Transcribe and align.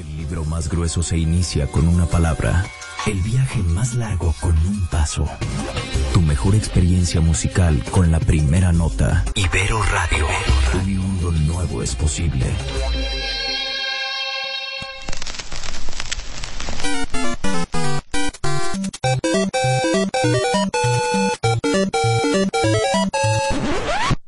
El 0.00 0.16
libro 0.16 0.46
más 0.46 0.70
grueso 0.70 1.02
se 1.02 1.18
inicia 1.18 1.66
con 1.66 1.86
una 1.86 2.06
palabra. 2.06 2.64
El 3.06 3.20
viaje 3.20 3.62
más 3.62 3.92
largo 3.92 4.34
con 4.40 4.56
un 4.66 4.86
paso. 4.86 5.28
Tu 6.14 6.22
mejor 6.22 6.54
experiencia 6.54 7.20
musical 7.20 7.84
con 7.90 8.10
la 8.10 8.18
primera 8.18 8.72
nota. 8.72 9.26
Ibero 9.34 9.82
Radio. 9.82 10.26
Un 10.72 10.96
mundo 10.96 11.32
nuevo 11.32 11.82
es 11.82 11.94
posible. 11.94 12.46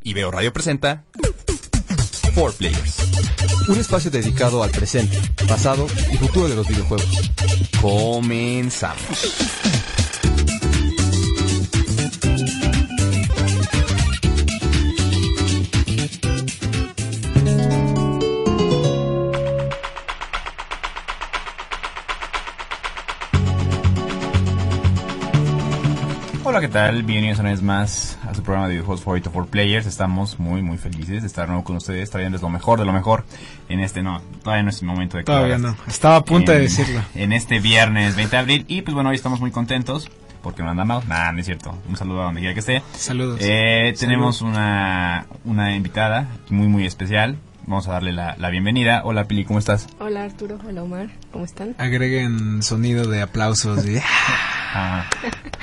Ibero 0.02 0.30
Radio 0.30 0.52
presenta 0.52 1.04
Four 2.34 2.52
Players, 2.54 2.96
un 3.68 3.78
espacio 3.78 4.10
dedicado 4.10 4.62
al 4.62 4.70
presente, 4.70 5.18
pasado 5.46 5.86
y 6.10 6.16
futuro 6.16 6.48
de 6.48 6.56
los 6.56 6.66
videojuegos. 6.66 7.30
Comenzamos. 7.80 9.02
¿Qué 26.62 26.68
tal? 26.68 27.02
Bienvenidos 27.02 27.40
una 27.40 27.50
vez 27.50 27.60
más 27.60 28.16
a 28.24 28.34
su 28.34 28.42
programa 28.44 28.68
de 28.68 28.74
videojuegos 28.74 29.02
favorito 29.02 29.32
for 29.32 29.48
players. 29.48 29.84
Estamos 29.84 30.38
muy, 30.38 30.62
muy 30.62 30.78
felices 30.78 31.22
de 31.22 31.26
estar 31.26 31.46
de 31.46 31.48
nuevo 31.48 31.64
con 31.64 31.74
ustedes, 31.74 32.08
trayéndoles 32.08 32.40
lo 32.40 32.50
mejor 32.50 32.78
de 32.78 32.84
lo 32.84 32.92
mejor 32.92 33.24
en 33.68 33.80
este, 33.80 34.00
no, 34.04 34.20
todavía 34.44 34.62
no 34.62 34.70
es 34.70 34.80
el 34.80 34.86
momento 34.86 35.16
de 35.16 35.24
Todavía 35.24 35.58
no. 35.58 35.74
Estaba 35.88 36.14
a 36.14 36.24
punto 36.24 36.52
de 36.52 36.58
En- 36.58 36.62
decirlo. 36.62 37.02
En 37.16 37.32
este 37.32 37.58
viernes 37.58 38.14
20 38.14 38.36
de 38.36 38.40
abril. 38.40 38.64
Y 38.68 38.82
pues 38.82 38.94
bueno, 38.94 39.10
hoy 39.10 39.16
estamos 39.16 39.40
muy 39.40 39.50
contentos 39.50 40.08
porque 40.40 40.62
no 40.62 40.70
han 40.70 40.76
dado. 40.76 41.02
Nada, 41.08 41.32
no 41.32 41.40
es 41.40 41.46
cierto. 41.46 41.76
Un 41.88 41.96
saludo 41.96 42.20
a 42.22 42.24
donde 42.26 42.38
quiera 42.40 42.54
que 42.54 42.60
esté. 42.60 42.80
Saludos. 42.92 43.40
Eh, 43.42 43.92
tenemos 43.98 44.40
una, 44.40 45.26
una 45.44 45.74
invitada 45.74 46.28
muy, 46.48 46.68
muy 46.68 46.86
especial. 46.86 47.38
Vamos 47.66 47.86
a 47.88 47.92
darle 47.92 48.12
la, 48.12 48.36
la 48.38 48.50
bienvenida. 48.50 49.02
Hola, 49.04 49.24
Pili, 49.24 49.44
¿cómo 49.44 49.58
estás? 49.58 49.86
Hola 50.00 50.24
Arturo, 50.24 50.58
hola 50.66 50.82
Omar, 50.82 51.08
¿cómo 51.30 51.44
están? 51.44 51.74
Agreguen 51.78 52.62
sonido 52.62 53.08
de 53.08 53.22
aplausos. 53.22 53.86
Y... 53.86 53.98
Ah, 54.74 55.04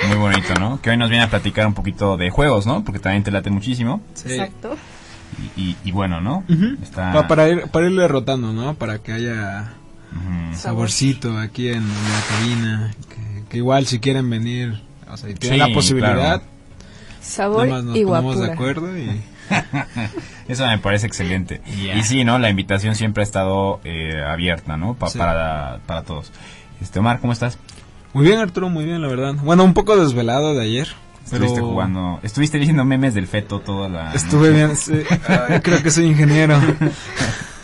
muy 0.07 0.17
bonito, 0.17 0.53
¿no? 0.59 0.79
Que 0.83 0.91
hoy 0.91 0.97
nos 0.97 1.09
viene 1.09 1.23
a 1.23 1.29
platicar 1.31 1.65
un 1.65 1.73
poquito 1.73 2.15
de 2.15 2.29
juegos, 2.29 2.67
¿no? 2.67 2.83
Porque 2.83 2.99
también 2.99 3.23
te 3.23 3.31
late 3.31 3.49
muchísimo. 3.49 4.03
Exacto. 4.23 4.77
Y, 5.57 5.61
y- 5.71 5.77
y 5.83 5.91
bueno, 5.91 6.21
¿no? 6.21 6.43
Ujú. 6.47 6.77
Está... 6.83 7.11
Pa- 7.13 7.27
para, 7.27 7.49
ir, 7.49 7.63
para 7.71 7.87
irle 7.87 8.07
rotando, 8.07 8.53
¿no? 8.53 8.75
Para 8.75 8.99
que 8.99 9.11
haya 9.13 9.73
Ujú. 10.11 10.55
saborcito 10.55 11.39
aquí 11.39 11.69
en, 11.69 11.87
la 11.87 12.21
cabina. 12.29 12.91
Que, 13.09 13.43
que 13.49 13.57
igual 13.57 13.87
si 13.87 13.97
quieren 13.99 14.29
venir, 14.29 14.79
o 15.11 15.17
sea, 15.17 15.31
y 15.31 15.33
tienen 15.33 15.59
Sí, 15.59 15.67
la 15.67 15.73
posibilidad, 15.73 16.13
claro. 16.15 16.43
Sabor 17.19 17.65
y 17.67 17.69
ponemos 17.71 17.95
de 17.95 18.03
guapura. 18.03 18.53
acuerdo 18.53 18.95
y... 18.95 19.21
Eso 20.47 20.65
me 20.67 20.77
parece 20.79 21.07
excelente. 21.07 21.61
Y 21.67 22.01
sí, 22.03 22.23
¿no? 22.23 22.39
La 22.39 22.49
invitación 22.49 22.95
siempre 22.95 23.21
ha 23.21 23.25
estado 23.25 23.79
eh, 23.83 24.21
abierta, 24.27 24.77
¿no? 24.77 24.95
Pa- 24.95 25.09
Sí. 25.09 25.17
para, 25.17 25.79
para 25.85 26.03
todos. 26.03 26.31
Este, 26.81 26.99
Omar, 26.99 27.19
¿cómo 27.19 27.33
estás? 27.33 27.57
Muy 28.13 28.25
bien, 28.25 28.39
Arturo, 28.39 28.69
muy 28.69 28.85
bien, 28.85 29.01
la 29.01 29.07
verdad. 29.07 29.35
Bueno, 29.43 29.63
un 29.63 29.73
poco 29.73 29.95
desvelado 29.97 30.55
de 30.55 30.63
ayer. 30.63 30.87
Pero 31.29 31.43
Estuviste 31.45 31.61
jugando... 31.61 32.19
Estuviste 32.23 32.57
viendo 32.57 32.83
memes 32.85 33.13
del 33.13 33.27
feto 33.27 33.59
toda 33.59 33.87
la... 33.87 34.13
Estuve 34.13 34.49
bien, 34.49 34.75
sí. 34.75 34.93
Ay, 35.27 35.59
creo 35.61 35.83
que 35.83 35.91
soy 35.91 36.05
ingeniero. 36.07 36.59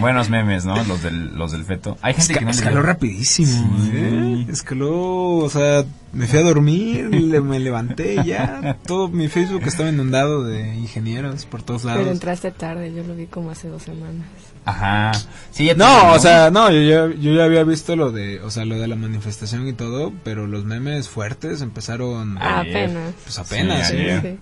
Buenos 0.00 0.28
memes, 0.30 0.64
¿no? 0.64 0.76
Los 0.84 1.02
del, 1.02 1.34
los 1.36 1.52
del 1.52 1.64
feto. 1.64 1.96
Hay 2.02 2.14
gente 2.14 2.34
Esca- 2.34 2.38
que 2.38 2.44
no 2.44 2.50
le- 2.50 2.56
escaló 2.56 2.82
rapidísimo, 2.82 3.76
Sí. 3.84 3.90
¿eh? 3.94 4.46
Escaló, 4.48 5.36
o 5.38 5.50
sea, 5.50 5.84
me 6.14 6.26
fui 6.26 6.38
a 6.38 6.42
dormir, 6.42 7.10
le- 7.14 7.40
me 7.40 7.58
levanté 7.58 8.14
y 8.14 8.24
ya. 8.28 8.78
Todo 8.86 9.08
mi 9.08 9.28
Facebook 9.28 9.62
estaba 9.66 9.88
inundado 9.90 10.44
de 10.44 10.74
ingenieros 10.76 11.44
por 11.46 11.62
todos 11.62 11.82
Pero 11.82 11.94
lados. 11.96 12.08
entraste 12.12 12.50
tarde, 12.50 12.92
yo 12.94 13.02
lo 13.04 13.14
vi 13.14 13.26
como 13.26 13.50
hace 13.50 13.68
dos 13.68 13.82
semanas. 13.82 14.26
Ajá. 14.66 15.12
Sí, 15.50 15.66
ya 15.66 15.74
No, 15.74 15.86
digo, 16.00 16.12
o 16.12 16.18
sea, 16.18 16.50
no, 16.50 16.70
yo 16.70 16.80
ya, 16.80 17.14
yo 17.20 17.34
ya 17.34 17.44
había 17.44 17.64
visto 17.64 17.96
lo 17.96 18.12
de, 18.12 18.40
o 18.40 18.50
sea, 18.50 18.64
lo 18.64 18.78
de 18.78 18.88
la 18.88 18.96
manifestación 18.96 19.68
y 19.68 19.74
todo, 19.74 20.10
pero 20.24 20.46
los 20.46 20.64
memes 20.64 21.08
fuertes 21.10 21.60
empezaron, 21.60 22.38
Ah, 22.40 22.60
Apenas. 22.60 23.12
pues 23.24 23.38
apenas, 23.38 23.88
Sí, 23.88 23.96
ayer. 23.96 24.20
Sí. 24.22 24.38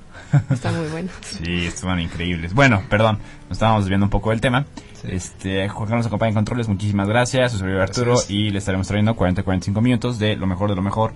Está 0.54 0.70
muy 0.72 0.86
bueno. 0.88 1.08
Sí, 1.22 1.66
estuvieron 1.66 2.00
increíbles. 2.00 2.54
Bueno, 2.54 2.82
perdón, 2.88 3.18
nos 3.48 3.56
estábamos 3.56 3.82
desviando 3.84 4.06
un 4.06 4.10
poco 4.10 4.30
del 4.30 4.40
tema. 4.40 4.64
Sí. 5.02 5.08
Este, 5.10 5.68
Juan 5.68 5.86
Carlos 5.88 6.04
nos 6.04 6.06
acompaña 6.06 6.28
en 6.28 6.34
controles, 6.36 6.68
muchísimas 6.68 7.08
gracias. 7.08 7.50
Su 7.50 7.58
servidor 7.58 7.80
Arturo 7.82 8.12
Gracias. 8.12 8.30
y 8.30 8.50
le 8.50 8.58
estaremos 8.58 8.86
trayendo 8.86 9.16
40-45 9.16 9.82
minutos 9.82 10.20
de 10.20 10.36
lo 10.36 10.46
mejor 10.46 10.70
de 10.70 10.76
lo 10.76 10.82
mejor. 10.82 11.12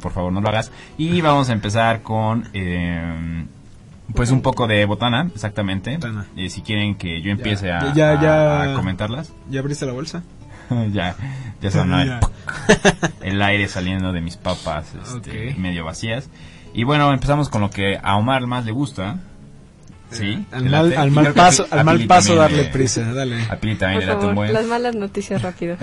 Por 0.00 0.12
favor, 0.12 0.32
no 0.32 0.40
lo 0.40 0.48
hagas. 0.48 0.70
Y 0.98 1.20
vamos 1.20 1.48
a 1.50 1.52
empezar 1.52 2.02
con, 2.02 2.48
eh, 2.52 3.44
pues 4.14 4.30
un 4.30 4.42
poco 4.42 4.66
de 4.66 4.84
botana, 4.86 5.28
exactamente. 5.34 5.96
Botana. 5.96 6.26
Eh, 6.36 6.48
si 6.50 6.62
quieren 6.62 6.94
que 6.96 7.20
yo 7.22 7.30
empiece 7.30 7.70
a, 7.70 7.92
Ya, 7.94 8.10
a- 8.12 8.22
ya. 8.22 8.62
a 8.72 8.74
comentarlas. 8.74 9.32
¿Ya 9.48 9.60
abriste 9.60 9.86
la 9.86 9.92
bolsa? 9.92 10.22
ya, 10.92 11.16
ya 11.60 11.70
sonó 11.70 12.00
el, 13.22 13.42
aire 13.42 13.68
saliendo 13.68 14.12
de 14.12 14.20
mis 14.20 14.36
papas 14.36 14.94
este, 14.94 15.54
medio 15.58 15.84
vacías. 15.84 16.28
Y 16.72 16.84
bueno, 16.84 17.12
empezamos 17.12 17.48
con 17.48 17.60
lo 17.60 17.70
que 17.70 17.98
a 18.02 18.16
Omar 18.16 18.46
más 18.46 18.64
le 18.64 18.72
gusta. 18.72 19.18
Sí. 20.10 20.44
Al 20.50 20.64
¿te 20.64 20.68
mal, 20.68 21.26
al 21.26 21.32
paso, 21.34 21.66
al 21.70 21.84
mal 21.84 22.04
paso 22.06 22.34
darle 22.34 22.64
le- 22.64 22.68
prisa, 22.70 23.02
dale. 23.14 23.42
A 23.48 23.56
Pili 23.56 23.76
también 23.76 24.00
Por 24.00 24.02
le 24.02 24.06
late 24.06 24.16
un 24.16 24.20
favor, 24.22 24.34
buen. 24.34 24.52
las 24.52 24.66
malas 24.66 24.94
noticias 24.96 25.40
rápido. 25.42 25.76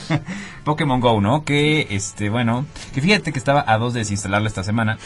Pokémon 0.64 1.00
Go, 1.00 1.20
¿no? 1.20 1.44
Que, 1.44 1.88
este, 1.90 2.30
bueno, 2.30 2.66
que 2.94 3.00
fíjate 3.00 3.32
que 3.32 3.38
estaba 3.38 3.64
a 3.66 3.78
dos 3.78 3.92
de 3.94 4.00
desinstalarlo 4.00 4.48
esta 4.48 4.62
semana. 4.64 4.98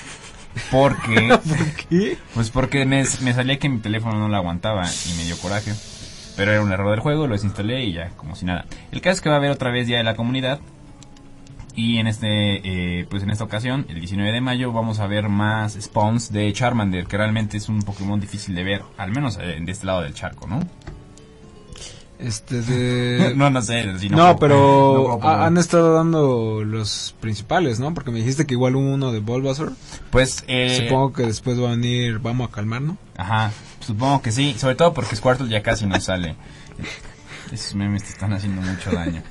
Porque, 0.70 1.38
¿Qué? 1.88 2.18
pues 2.34 2.50
porque 2.50 2.84
me, 2.84 3.04
me 3.22 3.32
salía 3.34 3.58
que 3.58 3.68
mi 3.68 3.78
teléfono 3.78 4.18
no 4.18 4.28
lo 4.28 4.36
aguantaba 4.36 4.84
y 4.86 5.16
me 5.16 5.24
dio 5.24 5.36
coraje. 5.38 5.72
Pero 6.36 6.52
era 6.52 6.62
un 6.62 6.70
error 6.70 6.90
del 6.92 7.00
juego, 7.00 7.26
lo 7.26 7.32
desinstalé 7.34 7.84
y 7.84 7.92
ya, 7.94 8.10
como 8.16 8.36
si 8.36 8.44
nada. 8.44 8.64
El 8.92 9.00
caso 9.00 9.14
es 9.14 9.20
que 9.22 9.28
va 9.28 9.36
a 9.36 9.38
haber 9.38 9.50
otra 9.50 9.70
vez 9.72 9.86
Día 9.88 9.98
de 9.98 10.04
la 10.04 10.14
Comunidad. 10.14 10.60
Y 11.80 11.98
en 11.98 12.08
este, 12.08 12.26
eh, 13.00 13.06
pues 13.08 13.22
en 13.22 13.30
esta 13.30 13.44
ocasión, 13.44 13.86
el 13.88 14.00
19 14.00 14.32
de 14.32 14.40
mayo, 14.40 14.72
vamos 14.72 14.98
a 14.98 15.06
ver 15.06 15.28
más 15.28 15.78
spawns 15.80 16.32
de 16.32 16.52
Charmander, 16.52 17.06
que 17.06 17.16
realmente 17.16 17.56
es 17.56 17.68
un 17.68 17.82
Pokémon 17.82 18.18
difícil 18.18 18.56
de 18.56 18.64
ver, 18.64 18.82
al 18.96 19.12
menos 19.12 19.38
eh, 19.40 19.58
de 19.60 19.70
este 19.70 19.86
lado 19.86 20.00
del 20.02 20.12
charco, 20.12 20.48
¿no? 20.48 20.58
Este 22.18 22.62
de... 22.62 23.32
no, 23.36 23.48
no 23.50 23.62
sé. 23.62 23.96
si 24.00 24.08
No, 24.08 24.16
puedo- 24.16 24.38
pero 24.40 24.54
no 24.56 25.02
puedo 25.04 25.20
poner- 25.20 25.38
ha- 25.38 25.46
han 25.46 25.56
estado 25.56 25.94
dando 25.94 26.64
los 26.64 27.14
principales, 27.20 27.78
¿no? 27.78 27.94
Porque 27.94 28.10
me 28.10 28.18
dijiste 28.18 28.44
que 28.44 28.54
igual 28.54 28.74
hubo 28.74 28.92
uno 28.94 29.12
de 29.12 29.20
Bulbasaur. 29.20 29.72
Pues, 30.10 30.42
eh, 30.48 30.80
Supongo 30.82 31.12
que 31.12 31.22
después 31.26 31.60
va 31.62 31.68
a 31.68 31.70
venir, 31.76 32.18
vamos 32.18 32.48
a 32.48 32.52
calmar, 32.52 32.82
¿no? 32.82 32.96
Ajá, 33.16 33.52
supongo 33.86 34.20
que 34.20 34.32
sí, 34.32 34.56
sobre 34.58 34.74
todo 34.74 34.92
porque 34.94 35.14
Squirtle 35.14 35.48
ya 35.48 35.62
casi 35.62 35.86
no 35.86 36.00
sale. 36.00 36.34
Esos 37.52 37.76
memes 37.76 38.02
te 38.02 38.10
están 38.10 38.32
haciendo 38.32 38.62
mucho 38.62 38.90
daño. 38.90 39.22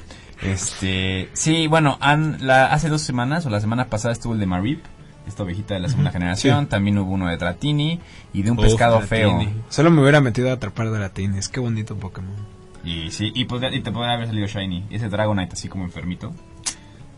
Este, 0.42 1.30
sí, 1.34 1.68
bueno, 1.68 1.98
han, 2.02 2.46
la, 2.46 2.68
hace 2.68 2.90
dos 2.90 3.02
semanas 3.02 3.46
o 3.46 3.50
la 3.50 3.59
semana 3.59 3.86
pasada 3.88 4.14
estuvo 4.14 4.34
el 4.34 4.40
de 4.40 4.46
Marip, 4.46 4.84
esta 5.28 5.44
ovejita 5.44 5.74
de 5.74 5.81
la 5.81 5.90
segunda 5.90 6.12
generación, 6.12 6.66
sí. 6.66 6.70
también 6.70 6.98
hubo 7.00 7.12
uno 7.12 7.28
de 7.28 7.38
Dratini 7.38 8.00
y 8.34 8.44
de 8.44 8.52
un 8.52 8.58
Uf, 8.59 8.66
pescado 8.66 9.00
Dratini. 9.00 9.46
feo. 9.48 9.53
Solo 9.70 9.92
me 9.92 10.02
hubiera 10.02 10.22
metido 10.22 10.50
a 10.50 10.53
atrapar 10.53 10.90
Dratines. 10.92 11.50
Qué 11.50 11.59
bonito 11.59 11.96
Pokémon. 11.98 12.34
Y 12.84 13.12
sí, 13.12 13.31
y, 13.36 13.46
podría- 13.46 13.74
y 13.75 13.81
te 13.81 13.92
podría 13.92 14.14
haber 14.14 14.28
salido 14.28 14.48
Shiny, 14.48 14.86
ese 14.90 15.09
Dragonite 15.09 15.53
así 15.53 15.68
como 15.68 15.84
enfermito, 15.84 16.34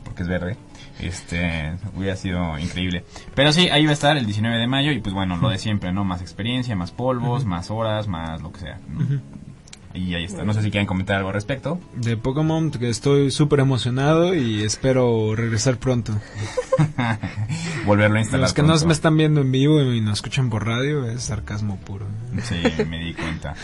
porque 0.03 0.23
es 0.23 0.27
verde. 0.27 0.57
Este, 0.99 1.77
hubiera 1.95 2.15
sido 2.15 2.57
increíble. 2.57 3.05
Pero 3.35 3.53
sí, 3.53 3.69
ahí 3.69 3.85
va 3.85 3.91
a 3.91 3.93
estar 3.93 4.17
el 4.17 4.25
19 4.25 4.57
de 4.57 4.67
mayo 4.67 4.91
y 4.91 4.99
pues 4.99 5.13
bueno, 5.13 5.37
lo 5.37 5.49
de 5.49 5.57
siempre, 5.59 5.91
¿no? 5.93 6.03
Más 6.03 6.21
experiencia, 6.21 6.75
más 6.75 6.91
polvos, 6.91 7.45
más 7.45 7.69
horas, 7.69 8.07
más 8.07 8.41
lo 8.41 8.51
que 8.51 8.59
sea. 8.61 8.79
¿no? 8.87 9.05
Y 9.93 10.13
ahí 10.13 10.23
está. 10.25 10.43
No 10.43 10.53
sé 10.53 10.61
si 10.61 10.69
quieren 10.69 10.85
comentar 10.85 11.15
algo 11.17 11.29
al 11.29 11.33
respecto. 11.33 11.79
De 11.95 12.15
Pokémon, 12.15 12.69
que 12.71 12.89
estoy 12.89 13.31
súper 13.31 13.59
emocionado 13.61 14.35
y 14.35 14.61
espero 14.63 15.35
regresar 15.35 15.77
pronto. 15.77 16.13
Volverlo 17.85 18.17
a 18.17 18.21
instalar. 18.21 18.41
Los 18.41 18.53
que 18.53 18.61
no 18.61 18.69
pronto. 18.69 18.85
me 18.87 18.93
están 18.93 19.17
viendo 19.17 19.41
en 19.41 19.51
vivo 19.51 19.81
y 19.81 20.01
nos 20.01 20.19
escuchan 20.19 20.49
por 20.49 20.65
radio 20.67 21.05
es 21.05 21.23
sarcasmo 21.23 21.77
puro. 21.77 22.05
Sí, 22.43 22.55
me 22.87 22.99
di 22.99 23.13
cuenta. 23.13 23.55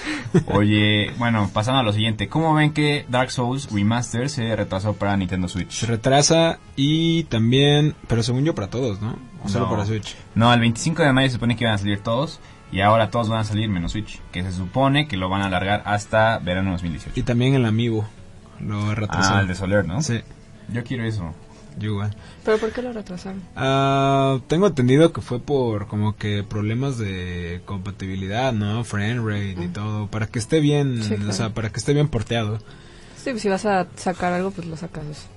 Oye, 0.48 1.12
bueno, 1.18 1.50
pasando 1.54 1.80
a 1.80 1.83
lo 1.83 1.94
siguiente. 1.94 2.28
¿Cómo 2.28 2.54
ven 2.54 2.74
que 2.74 3.06
Dark 3.10 3.31
Souls 3.31 3.69
Remaster 3.71 4.30
se 4.30 4.56
retrasó 4.56 4.94
para 4.94 5.16
Nintendo 5.18 5.48
Switch? 5.48 5.71
Se 5.71 5.86
retrasa 5.86 6.60
y 6.75 7.24
también, 7.25 7.95
pero 8.07 8.24
según 8.24 8.44
yo 8.45 8.56
para 8.56 8.69
todos, 8.69 9.01
¿no? 9.01 9.18
O 9.44 9.50
solo 9.50 9.66
No. 9.66 9.71
para 9.71 9.86
Switch. 9.86 10.16
No, 10.33 10.51
el 10.54 10.60
25 10.60 11.04
de 11.04 11.13
mayo 11.13 11.28
se 11.30 11.33
supone 11.33 11.56
que 11.56 11.63
iban 11.66 11.75
a 11.75 11.78
salir 11.78 12.00
todos. 12.00 12.39
Y 12.75 12.81
ahora 12.81 13.10
todos 13.10 13.30
van 13.30 13.39
a 13.39 13.44
salir 13.45 13.69
menos 13.69 13.94
Switch. 13.94 14.19
Que 14.33 14.44
se 14.44 14.51
supone 14.51 15.07
que 15.07 15.16
lo 15.16 15.30
van 15.30 15.42
a 15.42 15.45
alargar 15.45 15.81
hasta 15.86 16.39
verano 16.39 16.72
2018. 16.74 17.18
Y 17.18 17.24
también 17.24 17.54
el 17.56 17.66
amigo 17.66 18.06
lo 18.60 18.94
retrasó. 18.94 19.36
Ah, 19.36 19.39
el 19.42 19.48
de 19.48 19.56
Soler, 19.56 19.86
¿no? 19.86 20.01
Sí. 20.01 20.19
Yo 20.74 20.83
quiero 20.83 21.06
eso. 21.06 21.33
yo 21.77 21.92
igual. 21.92 22.16
¿Pero 22.44 22.57
por 22.57 22.72
qué 22.74 22.81
lo 22.81 22.92
retrasaron? 22.94 23.42
Ah, 23.56 24.39
tengo 24.48 24.68
entendido 24.68 25.12
que 25.13 25.22
fue 25.22 25.39
por 25.39 25.88
como 25.88 26.16
que 26.18 26.44
problemas 26.44 26.98
de 26.98 27.62
compatibilidad, 27.66 28.51
¿no? 28.54 28.83
Frame 28.83 29.19
rate 29.19 29.62
y 29.63 29.68
Mm. 29.68 29.74
todo, 29.74 30.07
para 30.07 30.28
que 30.28 30.39
esté 30.39 30.60
bien, 30.60 31.01
Sí, 31.04 31.16
o 31.28 31.31
sea, 31.33 31.50
para 31.54 31.69
que 31.69 31.78
esté 31.80 31.94
bien 31.94 32.07
porteado. 32.10 32.60
Sí, 33.18 33.31
pues 33.31 33.42
si 33.42 33.50
vas 33.50 33.66
a 33.66 33.88
sacar 33.95 34.31
algo, 34.33 34.51
pues 34.51 34.68
lo 34.68 34.75
sacas. 34.78 35.28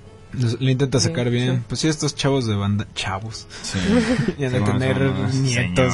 Le 0.59 0.71
intenta 0.71 0.99
Sí, 0.99 1.07
sacar 1.07 1.29
bien. 1.29 1.55
sí. 1.57 1.61
Pues 1.67 1.81
sí, 1.81 1.87
estos 1.87 2.15
chavos 2.15 2.45
de 2.45 2.55
banda, 2.55 2.87
chavos, 2.95 3.47
Sí. 3.63 3.79
y 4.37 4.45
han 4.45 4.53
de 4.53 4.61
tener 4.61 4.99
nietos, 5.01 5.33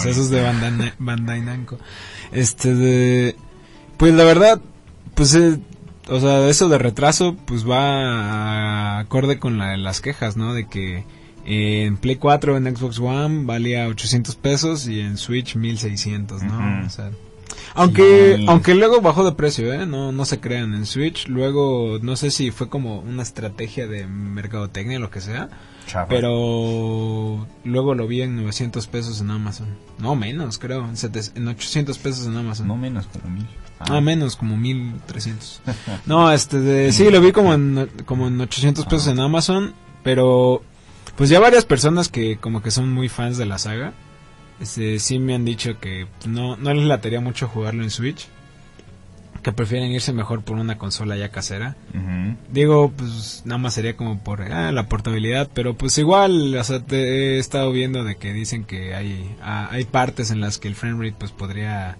señores. 0.02 0.06
esos 0.06 0.30
de 0.30 0.42
Bandai, 0.42 0.94
Bandai 1.00 1.42
Namco. 1.42 1.78
Este 2.32 2.74
de, 2.76 3.36
pues 3.98 4.14
la 4.14 4.24
verdad, 4.26 4.60
pues 5.14 5.34
eh, 5.36 5.58
o 6.10 6.20
sea, 6.20 6.48
eso 6.50 6.68
de 6.70 6.78
retraso, 6.78 7.36
pues 7.46 7.68
va 7.68 9.00
acorde 9.00 9.40
con 9.40 9.58
la- 9.58 9.78
las 9.78 10.02
quejas, 10.02 10.36
¿no? 10.38 10.54
De 10.54 10.68
que 10.68 11.06
eh, 11.46 11.86
en 11.86 11.98
Play 11.98 12.16
4, 12.18 12.58
en 12.58 12.76
Xbox 12.76 13.00
One, 13.00 13.46
valía 13.46 13.88
800 13.88 14.36
pesos 14.36 14.88
y 14.88 15.00
en 15.00 15.18
Switch 15.18 15.56
1600, 15.56 16.44
¿no? 16.44 16.86
O 16.86 16.90
sea, 16.90 17.12
aunque, 17.76 18.36
Sí. 18.38 18.46
aunque 18.48 18.74
luego 18.76 19.02
bajó 19.02 19.24
de 19.24 19.34
precio, 19.34 19.72
¿eh? 19.74 19.86
No, 19.86 20.12
no 20.12 20.26
se 20.26 20.40
crean, 20.40 20.74
en 20.74 20.86
Switch, 20.86 21.28
luego, 21.28 22.00
no 22.02 22.16
sé 22.16 22.32
si 22.32 22.50
fue 22.52 22.70
como 22.70 23.00
una 23.00 23.22
estrategia 23.24 23.86
de 23.88 24.08
mercadotecnia 24.08 24.98
o 24.98 25.02
lo 25.02 25.10
que 25.12 25.22
sea, 25.22 25.50
pero 26.10 27.48
luego 27.64 27.96
lo 27.96 28.08
vi 28.08 28.22
en 28.22 28.36
900 28.38 28.88
pesos 28.88 29.22
en 29.22 29.30
Amazon. 29.32 29.68
No, 30.00 30.16
menos, 30.16 30.58
creo, 30.58 30.86
en, 30.88 30.98
sete- 30.98 31.32
en 31.36 31.48
800 31.48 31.98
pesos 31.98 32.26
en 32.28 32.36
Amazon. 32.38 32.68
No 32.68 32.78
menos, 32.78 33.06
como 33.08 33.34
mil. 33.36 33.48
Ah, 33.80 34.02
menos, 34.02 34.36
como 34.36 34.58
1300. 34.58 35.62
No, 36.06 36.32
este, 36.32 36.60
de, 36.60 36.92
sí, 36.92 37.10
lo 37.10 37.22
vi 37.22 37.32
como 37.32 37.54
en, 37.54 37.90
como 38.06 38.28
en 38.28 38.40
800 38.40 38.86
pesos 38.86 39.08
en 39.08 39.20
Amazon, 39.20 39.74
pero 40.04 40.62
pues 41.18 41.30
ya 41.30 41.40
varias 41.40 41.66
personas 41.66 42.10
que 42.10 42.38
como 42.38 42.62
que 42.62 42.72
son 42.72 42.92
muy 42.92 43.10
fans 43.10 43.38
de 43.38 43.46
la 43.46 43.58
saga, 43.58 43.94
este, 44.60 45.00
sí 45.00 45.20
me 45.20 45.36
han 45.36 45.46
dicho 45.46 45.80
que 45.80 46.08
no, 46.26 46.56
no 46.58 46.74
les 46.74 46.86
latería 46.86 47.20
mucho 47.22 47.48
jugarlo 47.48 47.84
en 47.84 47.90
Switch, 47.90 48.28
que 49.46 49.52
prefieren 49.52 49.92
irse 49.92 50.12
mejor 50.12 50.44
por 50.44 50.58
una 50.58 50.78
consola 50.78 51.16
ya 51.18 51.30
casera. 51.30 51.76
Digo, 52.52 52.92
pues 52.98 53.44
nada 53.46 53.60
más 53.60 53.76
sería 53.76 53.96
como 53.96 54.18
por 54.24 54.42
ah, 54.42 54.72
la 54.72 54.90
portabilidad, 54.90 55.50
pero 55.54 55.76
pues 55.76 55.98
igual, 56.00 56.56
o 56.56 56.64
sea, 56.64 56.80
te 56.80 57.36
he 57.36 57.38
estado 57.38 57.72
viendo 57.72 58.04
de 58.04 58.16
que 58.16 58.34
dicen 58.34 58.64
que 58.64 58.96
hay, 58.96 59.36
ah, 59.44 59.68
hay 59.72 59.84
partes 59.84 60.32
en 60.32 60.42
las 60.42 60.58
que 60.58 60.68
el 60.68 60.76
frame 60.76 61.04
rate 61.04 61.18
pues 61.20 61.32
podría 61.32 61.98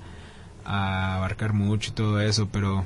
ah, 0.66 1.18
abarcar 1.18 1.54
mucho 1.54 1.92
y 1.92 1.94
todo 1.94 2.20
eso, 2.20 2.50
pero 2.52 2.84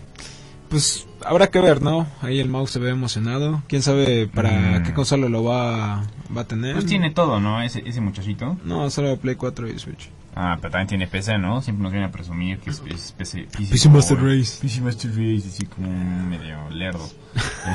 pues 0.68 1.08
habrá 1.26 1.48
que 1.48 1.60
ver, 1.60 1.82
¿no? 1.82 2.08
Ahí 2.22 2.40
el 2.40 2.50
mouse 2.50 2.72
se 2.72 2.80
ve 2.80 2.90
emocionado, 2.90 3.62
quién 3.68 3.82
sabe 3.82 4.28
para 4.28 4.80
Mm. 4.80 4.84
qué 4.84 4.94
consola 4.94 5.30
lo 5.30 5.44
va, 5.44 6.04
va 6.36 6.42
a 6.42 6.48
tener. 6.48 6.74
Pues 6.74 6.86
tiene 6.86 7.12
todo, 7.12 7.40
¿no? 7.40 7.62
Ese, 7.62 7.84
ese 7.86 8.02
muchachito. 8.02 8.58
No, 8.64 8.90
solo 8.90 9.18
Play 9.18 9.36
4 9.36 9.68
y 9.70 9.80
Switch. 9.80 10.10
Ah, 10.36 10.58
pero 10.62 10.72
también 10.72 10.88
tiene 10.88 11.08
PC, 11.08 11.38
¿no? 11.38 11.62
Siempre 11.62 11.84
nos 11.84 11.92
viene 11.92 12.06
a 12.08 12.12
presumir 12.12 12.60
que 12.60 12.70
es, 12.70 12.82
es 12.88 13.12
PC. 13.12 13.48
PC 13.52 13.90
Master 13.90 14.18
Race. 14.22 14.60
PC 14.62 14.80
Master 14.82 15.10
Race, 15.12 15.44
así 15.48 15.66
como 15.66 15.90
un 15.90 16.30
medio 16.30 16.70
lerdo. 16.70 17.06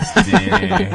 Este. 0.00 0.90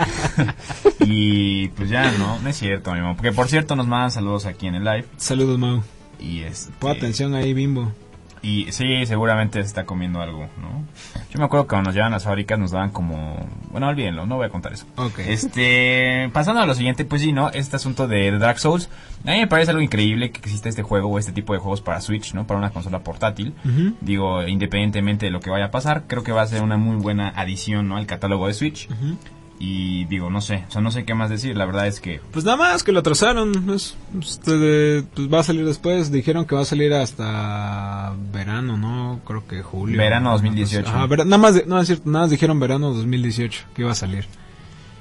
y 1.01 1.67
pues 1.69 1.89
ya, 1.89 2.11
¿no? 2.17 2.39
No 2.39 2.49
es 2.49 2.57
cierto, 2.57 2.93
mi. 2.93 3.01
Porque 3.13 3.31
por 3.31 3.47
cierto, 3.47 3.75
nos 3.75 3.87
mandan 3.87 4.09
saludos 4.11 4.45
aquí 4.45 4.67
en 4.67 4.75
el 4.75 4.83
live. 4.83 5.05
Saludos, 5.17 5.59
Mau. 5.59 5.83
Y 6.19 6.39
este. 6.39 6.71
Pon 6.79 6.91
atención 6.91 7.35
ahí, 7.35 7.53
Bimbo. 7.53 7.91
Y 8.41 8.71
sí, 8.71 9.05
seguramente 9.05 9.61
se 9.61 9.67
está 9.67 9.85
comiendo 9.85 10.21
algo, 10.21 10.47
¿no? 10.61 10.83
Yo 11.29 11.39
me 11.39 11.45
acuerdo 11.45 11.65
que 11.65 11.69
cuando 11.69 11.89
nos 11.89 11.95
llevaban 11.95 12.13
a 12.13 12.15
las 12.15 12.23
fábricas 12.23 12.57
nos 12.57 12.71
daban 12.71 12.91
como... 12.91 13.37
Bueno, 13.71 13.87
olvídenlo, 13.87 14.25
no 14.25 14.37
voy 14.37 14.47
a 14.47 14.49
contar 14.49 14.73
eso. 14.73 14.85
Ok. 14.95 15.19
Este, 15.19 16.29
pasando 16.33 16.61
a 16.61 16.65
lo 16.65 16.73
siguiente, 16.73 17.05
pues 17.05 17.21
sí, 17.21 17.33
¿no? 17.33 17.49
Este 17.49 17.75
asunto 17.75 18.07
de 18.07 18.37
Dark 18.37 18.59
Souls. 18.59 18.89
A 19.25 19.31
mí 19.31 19.39
me 19.39 19.47
parece 19.47 19.71
algo 19.71 19.81
increíble 19.81 20.31
que 20.31 20.39
exista 20.39 20.69
este 20.69 20.83
juego 20.83 21.09
o 21.09 21.19
este 21.19 21.31
tipo 21.33 21.53
de 21.53 21.59
juegos 21.59 21.81
para 21.81 21.99
Switch, 22.01 22.33
¿no? 22.33 22.47
Para 22.47 22.57
una 22.57 22.69
consola 22.69 22.99
portátil. 22.99 23.53
Digo, 24.01 24.47
independientemente 24.47 25.25
de 25.25 25.31
lo 25.31 25.41
que 25.41 25.49
vaya 25.49 25.65
a 25.65 25.71
pasar, 25.71 26.03
creo 26.07 26.23
que 26.23 26.31
va 26.31 26.41
a 26.41 26.47
ser 26.47 26.61
una 26.61 26.77
muy 26.77 26.95
buena 26.97 27.29
adición, 27.35 27.89
¿no? 27.89 27.97
Al 27.97 28.05
catálogo 28.05 28.47
de 28.47 28.53
Switch. 28.53 28.89
Ujú. 28.89 29.17
Y 29.61 30.05
digo, 30.05 30.29
no 30.29 30.39
sé, 30.39 30.63
o 30.69 30.71
sea, 30.71 30.79
no 30.81 30.89
sé 30.89 31.03
qué 31.03 31.13
más 31.13 31.29
decir. 31.29 31.57
La 31.57 31.65
verdad 31.65 31.85
es 31.85 31.99
que 31.99 32.21
Pues 32.31 32.45
nada 32.45 32.55
más 32.55 32.81
que 32.83 32.93
lo 32.93 32.99
atrasaron. 32.99 33.69
Es, 33.71 33.97
este, 34.21 35.03
pues 35.13 35.31
va 35.31 35.41
a 35.41 35.43
salir 35.43 35.65
después. 35.65 36.11
Dijeron 36.13 36.45
que 36.45 36.55
va 36.55 36.61
a 36.61 36.65
salir 36.65 36.93
hasta 36.93 38.13
verano, 38.31 38.77
¿no? 38.77 39.19
Creo 39.25 39.45
que 39.45 39.61
julio. 39.61 39.97
Verano 39.97 40.29
¿no? 40.29 40.31
2018. 40.31 40.87
Ajá, 40.89 41.05
vera- 41.07 41.25
nada 41.25 41.37
más, 41.39 41.55
de- 41.55 41.65
no 41.65 41.77
es 41.79 41.87
cierto, 41.87 42.09
nada 42.09 42.23
más 42.23 42.31
dijeron 42.31 42.57
verano 42.59 42.93
2018 42.93 43.65
que 43.75 43.81
iba 43.81 43.91
a 43.91 43.95
salir. 43.95 44.25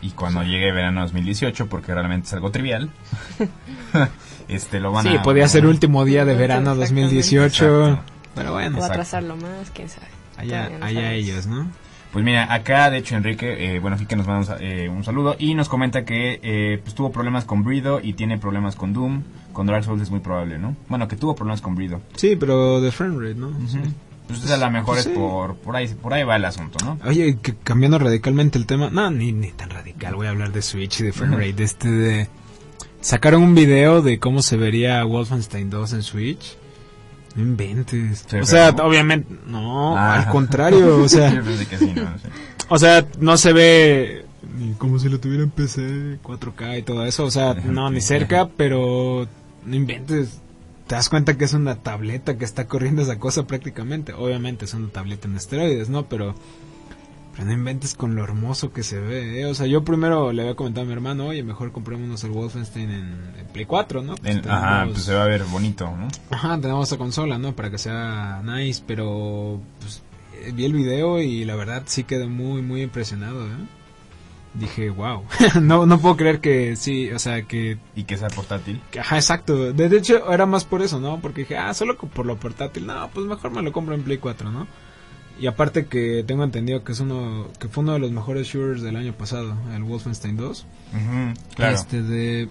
y 0.03 0.11
cuando 0.11 0.43
llegue 0.43 0.73
verano 0.73 1.03
2018, 1.03 1.67
porque 1.69 1.93
realmente 1.95 2.27
es 2.27 2.33
algo 2.33 2.51
trivial, 2.51 2.91
este 4.49 4.81
lo 4.81 4.93
van 4.93 5.05
Sí, 5.05 5.17
a... 5.17 5.23
podía 5.23 5.47
ser 5.49 5.67
último 5.67 6.05
día 6.05 6.25
de 6.25 6.35
verano 6.35 6.75
2018. 6.75 7.45
Exacto. 7.91 8.05
Pero 8.35 8.51
O 8.51 8.53
bueno, 8.55 8.71
Exacto. 8.77 8.93
atrasarlo 8.93 9.37
más, 9.37 9.71
quién 9.75 9.89
sabe. 9.89 10.07
allá, 10.37 10.69
no 10.79 10.85
allá 10.85 11.13
ellos, 11.13 11.47
¿no? 11.47 11.69
Pues 12.13 12.25
mira, 12.25 12.53
acá 12.53 12.91
de 12.91 12.99
hecho 12.99 13.17
Enrique, 13.17 13.77
eh, 13.77 13.81
bueno, 13.81 13.97
aquí 13.97 14.07
que 14.07 14.17
nos 14.17 14.27
manda 14.27 14.57
un, 14.57 14.63
eh, 14.63 14.89
un 14.89 15.05
saludo 15.05 15.37
y 15.39 15.55
nos 15.55 15.69
comenta 15.69 16.05
que 16.05 16.41
eh, 16.43 16.81
pues 16.83 16.95
tuvo 16.95 17.13
problemas 17.13 17.45
con 17.45 17.63
Brido 17.65 18.01
y 18.03 18.15
tiene 18.15 18.39
problemas 18.39 18.77
con 18.77 18.93
Doom. 18.93 19.23
Con 19.53 19.67
Dark 19.67 19.85
Souls 19.85 20.03
es 20.03 20.11
muy 20.11 20.21
probable, 20.21 20.59
¿no? 20.59 20.77
Bueno, 20.89 21.09
que 21.09 21.17
tuvo 21.17 21.35
problemas 21.35 21.61
con 21.61 21.75
Brido. 21.75 22.01
Sí, 22.15 22.37
pero 22.37 22.81
de 22.81 22.93
frame 22.93 23.17
rate, 23.29 23.35
¿no? 23.41 23.51
Sí. 23.67 23.81
Pues 24.29 24.51
a 24.51 24.57
lo 24.59 24.71
mejor 24.71 24.95
Pues 24.95 25.07
es 25.07 25.13
sí. 25.13 25.19
por, 25.19 25.57
por, 25.57 25.75
ahí, 25.75 25.89
por 25.89 26.13
ahí 26.13 26.23
va 26.23 26.37
el 26.37 26.45
asunto, 26.45 26.79
¿no? 26.85 26.99
Oye, 27.09 27.39
que 27.43 27.55
cambiando 27.57 27.99
radicalmente 27.99 28.59
el 28.59 28.67
tema, 28.67 28.91
no, 28.91 29.11
ni, 29.11 29.33
ni 29.33 29.51
tan 29.53 29.71
radical, 29.71 30.15
voy 30.17 30.27
a 30.27 30.31
hablar 30.31 30.53
de 30.53 30.61
Switch 30.61 31.01
y 31.01 31.05
de 31.05 31.13
frame 31.13 31.37
rate, 31.37 31.63
este 31.63 31.91
de... 31.91 32.29
Sacaron 33.01 33.43
un 33.43 33.55
video 33.55 34.03
de 34.03 34.19
cómo 34.19 34.43
se 34.43 34.57
vería 34.57 35.03
Wolfenstein 35.05 35.71
2 35.71 35.93
en 35.95 36.03
Switch. 36.03 36.58
No 37.39 37.45
inventes. 37.45 38.27
O 38.41 38.45
sea, 38.45 38.73
¿no? 38.73 38.85
obviamente, 38.85 39.33
no, 39.47 39.97
Ah. 39.97 40.23
al 40.23 40.29
contrario, 40.31 40.99
o 41.05 41.09
sea, 41.09 41.33
Yo 41.33 41.45
pensé 41.45 41.67
que 41.67 41.79
sí, 41.79 41.93
¿no? 41.95 42.03
O 42.69 42.79
sea, 42.79 43.07
no 43.21 43.37
se 43.37 43.53
ve 43.53 44.25
ni 44.59 44.73
como 44.73 44.99
si 44.99 45.09
lo 45.09 45.21
tuviera 45.21 45.45
en 45.45 45.51
PC, 45.51 46.19
4K 46.23 46.79
y 46.79 46.83
todo 46.83 47.05
eso, 47.07 47.25
o 47.25 47.31
sea, 47.31 47.55
no, 47.55 47.91
ni 47.91 48.01
cerca, 48.01 48.49
pero 48.57 49.29
no 49.65 49.77
inventes. 49.77 50.41
Te 50.89 50.95
das 50.95 51.09
cuenta 51.11 51.37
que 51.37 51.45
es 51.45 51.53
una 51.53 51.77
tableta 51.77 52.39
que 52.39 52.45
está 52.45 52.67
corriendo 52.67 53.03
esa 53.03 53.19
cosa 53.19 53.47
prácticamente. 53.47 54.15
Obviamente 54.15 54.65
es 54.65 54.75
una 54.75 54.89
tableta 54.89 55.29
en 55.29 55.37
esteroides, 55.37 55.91
¿no? 55.91 56.07
Pero, 56.07 56.35
pero 57.39 57.47
no 57.51 57.55
inventes 57.55 57.95
con 57.95 58.17
lo 58.17 58.25
hermoso 58.25 58.73
que 58.73 58.83
se 58.83 58.99
ve, 58.99 59.41
¿eh? 59.43 59.47
O 59.47 59.55
sea, 59.55 59.67
yo 59.67 59.85
primero 59.85 60.33
le 60.33 60.43
había 60.43 60.57
comentado 60.57 60.83
a 60.85 60.87
mi 60.89 60.93
hermano, 60.93 61.27
oye, 61.29 61.45
mejor 61.45 61.71
comprémonos 61.71 62.25
el 62.25 62.33
Wolfenstein 62.33 62.91
en, 62.91 63.33
en 63.39 63.47
Play 63.53 63.65
4, 63.65 64.03
¿no? 64.03 64.17
Pues 64.17 64.37
En- 64.39 64.51
ajá, 64.51 64.87
pues 64.91 65.05
se 65.05 65.15
va 65.15 65.23
a 65.23 65.27
ver 65.29 65.45
bonito, 65.45 65.87
¿no? 65.97 66.09
Ajá, 66.31 66.61
tenemos 66.61 66.89
esa 66.89 66.99
consola, 66.99 67.39
¿no? 67.39 67.55
Para 67.55 67.71
que 67.71 67.79
sea 67.79 68.43
nice, 68.45 68.83
pero 68.85 69.61
pues, 69.79 70.03
eh, 70.35 70.51
vi 70.53 70.65
el 70.65 70.73
video 70.73 71.21
y 71.23 71.45
la 71.45 71.55
verdad 71.55 71.85
sí 71.87 72.03
quedé 72.03 72.27
muy, 72.27 72.61
muy 72.61 72.83
impresionado, 72.83 73.47
¿eh? 73.47 73.51
Dije, 74.55 74.91
wow, 74.91 75.23
no, 75.61 75.87
no 75.87 76.01
puedo 76.01 76.17
creer 76.17 76.41
que 76.41 76.75
sí, 76.75 77.11
o 77.13 77.21
sea, 77.21 77.43
que, 77.43 77.79
Y 77.95 78.03
que 78.05 78.17
sea 78.17 78.29
portátil. 78.29 78.81
que- 78.91 78.99
ajá, 78.99 79.15
exacto. 79.17 79.73
De, 79.73 79.89
de 79.89 79.97
hecho, 79.99 80.33
era 80.33 80.47
más 80.47 80.65
por 80.65 80.83
eso, 80.83 80.99
¿no? 80.99 81.21
Porque 81.21 81.43
dije, 81.43 81.57
ah, 81.57 81.73
solo 81.75 81.97
por 81.97 82.27
lo 82.27 82.37
portátil, 82.37 82.85
no, 82.87 83.09
pues 83.15 83.27
mejor 83.27 83.53
me 83.53 83.63
lo 83.63 83.71
compro 83.71 83.95
en 83.95 84.03
Play 84.03 84.19
4, 84.19 84.51
¿no? 84.51 84.67
Y 85.41 85.47
aparte 85.47 85.87
que 85.87 86.25
tengo 86.27 86.43
entendido 86.45 86.83
que 86.83 86.93
es 86.93 87.01
uno, 87.01 87.47
que 87.61 87.69
fue 87.69 87.85
uno 87.85 87.93
de 87.93 87.99
los 88.01 88.11
mejores 88.11 88.47
shooters 88.49 88.83
del 88.83 88.97
año 88.97 89.13
pasado, 89.13 89.55
el 89.75 89.85
Wolfenstein 89.85 90.37
2. 90.37 90.67
Ujú, 90.95 91.35
claro. 91.55 91.75
Este 91.77 92.03
de... 92.03 92.49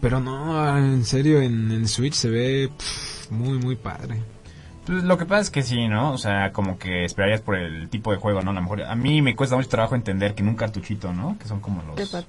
Pero 0.00 0.20
no, 0.20 0.76
en 0.78 1.04
serio, 1.04 1.40
en, 1.40 1.70
en 1.70 1.86
Switch 1.88 2.14
se 2.14 2.28
ve 2.28 2.70
pff, 2.76 3.30
muy, 3.30 3.58
muy 3.58 3.76
padre. 3.76 4.16
Pues 4.84 5.04
lo 5.04 5.16
que 5.16 5.26
pasa 5.26 5.42
es 5.42 5.50
que 5.50 5.62
sí, 5.62 5.86
¿no? 5.86 6.12
O 6.12 6.18
sea, 6.18 6.52
como 6.52 6.76
que 6.76 7.04
esperarías 7.04 7.40
por 7.40 7.54
el 7.56 7.88
tipo 7.88 8.10
de 8.10 8.18
juego, 8.18 8.42
¿no? 8.42 8.50
A 8.50 8.54
lo 8.54 8.62
mejor 8.62 8.82
a 8.82 8.94
mí 8.96 9.22
me 9.22 9.36
cuesta 9.36 9.54
mucho 9.54 9.68
trabajo 9.68 9.94
entender 9.94 10.34
que 10.34 10.42
en 10.42 10.48
un 10.48 10.56
cartuchito, 10.56 11.12
¿no? 11.12 11.38
Que 11.38 11.46
son 11.46 11.60
como 11.60 11.82
los... 11.82 11.94
Qué 11.96 12.06
pa- 12.06 12.24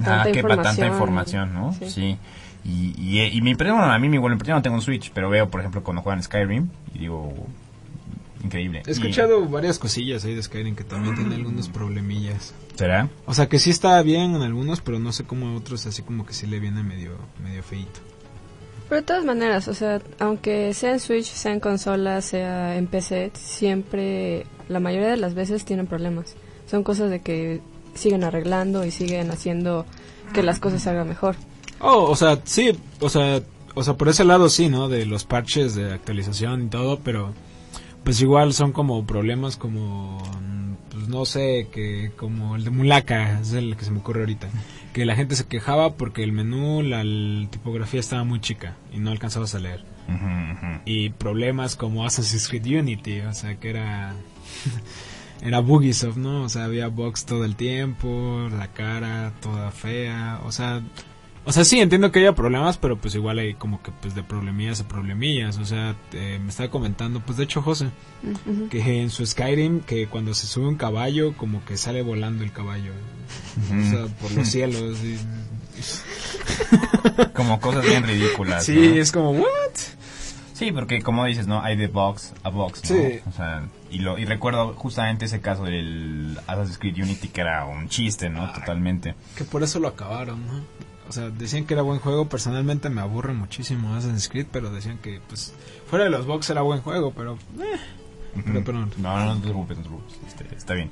Ah, 0.00 0.04
tanta 0.04 0.32
que 0.32 0.42
para 0.42 0.60
tanta 0.60 0.86
información, 0.86 1.54
¿no? 1.54 1.72
sí. 1.72 1.88
Sí. 1.90 2.18
Y, 2.62 2.94
y, 2.98 3.22
y 3.22 3.40
me 3.40 3.50
impresiona, 3.50 3.80
bueno, 3.80 3.94
a 3.94 3.98
mí 3.98 4.08
me 4.10 4.16
igual, 4.16 4.36
yo 4.42 4.54
no 4.54 4.60
tengo 4.60 4.76
un 4.76 4.82
Switch, 4.82 5.10
pero 5.14 5.30
veo, 5.30 5.48
por 5.48 5.60
ejemplo, 5.60 5.82
cuando 5.82 6.02
juegan 6.02 6.22
Skyrim 6.22 6.68
y 6.94 6.98
digo, 6.98 7.32
increíble. 8.42 8.82
He 8.86 8.90
Y- 8.90 8.92
escuchado 8.92 9.46
varias 9.48 9.78
cosillas 9.78 10.24
ahí 10.24 10.34
de 10.34 10.42
Skyrim 10.42 10.74
que 10.76 10.84
también 10.84 11.14
tiene 11.16 11.34
algunos 11.36 11.68
problemillas. 11.68 12.54
¿Será? 12.76 13.08
O 13.26 13.34
sea, 13.34 13.48
que 13.48 13.58
sí 13.58 13.70
está 13.70 14.00
bien 14.02 14.34
en 14.36 14.42
algunos, 14.42 14.80
pero 14.80 14.98
no 15.00 15.12
sé 15.12 15.24
cómo 15.24 15.48
a 15.48 15.54
otros 15.56 15.84
así 15.86 16.02
como 16.02 16.24
que 16.24 16.32
sí 16.32 16.46
le 16.46 16.60
viene 16.60 16.82
medio, 16.82 17.12
medio 17.42 17.62
feito. 17.62 18.00
Pero 18.88 19.00
de 19.00 19.06
todas 19.06 19.24
maneras, 19.24 19.68
o 19.68 19.74
sea, 19.74 20.00
aunque 20.18 20.72
sea 20.74 20.92
en 20.92 21.00
Switch, 21.00 21.26
sea 21.26 21.52
en 21.52 21.60
consola, 21.60 22.22
sea 22.22 22.76
en 22.76 22.86
PC, 22.86 23.32
siempre, 23.34 24.46
la 24.68 24.80
mayoría 24.80 25.08
de 25.08 25.16
las 25.18 25.34
veces 25.34 25.64
tienen 25.64 25.86
problemas. 25.86 26.36
Son 26.70 26.82
cosas 26.84 27.10
de 27.10 27.20
que 27.20 27.60
siguen 27.94 28.24
arreglando 28.24 28.86
y 28.86 28.90
siguen 28.90 29.30
haciendo 29.30 29.84
que 30.32 30.42
las 30.42 30.58
cosas 30.60 30.82
salgan 30.84 31.08
mejor. 31.08 31.36
Oh, 31.80 32.04
o 32.10 32.16
sea, 32.16 32.40
sí, 32.44 32.78
o 33.00 33.08
sea, 33.10 33.42
o 33.74 33.82
sea, 33.84 33.94
por 33.94 34.08
ese 34.08 34.24
lado 34.24 34.48
sí, 34.48 34.68
¿no? 34.68 34.88
De 34.88 35.04
los 35.04 35.24
parches 35.24 35.74
de 35.74 35.92
actualización 35.92 36.64
y 36.64 36.68
todo, 36.68 37.00
pero 37.00 37.34
pues 38.08 38.22
igual 38.22 38.54
son 38.54 38.72
como 38.72 39.04
problemas 39.04 39.58
como, 39.58 40.16
pues 40.90 41.08
no 41.08 41.26
sé, 41.26 41.68
que 41.70 42.10
como 42.16 42.56
el 42.56 42.64
de 42.64 42.70
Mulaka, 42.70 43.38
es 43.38 43.52
el 43.52 43.76
que 43.76 43.84
se 43.84 43.90
me 43.90 43.98
ocurre 43.98 44.20
ahorita, 44.20 44.48
que 44.94 45.04
la 45.04 45.14
gente 45.14 45.36
se 45.36 45.46
quejaba 45.46 45.92
porque 45.92 46.22
el 46.24 46.32
menú, 46.32 46.80
la, 46.80 47.04
la 47.04 47.50
tipografía 47.50 48.00
estaba 48.00 48.24
muy 48.24 48.40
chica 48.40 48.78
y 48.94 48.98
no 48.98 49.10
alcanzabas 49.10 49.54
a 49.54 49.58
leer. 49.58 49.84
Y 50.86 51.10
problemas 51.10 51.76
como 51.76 52.06
Assassin's 52.06 52.48
Creed 52.48 52.78
Unity, 52.80 53.20
o 53.20 53.34
sea, 53.34 53.56
que 53.56 53.68
era... 53.68 54.14
era 55.42 55.60
Bugisoft, 55.60 56.16
¿no? 56.16 56.44
O 56.44 56.48
sea, 56.48 56.64
había 56.64 56.88
bugs 56.88 57.26
todo 57.26 57.44
el 57.44 57.56
tiempo, 57.56 58.48
la 58.50 58.68
cara 58.68 59.34
toda 59.42 59.70
fea, 59.70 60.40
o 60.46 60.50
sea... 60.50 60.80
O 61.48 61.52
sea, 61.52 61.64
sí, 61.64 61.80
entiendo 61.80 62.12
que 62.12 62.18
haya 62.20 62.34
problemas, 62.34 62.76
pero 62.76 62.98
pues 62.98 63.14
igual 63.14 63.38
hay 63.38 63.54
como 63.54 63.82
que 63.82 63.90
pues 63.90 64.14
de 64.14 64.22
problemillas 64.22 64.82
a 64.82 64.86
problemillas. 64.86 65.56
O 65.56 65.64
sea, 65.64 65.96
eh, 66.12 66.38
me 66.42 66.50
estaba 66.50 66.68
comentando, 66.70 67.20
pues 67.20 67.38
de 67.38 67.44
hecho 67.44 67.62
José, 67.62 67.88
que 68.70 69.00
en 69.00 69.08
su 69.08 69.24
Skyrim, 69.24 69.80
que 69.80 70.08
cuando 70.08 70.34
se 70.34 70.46
sube 70.46 70.68
un 70.68 70.76
caballo, 70.76 71.32
como 71.38 71.64
que 71.64 71.78
sale 71.78 72.02
volando 72.02 72.44
el 72.44 72.52
caballo. 72.52 72.92
O 73.66 73.90
sea, 73.90 74.06
por 74.20 74.30
los 74.32 74.46
cielos. 74.46 74.98
y- 75.02 75.16
Como 77.34 77.60
cosas 77.60 77.84
bien 77.86 78.02
ridículas. 78.04 78.64
Sí, 78.66 78.74
¿no? 78.74 79.00
es 79.00 79.12
como, 79.12 79.30
¿what? 79.30 79.46
Sí, 80.52 80.72
porque 80.72 81.00
como 81.02 81.24
dices, 81.24 81.46
¿no? 81.46 81.62
Hay 81.62 81.76
de 81.76 81.86
box 81.86 82.34
a 82.42 82.48
box, 82.50 82.90
¿no? 82.90 82.96
Sí. 82.96 83.20
O 83.28 83.32
sea, 83.32 83.64
y, 83.90 84.00
lo, 84.00 84.18
y 84.18 84.24
recuerdo 84.24 84.74
justamente 84.74 85.26
ese 85.26 85.40
caso 85.40 85.62
del 85.64 86.36
Assassin's 86.48 86.78
Creed 86.78 86.96
Unity 87.00 87.28
que 87.28 87.40
era 87.42 87.64
un 87.64 87.88
chiste, 87.88 88.28
¿no? 88.28 88.52
Totalmente. 88.52 89.14
Que 89.36 89.44
por 89.44 89.62
eso 89.62 89.78
lo 89.78 89.86
acabaron, 89.88 90.44
¿no? 90.46 90.64
O 91.08 91.12
sea, 91.12 91.30
decían 91.30 91.64
que 91.64 91.74
era 91.74 91.82
buen 91.82 92.00
juego. 92.00 92.28
Personalmente 92.28 92.90
me 92.90 93.00
aburre 93.00 93.32
muchísimo 93.32 93.94
Assassin's 93.94 94.28
Creed, 94.28 94.46
pero 94.52 94.70
decían 94.70 94.98
que, 94.98 95.20
pues, 95.28 95.54
fuera 95.86 96.04
de 96.04 96.10
los 96.10 96.26
box 96.26 96.50
era 96.50 96.62
buen 96.62 96.80
juego, 96.82 97.12
pero... 97.16 97.34
eh, 97.60 97.78
Pero, 98.44 98.62
perdón. 98.64 98.90
No, 98.98 99.16
no, 99.18 99.34
no 99.34 99.40
te 99.40 99.48
preocupes, 99.48 99.76
no 99.78 99.82
te 99.84 99.88
preocupes. 99.88 100.18
Este, 100.26 100.54
está 100.54 100.74
bien. 100.74 100.90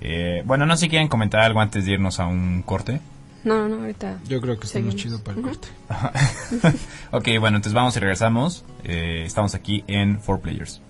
Eh, 0.00 0.42
bueno, 0.46 0.66
no 0.66 0.76
sé 0.76 0.82
si 0.82 0.88
quieren 0.88 1.08
comentar 1.08 1.40
algo 1.40 1.60
antes 1.60 1.84
de 1.84 1.92
irnos 1.92 2.20
a 2.20 2.26
un 2.26 2.62
corte. 2.62 3.00
No, 3.44 3.58
no, 3.68 3.68
no, 3.68 3.80
ahorita. 3.82 4.18
Yo 4.28 4.40
creo 4.40 4.58
que 4.58 4.66
Seguimos. 4.66 4.96
chido 4.96 5.22
para 5.22 5.36
el 5.36 5.42
corte. 5.44 5.68
ok, 7.12 7.28
bueno, 7.40 7.56
entonces 7.58 7.74
vamos 7.74 7.96
y 7.96 8.00
regresamos. 8.00 8.64
Eh, 8.84 9.22
estamos 9.24 9.54
aquí 9.54 9.84
en 9.86 10.20
4Players. 10.20 10.80
Four 10.80 10.85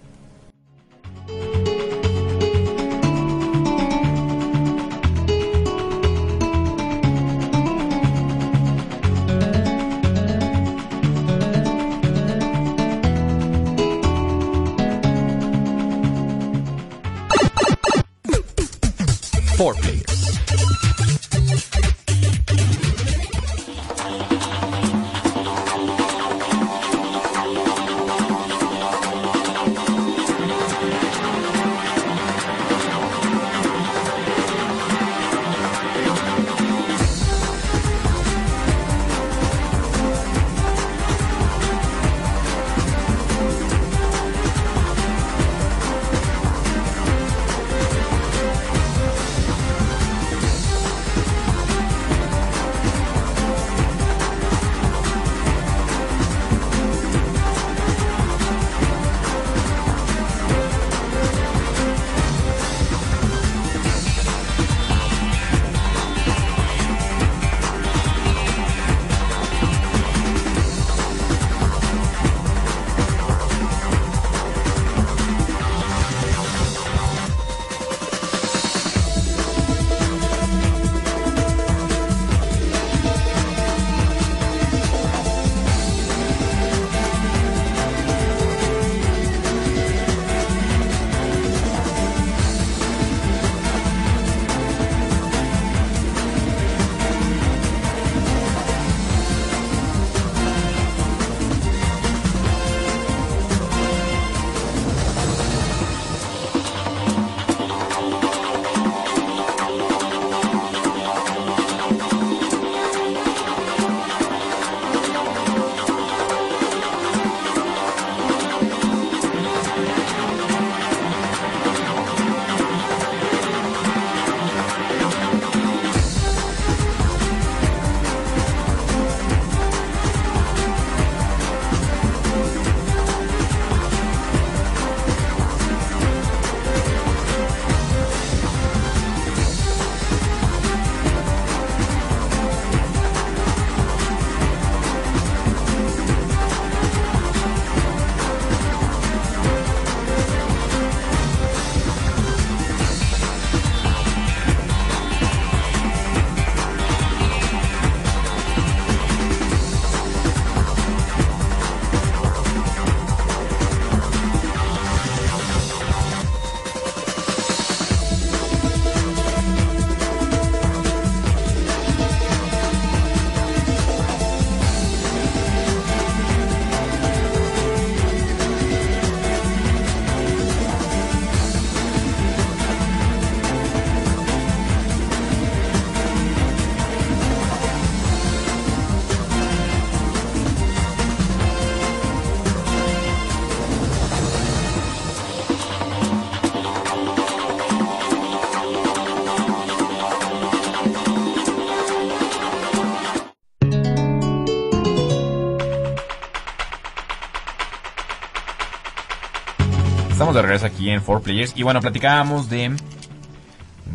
Estamos 210.17 210.35
de 210.35 210.41
regreso 210.41 210.65
aquí 210.65 210.89
en 210.89 211.03
4Players. 211.05 211.53
Y 211.57 211.63
bueno, 211.63 211.83
platicábamos 211.83 212.49
de. 212.49 212.75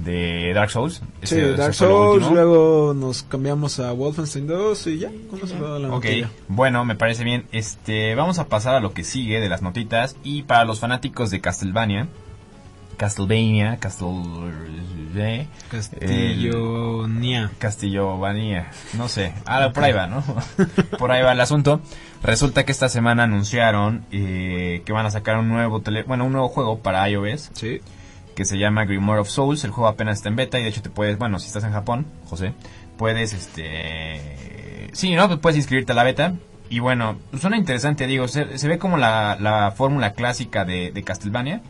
de 0.06 0.54
Dark 0.54 0.70
Souls. 0.70 0.98
Sí, 1.24 1.36
Ese- 1.36 1.54
Dark 1.54 1.74
Souls, 1.74 2.30
luego 2.30 2.94
nos 2.94 3.24
cambiamos 3.24 3.80
a 3.80 3.92
Wolfenstein 3.92 4.46
2 4.46 4.86
y 4.86 5.00
ya, 5.00 5.10
con 5.32 5.40
eso 5.40 5.56
toda 5.56 5.80
la 5.80 5.92
Ok, 5.92 6.06
bueno, 6.48 6.86
me 6.86 6.94
parece 6.96 7.24
bien. 7.24 7.48
Este, 7.52 8.14
vamos 8.14 8.38
a 8.38 8.50
pasar 8.50 8.76
a 8.76 8.80
lo 8.82 8.94
que 8.94 9.04
sigue 9.04 9.40
de 9.40 9.50
las 9.50 9.64
notitas. 9.64 10.16
Y 10.24 10.44
para 10.44 10.64
los 10.64 10.80
fanáticos 10.80 11.32
de 11.32 11.42
Castlevania, 11.42 12.08
Castlevania, 13.06 13.78
Castle... 13.78 14.10
eh, 15.16 15.48
Castillo 15.72 17.08
Nia. 17.08 17.50
Castillovania, 17.58 18.70
no 18.94 19.08
sé, 19.08 19.34
ah, 19.48 19.72
por 19.74 19.84
ahí 19.86 19.92
va, 19.92 20.06
¿no? 20.06 20.24
por 21.00 21.12
ahí 21.12 21.24
va 21.24 21.32
el 21.32 21.42
asunto. 21.42 21.82
Resulta 22.22 22.64
que 22.64 22.72
esta 22.72 22.90
semana 22.90 23.24
anunciaron 23.24 24.06
eh, 24.12 24.84
que 24.86 24.94
van 24.94 25.08
a 25.08 25.10
sacar 25.10 25.38
un 25.40 25.50
nuevo 25.50 25.82
tele, 25.82 26.04
bueno, 26.04 26.26
un 26.26 26.34
nuevo 26.34 26.48
juego 26.50 26.78
para 26.84 27.10
iOS 27.10 27.50
Sí. 27.54 27.80
que 28.36 28.46
se 28.46 28.60
llama 28.60 28.86
Grimoire 28.86 29.22
of 29.22 29.30
Souls. 29.30 29.64
El 29.64 29.72
juego 29.72 29.88
apenas 29.90 30.18
está 30.18 30.30
en 30.30 30.36
beta 30.36 30.60
y 30.60 30.64
de 30.64 30.70
hecho 30.70 30.84
te 30.84 30.92
puedes, 30.92 31.18
bueno, 31.18 31.40
si 31.40 31.48
estás 31.48 31.64
en 31.64 31.72
Japón, 31.72 32.06
José, 32.30 32.54
puedes, 32.98 33.34
este, 33.34 34.90
sí, 34.94 35.16
¿no? 35.16 35.28
Pues 35.28 35.40
puedes 35.40 35.58
inscribirte 35.58 35.94
a 35.94 35.96
la 35.96 36.04
beta. 36.04 36.36
Y 36.70 36.78
bueno, 36.78 37.18
suena 37.40 37.58
interesante, 37.58 38.06
digo, 38.06 38.28
se, 38.28 38.60
se 38.60 38.68
ve 38.68 38.78
como 38.78 38.98
la, 38.98 39.38
la 39.40 39.72
fórmula 39.76 40.14
clásica 40.14 40.66
de, 40.66 40.92
de 40.92 41.04
Castlevania. 41.04 41.62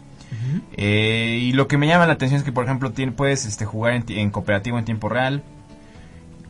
Eh, 0.77 1.39
y 1.41 1.53
lo 1.53 1.67
que 1.67 1.77
me 1.77 1.87
llama 1.87 2.05
la 2.07 2.13
atención 2.13 2.37
es 2.39 2.43
que, 2.43 2.51
por 2.51 2.65
ejemplo, 2.65 2.91
tiene- 2.91 3.11
puedes 3.11 3.45
este, 3.45 3.65
jugar 3.65 3.93
en, 3.93 4.03
ti- 4.03 4.19
en 4.19 4.29
cooperativo 4.31 4.77
en 4.79 4.85
tiempo 4.85 5.09
real. 5.09 5.43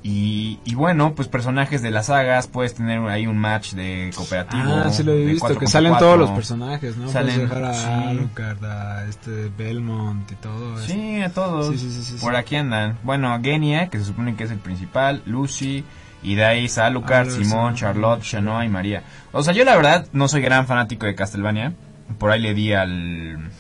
Y, 0.04 0.58
y 0.66 0.74
bueno, 0.74 1.14
pues 1.14 1.28
personajes 1.28 1.84
de 1.84 1.92
las 1.92 2.08
sagas, 2.08 2.48
puedes 2.48 2.74
tener 2.74 3.00
ahí 3.08 3.28
un 3.28 3.38
match 3.38 3.74
de 3.74 4.10
cooperativo. 4.16 4.64
Ah, 4.84 4.90
sí 4.92 5.04
lo 5.04 5.12
he 5.14 5.26
visto, 5.26 5.56
que 5.60 5.68
salen 5.68 5.96
todos 6.00 6.18
los 6.18 6.32
personajes, 6.32 6.98
¿no? 6.98 7.08
Salen, 7.08 7.36
Puedes 7.48 7.50
dejar 7.52 7.64
a 7.66 7.74
sí. 7.76 7.88
Alucard, 8.08 8.66
a 8.66 9.06
este 9.06 9.52
Belmont 9.56 10.32
y 10.32 10.36
todo. 10.38 10.80
Sí, 10.80 11.22
a 11.22 11.30
todos. 11.30 11.80
Sí, 11.80 11.92
sí, 11.92 12.16
Por 12.20 12.36
aquí 12.36 12.56
andan. 12.56 12.98
Bueno, 13.04 13.40
Genia, 13.44 13.90
que 13.90 14.00
se 14.00 14.06
supone 14.06 14.36
que 14.36 14.46
es 14.46 14.50
el 14.52 14.58
principal, 14.58 15.22
Lucy, 15.28 15.84
y 16.24 16.34
de 16.34 16.46
ahí 16.46 16.68
Alucard, 16.78 17.28
Ah, 17.28 17.32
Simón. 17.32 17.76
Charlotte, 17.76 18.24
Shanoa 18.24 18.66
y 18.66 18.70
María. 18.70 19.04
O 19.32 19.44
sea, 19.44 19.54
yo 19.54 19.64
la 19.66 19.76
verdad 19.76 20.08
no 20.14 20.28
soy 20.28 20.42
gran 20.42 20.66
fanático 20.66 21.06
de 21.06 21.14
Castlevania. 21.14 21.74
Por 22.18 22.32
ahí 22.32 22.42
le 22.42 22.56
di 22.56 22.74
al 22.74 23.52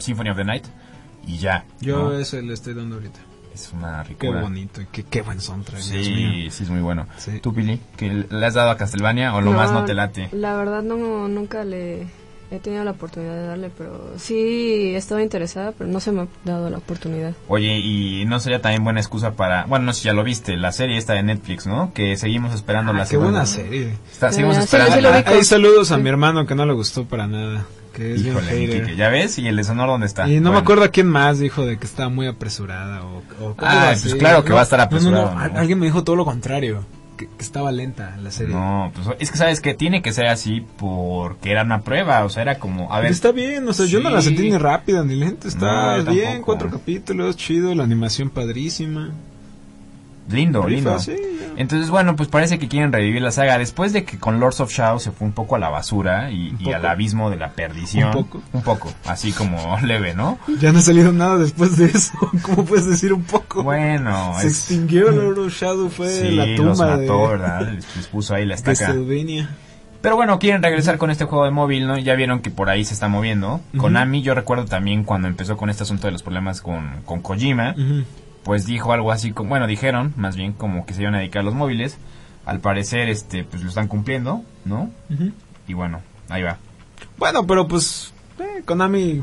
Symphony 0.00 0.30
of 0.30 0.36
the 0.36 0.44
Night 0.44 0.64
y 1.26 1.38
ya. 1.38 1.64
Yo 1.80 2.10
¿no? 2.10 2.18
ese 2.18 2.42
le 2.42 2.54
estoy 2.54 2.74
dando 2.74 2.96
ahorita. 2.96 3.20
Es 3.54 3.72
una 3.72 4.02
Qué 4.04 4.10
ricura. 4.10 4.42
bonito 4.42 4.80
y 4.80 4.86
qué, 4.86 5.02
qué 5.02 5.22
buen 5.22 5.40
soundtrack, 5.40 5.82
Dios 5.82 6.08
mío. 6.08 6.30
Sí, 6.32 6.50
sí 6.50 6.62
es 6.64 6.70
muy 6.70 6.80
bueno. 6.80 7.06
Sí. 7.18 7.40
¿Tú, 7.40 7.52
Pili? 7.52 7.80
¿Que 7.96 8.24
le 8.30 8.46
has 8.46 8.54
dado 8.54 8.70
a 8.70 8.76
Castlevania 8.76 9.34
o 9.34 9.40
lo 9.40 9.52
más 9.52 9.72
no 9.72 9.84
te 9.84 9.92
late? 9.92 10.28
La 10.32 10.54
verdad 10.56 10.82
no, 10.82 11.26
nunca 11.28 11.64
le 11.64 12.06
he 12.52 12.58
tenido 12.60 12.84
la 12.84 12.92
oportunidad 12.92 13.34
de 13.34 13.46
darle, 13.46 13.70
pero 13.76 14.12
sí 14.18 14.92
estaba 14.94 15.20
interesada, 15.22 15.72
pero 15.72 15.90
no 15.90 15.98
se 16.00 16.10
me 16.12 16.22
ha 16.22 16.26
dado 16.44 16.70
la 16.70 16.78
oportunidad. 16.78 17.34
Oye, 17.48 17.78
y 17.78 18.24
no 18.24 18.38
sería 18.40 18.62
también 18.62 18.82
buena 18.84 19.00
excusa 19.00 19.32
para... 19.32 19.64
Bueno, 19.66 19.84
no 19.86 19.92
sé 19.92 20.00
si 20.02 20.06
ya 20.06 20.12
lo 20.14 20.24
viste, 20.24 20.56
la 20.56 20.70
serie 20.72 20.96
esta 20.96 21.12
de 21.14 21.22
Netflix, 21.24 21.66
¿no? 21.66 21.92
Que 21.92 22.16
seguimos 22.16 22.54
esperando 22.54 22.92
Ah, 22.92 22.94
la 22.94 23.02
qué 23.02 23.10
segunda. 23.10 23.30
buena 23.32 23.46
serie. 23.46 23.94
Está- 24.10 24.30
seguimos 24.32 24.56
Ah, 24.56 24.60
sí, 24.60 24.64
esperando. 24.76 24.94
sí 25.10 25.14
ubico. 25.16 25.30
Ahí 25.30 25.44
saludos 25.44 25.90
a 25.92 25.96
Sí. 25.96 26.02
mi 26.02 26.08
hermano 26.08 26.46
que 26.46 26.54
no 26.54 26.64
le 26.66 26.72
gustó 26.72 27.04
para 27.04 27.26
nada. 27.26 27.66
Que 28.00 28.14
es 28.14 28.22
bien 28.22 28.34
Híjole, 28.34 28.50
hater. 28.50 28.96
¿ya 28.96 29.08
ves? 29.10 29.38
¿Y 29.38 29.46
el 29.46 29.56
de 29.56 29.64
Sonor 29.64 29.88
dónde 29.88 30.06
está? 30.06 30.26
Y 30.26 30.40
no 30.40 30.52
me 30.52 30.58
acuerdo 30.58 30.84
a 30.84 30.88
quién 30.88 31.06
más 31.06 31.38
dijo 31.38 31.66
de 31.66 31.76
que 31.76 31.84
estaba 31.86 32.08
muy 32.08 32.26
apresurada 32.26 33.02
o, 33.04 33.22
Ah, 33.58 33.92
pues 34.00 34.14
claro 34.14 34.42
que 34.42 34.48
No, 34.50 34.54
va 34.54 34.62
a 34.62 34.64
estar 34.64 34.80
al- 34.80 35.56
Alguien 35.56 35.78
me 35.78 35.84
dijo 35.86 36.02
todo 36.02 36.16
lo 36.16 36.24
contrario, 36.24 36.82
que, 37.18 37.26
que 37.26 37.42
estaba 37.42 37.70
lenta 37.72 38.16
la 38.22 38.30
serie. 38.30 38.54
No, 38.54 38.90
pues 38.94 39.06
es 39.18 39.30
que 39.30 39.36
sabes 39.36 39.60
que 39.60 39.74
tiene 39.74 40.00
que 40.00 40.14
ser 40.14 40.26
así 40.28 40.64
porque 40.78 41.50
era 41.50 41.62
una 41.62 41.82
prueba, 41.82 42.24
o 42.24 42.30
sea, 42.30 42.40
era 42.42 42.58
como, 42.58 42.90
a 42.90 43.00
ver, 43.00 43.10
Está 43.10 43.32
bien, 43.32 43.68
o 43.68 43.72
sea, 43.74 43.84
yo 43.84 44.00
no 44.00 44.08
la 44.08 44.22
sentí 44.22 44.48
ni 44.50 44.56
rápida 44.56 45.04
ni 45.04 45.16
lenta, 45.16 45.46
está 45.46 45.96
bien, 45.98 46.24
tampoco. 46.24 46.46
cuatro 46.46 46.70
capítulos, 46.70 47.36
chido, 47.36 47.74
la 47.74 47.84
animación 47.84 48.30
padrísima. 48.30 49.10
lindo, 50.30 50.62
Rifa, 50.62 50.74
lindo. 50.76 50.98
sí. 51.00 51.16
Entonces, 51.56 51.90
bueno, 51.90 52.16
pues 52.16 52.28
parece 52.28 52.58
que 52.58 52.68
quieren 52.68 52.92
revivir 52.92 53.22
la 53.22 53.30
saga 53.30 53.58
después 53.58 53.92
de 53.92 54.04
que 54.04 54.18
con 54.18 54.40
Lords 54.40 54.60
of 54.60 54.72
Shadow 54.72 54.98
se 54.98 55.10
fue 55.10 55.26
un 55.26 55.32
poco 55.32 55.56
a 55.56 55.58
la 55.58 55.68
basura 55.68 56.30
y, 56.30 56.54
al 56.72 56.84
abismo 56.86 57.30
de 57.30 57.36
la 57.36 57.52
perdición. 57.52 58.08
Un 58.08 58.12
poco. 58.12 58.42
Un 58.52 58.62
poco, 58.62 58.92
así 59.06 59.32
como 59.32 59.78
leve, 59.82 60.14
¿no? 60.14 60.38
Ya 60.60 60.72
no 60.72 60.78
ha 60.78 60.82
salido 60.82 61.12
nada 61.12 61.38
después 61.38 61.76
de 61.76 61.86
eso, 61.86 62.12
¿cómo 62.42 62.64
puedes 62.64 62.86
decir 62.86 63.12
un 63.12 63.22
poco? 63.22 63.62
Bueno, 63.62 64.34
Se 64.40 64.46
es... 64.46 64.58
extinguió 64.58 65.10
Lord 65.10 65.38
of 65.38 65.54
Shadow, 65.54 65.88
fue 65.90 66.08
Sí, 66.08 66.30
la 66.30 66.46
los 66.46 66.56
tumba 66.56 66.96
mató, 66.96 67.22
de 67.22 67.28
¿verdad? 67.28 67.72
Les, 67.72 68.06
puso 68.06 68.34
ahí 68.34 68.44
la 68.44 68.54
estaca. 68.54 68.94
Pero 70.00 70.16
bueno, 70.16 70.38
quieren 70.38 70.62
regresar 70.62 70.96
con 70.96 71.10
este 71.10 71.26
juego 71.26 71.44
de 71.44 71.50
móvil, 71.50 71.86
¿no? 71.86 71.98
Ya 71.98 72.14
vieron 72.14 72.40
que 72.40 72.50
por 72.50 72.70
ahí 72.70 72.84
se 72.84 72.94
está 72.94 73.08
moviendo. 73.08 73.60
Ujú. 73.74 73.82
Konami, 73.82 74.22
yo 74.22 74.34
recuerdo 74.34 74.64
también 74.64 75.04
cuando 75.04 75.28
empezó 75.28 75.56
con 75.56 75.68
este 75.68 75.82
asunto 75.82 76.06
de 76.06 76.12
los 76.12 76.22
problemas 76.22 76.62
con, 76.62 77.02
con 77.04 77.20
Kojima. 77.20 77.74
Pues 78.44 78.66
dijo 78.66 78.92
algo 78.92 79.12
así, 79.12 79.32
como, 79.32 79.50
bueno, 79.50 79.66
dijeron 79.66 80.12
más 80.16 80.36
bien 80.36 80.52
como 80.52 80.86
que 80.86 80.94
se 80.94 81.02
iban 81.02 81.14
a 81.14 81.18
dedicar 81.18 81.40
a 81.40 81.44
los 81.44 81.54
móviles. 81.54 81.98
Al 82.46 82.60
parecer, 82.60 83.08
este, 83.08 83.44
pues 83.44 83.62
lo 83.62 83.68
están 83.68 83.86
cumpliendo, 83.86 84.42
¿no? 84.64 84.90
Y 85.68 85.74
bueno, 85.74 86.00
ahí 86.28 86.42
va. 86.42 86.58
Bueno, 87.18 87.46
pero 87.46 87.68
pues 87.68 88.12
eh, 88.38 88.62
Konami 88.64 89.22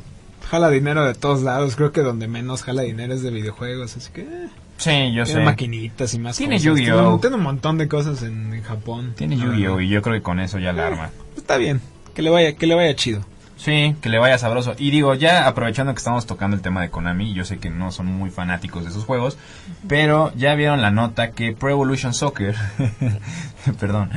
jala 0.49 0.69
dinero 0.69 1.03
de 1.03 1.13
todos 1.15 1.41
lados. 1.41 1.75
Creo 1.75 1.91
que 1.91 2.01
donde 2.01 2.27
menos 2.27 2.63
jala 2.63 2.83
dinero 2.83 3.13
es 3.13 3.23
de 3.23 3.31
videojuegos. 3.31 3.97
Así 3.97 4.11
que 4.13 4.21
eh, 4.21 4.49
Sí, 4.77 5.11
yo 5.11 5.23
tiene 5.23 5.39
sé. 5.41 5.45
maquinitas 5.45 6.13
y 6.13 6.19
más 6.19 6.37
Tiene 6.37 6.55
cosas. 6.57 6.65
Yu-Gi-Oh. 6.65 7.19
Tiene, 7.19 7.35
un 7.35 7.43
montón 7.43 7.79
de 7.79 7.87
cosas 7.87 8.21
en, 8.21 8.53
en 8.53 8.61
Japón. 8.61 9.13
Tiene 9.17 9.35
Yu-Gi-Oh! 9.35 9.81
y 9.81 9.89
yo 9.89 10.01
creo 10.03 10.15
que 10.15 10.21
con 10.21 10.39
eso 10.39 10.59
ya 10.59 10.71
la 10.71 10.85
arma. 10.87 11.09
Está 11.35 11.57
bien. 11.57 11.81
Que 12.13 12.21
le 12.21 12.29
vaya, 12.29 12.55
que 12.55 12.67
le 12.67 12.75
vaya 12.75 12.95
chido. 12.95 13.25
Sí, 13.57 13.95
que 14.01 14.09
le 14.09 14.19
vaya 14.19 14.37
sabroso. 14.37 14.75
Y 14.77 14.91
digo, 14.91 15.15
ya 15.15 15.47
aprovechando 15.47 15.91
que 15.93 15.97
estamos 15.97 16.25
tocando 16.27 16.55
el 16.55 16.61
tema 16.61 16.81
de 16.81 16.89
Konami, 16.91 17.33
yo 17.33 17.43
sé 17.43 17.57
que 17.57 17.69
no 17.71 17.91
son 17.91 18.05
muy 18.05 18.29
fanáticos 18.29 18.83
de 18.83 18.91
esos 18.91 19.03
juegos, 19.03 19.37
pero 19.87 20.31
ya 20.35 20.53
vieron 20.55 20.81
la 20.81 20.91
nota 20.91 21.31
que 21.31 21.53
Pro 21.53 21.69
Evolution 21.71 22.13
Soccer, 22.13 22.55
perdón, 23.79 24.09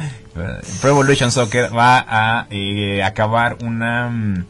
Pro 0.81 0.91
Evolution 0.91 1.31
Soccer 1.33 1.75
va 1.77 2.05
a 2.07 2.47
eh, 2.51 3.03
acabar 3.03 3.57
una, 3.65 4.09
mm, 4.11 4.45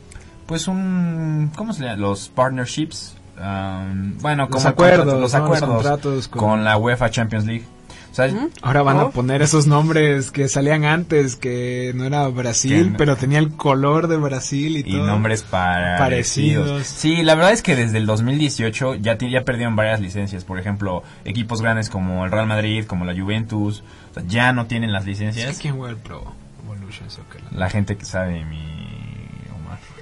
pues 0.47 0.67
un, 0.69 1.53
¿cómo 1.57 1.73
se 1.73 1.85
llama? 1.85 1.97
Los 1.97 2.29
partnerships, 2.29 3.15
um, 3.39 4.19
bueno, 4.19 4.49
Los 4.51 4.63
como 4.63 4.69
acuerdos, 4.71 5.07
contratos, 5.07 5.07
los 5.07 5.15
¿no? 5.15 5.21
Los 5.21 5.35
acuerdos 5.35 5.69
contratos 5.77 6.29
con- 6.29 6.41
con 6.41 6.65
la 6.65 6.77
UEFA 6.77 7.11
Champions 7.11 7.47
League. 7.47 7.65
O 8.11 8.15
sea, 8.15 8.29
Ahora 8.63 8.83
van 8.83 8.97
a 8.99 9.05
Oh. 9.05 9.11
poner 9.13 9.41
esos 9.41 9.67
nombres 9.69 10.33
que 10.33 10.49
salían 10.49 10.85
antes, 10.85 11.37
que 11.37 11.93
no 11.95 12.05
era 12.05 12.27
Brasil, 12.29 12.91
no- 12.93 12.97
pero 12.99 13.17
tenía 13.17 13.39
el 13.39 13.51
color 13.53 14.09
de 14.09 14.17
Brasil 14.17 14.77
y, 14.77 14.81
y 14.81 14.83
todo. 14.97 15.07
nombres 15.07 15.43
parecidos. 15.43 15.99
Parecidos. 16.01 16.87
Sí, 16.87 17.23
la 17.23 17.35
verdad 17.37 17.53
es 17.53 17.63
que 17.63 17.77
desde 17.77 17.99
el 17.99 18.07
2018 18.07 18.97
ya, 18.97 19.17
ya 19.17 19.45
perdieron 19.45 19.77
varias 19.77 20.01
licencias. 20.01 20.43
Por 20.45 20.59
ejemplo, 20.59 21.03
equipos 21.25 21.63
grandes 21.63 21.89
como 21.89 22.25
el 22.25 22.33
Real 22.33 22.47
Madrid, 22.47 22.85
como 22.85 23.05
la 23.05 23.15
Juventus, 23.15 23.85
o 24.11 24.15
sea, 24.15 24.25
ya 24.27 24.53
no 24.53 24.67
tienen 24.67 24.93
las 24.93 25.03
Es 25.03 25.07
licencias. 25.09 25.57
que 25.57 25.63
¿Quién 25.63 25.77
juega 25.77 25.93
el 25.93 25.99
Pro 25.99 26.33
Evolution 26.65 27.09
Soccer? 27.11 27.41
La 27.53 27.71
gente 27.71 27.97
que 27.97 28.05
sabe 28.05 28.45
mi. 28.45 28.90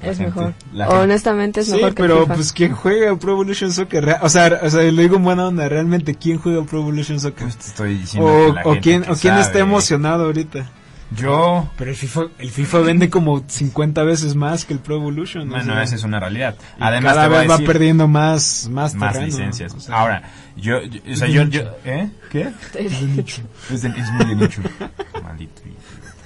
La 0.03 0.09
Es 0.11 0.19
gente- 0.19 0.25
mejor. 0.35 0.55
la 0.73 0.89
Honestamente 0.89 1.61
es 1.61 1.67
Sí, 1.67 1.73
mejor 1.75 1.95
que 1.95 2.03
pero 2.03 2.21
FIFA. 2.23 2.35
pues 2.35 2.53
¿quién 2.53 2.73
juega 2.75 3.17
Pro 3.17 3.33
Evolution 3.33 3.73
Soccer? 3.73 4.17
O 4.23 4.29
sea, 4.29 4.61
o 4.63 4.71
sea, 4.71 4.83
lo 4.83 5.03
digo 5.03 5.17
en 5.17 5.25
buena 5.25 5.47
onda, 5.49 5.69
realmente 5.69 6.15
¿quién 6.15 6.39
juega 6.39 6.63
Pro 6.65 6.81
Evolution 6.81 7.21
Soccer? 7.21 7.45
Pues 7.45 7.57
te 7.57 7.67
estoy 7.69 7.99
diciendo 7.99 8.29
o, 8.31 8.47
que 8.49 8.53
la 8.53 8.61
o 8.63 8.73
gente 8.73 8.81
quién, 8.83 9.03
que 9.03 9.11
o 9.13 9.17
quién 9.17 9.35
está 9.37 9.59
emocionado 9.59 10.25
ahorita. 10.27 10.71
Yo, 11.11 11.71
Pero 11.79 11.91
el 11.91 11.97
FIFA, 11.97 12.25
el 12.39 12.51
FIFA 12.51 12.81
vende 12.81 13.09
como 13.09 13.43
50 13.47 14.03
veces 14.03 14.35
más 14.35 14.67
que 14.67 14.75
el 14.75 14.79
Pro 14.81 14.97
Evolution. 14.97 15.49
o 15.49 15.53
bueno, 15.53 15.73
sea, 15.73 15.83
esa 15.83 15.95
es 15.95 16.05
una 16.05 16.21
realidad. 16.21 16.55
y 16.79 16.83
Además, 16.83 17.15
cada 17.15 17.23
te 17.23 17.29
voy 17.29 17.37
a 17.37 17.41
vez 17.41 17.49
va 17.51 17.53
decir 17.55 17.67
perdiendo 17.67 18.09
más, 18.09 18.69
más, 18.71 18.95
más 18.95 19.13
terreno, 19.15 19.27
licencias. 19.35 19.73
o 19.73 19.81
sea, 19.81 19.99
Ahora, 19.99 20.23
yo, 20.57 20.83
yo- 20.83 21.01
o 21.11 21.17
sea, 21.17 21.29
yo, 21.29 21.45
yo, 21.45 21.63
¿eh? 21.87 22.11
¿Qué? 22.31 22.51
Es, 22.75 23.83
de- 23.83 23.89
es 23.89 24.13
muy 24.13 24.27
de 24.27 24.35
nicho. 24.37 24.61
Maldito. 25.23 25.63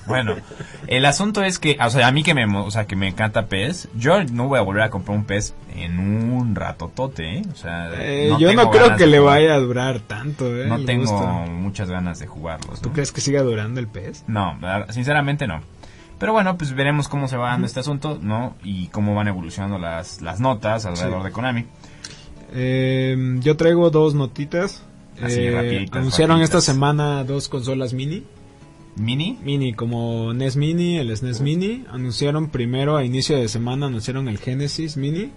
Bueno, 0.06 0.34
el 0.88 1.04
asunto 1.06 1.42
es 1.44 1.58
que, 1.58 1.78
o 1.80 1.88
sea, 1.90 2.08
a 2.08 2.12
mí 2.12 2.22
que 2.24 2.34
me, 2.34 2.44
o 2.58 2.70
sea, 2.70 2.86
que 2.86 2.96
me 2.96 3.08
encanta 3.08 3.46
PES, 3.46 3.88
yo 3.94 4.22
no 4.24 4.48
voy 4.48 4.58
a 4.58 4.62
volver 4.62 4.82
a 4.82 4.90
comprar 4.90 5.16
un 5.16 5.24
PES 5.24 5.54
en 5.76 5.98
un 5.98 6.54
ratotote, 6.56 7.38
¿eh? 7.38 7.42
O 7.52 7.56
sea, 7.56 7.90
eh, 7.94 8.28
no 8.30 8.38
yo 8.40 8.52
no 8.52 8.70
creo 8.70 8.96
que 8.96 9.04
de 9.04 9.10
le 9.10 9.20
vaya 9.20 9.54
a 9.54 9.58
durar 9.58 10.00
tanto, 10.00 10.46
eh. 10.56 10.66
No 10.66 10.76
el 10.76 10.86
tengo 10.86 11.02
gusto. 11.10 11.26
muchas 11.52 11.88
ganas 11.88 12.18
de 12.18 12.26
jugarlos, 12.26 12.80
¿Tú 12.80 12.88
¿no? 12.88 12.94
crees 12.94 13.12
que 13.12 13.20
siga 13.20 13.42
durando 13.42 13.78
el 13.80 13.86
PES? 13.86 14.24
No, 14.26 14.58
sinceramente 14.90 15.46
no. 15.46 15.60
Pero 16.18 16.32
bueno, 16.32 16.56
pues 16.56 16.72
veremos 16.74 17.08
cómo 17.08 17.26
se 17.28 17.36
va 17.36 17.48
dando 17.50 17.66
este 17.66 17.80
asunto, 17.80 18.18
¿no? 18.20 18.56
Y 18.62 18.88
cómo 18.88 19.14
van 19.14 19.28
evolucionando 19.28 19.78
las, 19.78 20.20
las 20.20 20.38
notas 20.40 20.84
alrededor 20.86 21.20
Sí. 21.20 21.24
de 21.26 21.32
Konami. 21.32 21.66
Eh, 22.54 23.36
yo 23.40 23.56
traigo 23.56 23.90
dos 23.90 24.14
notitas. 24.14 24.84
Así, 25.22 25.40
Eh, 25.40 25.50
rapiditas, 25.52 25.96
anunciaron 25.98 26.38
rapiditas. 26.38 26.58
esta 26.60 26.72
semana 26.72 27.24
dos 27.24 27.48
consolas 27.48 27.92
mini. 27.92 28.24
¿Mini? 28.96 29.38
Mini, 29.42 29.72
como 29.72 30.35
NES 30.35 30.57
Mini, 30.57 30.98
el 30.98 31.16
SNES 31.16 31.40
Mini. 31.40 31.85
Anunciaron 31.90 32.48
primero 32.50 32.96
a 32.96 33.05
inicio 33.05 33.37
de 33.37 33.48
semana, 33.48 33.87
anunciaron 33.87 34.28
el 34.28 34.38
Genesis 34.38 34.96
Mini. 34.96 35.31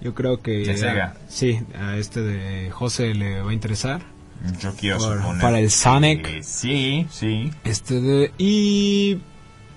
Yo 0.00 0.14
creo 0.14 0.40
que... 0.40 0.58
De 0.58 0.76
Sega. 0.76 1.14
Sí, 1.28 1.60
a 1.78 1.96
este 1.96 2.20
de 2.22 2.70
José 2.70 3.14
le 3.14 3.42
va 3.42 3.50
a 3.50 3.54
interesar. 3.54 4.02
Yo 4.60 4.72
quiero 4.74 4.98
Por- 4.98 5.18
suponer 5.18 5.40
para 5.42 5.60
el 5.60 5.70
Sonic. 5.70 6.42
Sí, 6.42 7.06
sí. 7.10 7.50
Este 7.64 8.00
de... 8.00 8.32
Y... 8.38 9.18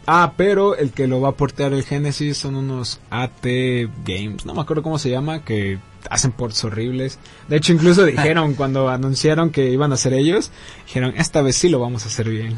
Ah, 0.06 0.34
pero 0.36 0.76
el 0.76 0.92
que 0.92 1.08
lo 1.08 1.22
va 1.22 1.30
a 1.30 1.34
portear 1.34 1.72
el 1.74 1.84
Genesis 1.84 2.38
son 2.38 2.56
unos 2.56 3.00
AT 3.10 3.46
Games, 4.06 4.46
no 4.46 4.54
me 4.54 4.60
acuerdo 4.60 4.84
cómo 4.84 5.00
se 5.00 5.10
llama, 5.10 5.46
que 5.46 5.80
hacen 6.10 6.34
ports 6.34 6.62
horribles. 6.66 7.20
De 7.48 7.56
hecho, 7.56 7.72
incluso 7.72 8.04
dijeron 8.06 8.56
cuando 8.56 8.90
anunciaron 8.90 9.50
que 9.50 9.70
iban 9.70 9.94
a 9.94 9.98
ser 9.98 10.12
ellos, 10.14 10.52
dijeron, 10.88 11.14
esta 11.16 11.42
vez 11.42 11.56
sí 11.56 11.70
lo 11.70 11.80
vamos 11.80 12.04
a 12.04 12.08
hacer 12.10 12.30
bien. 12.30 12.58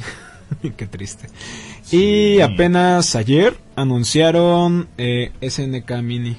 Qué 0.77 0.86
triste. 0.88 1.27
Sí. 1.84 2.36
Y 2.38 2.41
apenas 2.41 3.15
ayer 3.15 3.58
anunciaron 3.75 4.88
eh, 4.97 5.31
SNK 5.41 5.91
Mini. 6.01 6.38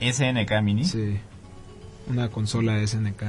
SNK 0.00 0.62
Mini. 0.62 0.84
Sí. 0.84 1.18
Una 2.08 2.28
consola 2.28 2.84
SNK. 2.86 3.22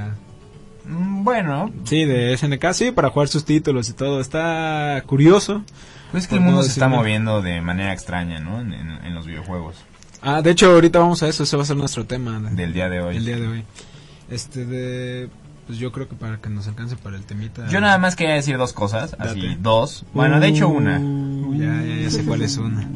Mm, 0.86 1.24
Bueno, 1.24 1.72
Sí, 1.84 2.04
de 2.04 2.36
SNK, 2.36 2.72
sí, 2.72 2.90
para 2.90 3.10
jugar 3.10 3.28
sus 3.28 3.44
títulos 3.44 3.88
y 3.88 3.92
todo. 3.92 4.20
Está 4.20 5.02
curioso. 5.06 5.62
pues 6.10 6.24
es 6.24 6.28
que 6.28 6.34
el 6.36 6.40
mundo 6.42 6.62
se 6.62 6.68
está 6.70 6.88
moviendo 6.88 7.40
de 7.42 7.60
manera 7.60 7.92
extraña, 7.92 8.38
¿no? 8.40 8.60
En, 8.60 8.72
en- 8.72 9.04
en 9.04 9.14
los 9.14 9.26
videojuegos 9.26 9.76
Ah, 10.26 10.40
de 10.42 10.50
hecho, 10.52 10.70
ahorita 10.72 10.98
vamos 11.00 11.22
a 11.22 11.28
eso. 11.28 11.42
Ese 11.42 11.56
va 11.56 11.62
a 11.62 11.66
ser 11.66 11.76
nuestro 11.76 12.06
tema 12.06 12.38
de- 12.40 12.54
del 12.56 12.72
día 12.72 12.88
de 12.88 13.00
hoy. 13.00 13.16
el 13.18 13.24
día 13.26 13.36
de 13.38 13.46
hoy. 13.46 13.64
Este 14.30 14.64
de... 14.64 15.28
Pues 15.66 15.78
yo 15.78 15.92
creo 15.92 16.08
que 16.08 16.14
para 16.14 16.36
que 16.38 16.50
nos 16.50 16.68
alcance 16.68 16.94
para 16.96 17.16
el 17.16 17.24
temita... 17.24 17.66
Yo 17.68 17.80
nada 17.80 17.96
más 17.98 18.16
quería 18.16 18.34
decir 18.34 18.58
dos 18.58 18.72
cosas, 18.74 19.16
así, 19.18 19.40
Date. 19.40 19.58
dos. 19.60 20.04
Bueno, 20.12 20.38
de 20.38 20.48
hecho 20.48 20.68
una. 20.68 20.98
Uh, 20.98 21.54
ya, 21.54 21.82
ya, 21.82 21.94
ya 22.02 22.10
sé 22.10 22.24
cuál 22.24 22.42
es 22.42 22.58
una. 22.58 22.82
Ya 22.82 22.88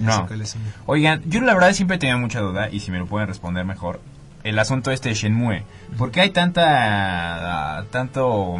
No. 0.00 0.12
sé 0.16 0.22
cuál 0.26 0.40
es 0.42 0.54
una. 0.56 0.64
Oigan, 0.86 1.22
yo 1.26 1.40
la 1.40 1.54
verdad 1.54 1.72
siempre 1.72 1.96
he 1.96 2.00
tenido 2.00 2.18
mucha 2.18 2.40
duda, 2.40 2.68
y 2.70 2.80
si 2.80 2.90
me 2.90 2.98
lo 2.98 3.06
pueden 3.06 3.28
responder 3.28 3.64
mejor, 3.64 4.00
el 4.42 4.58
asunto 4.58 4.90
este 4.90 5.10
de 5.10 5.14
Shenmue. 5.14 5.62
¿Por 5.96 6.10
qué 6.10 6.20
hay 6.22 6.30
tanta, 6.30 7.84
tanto, 7.90 8.56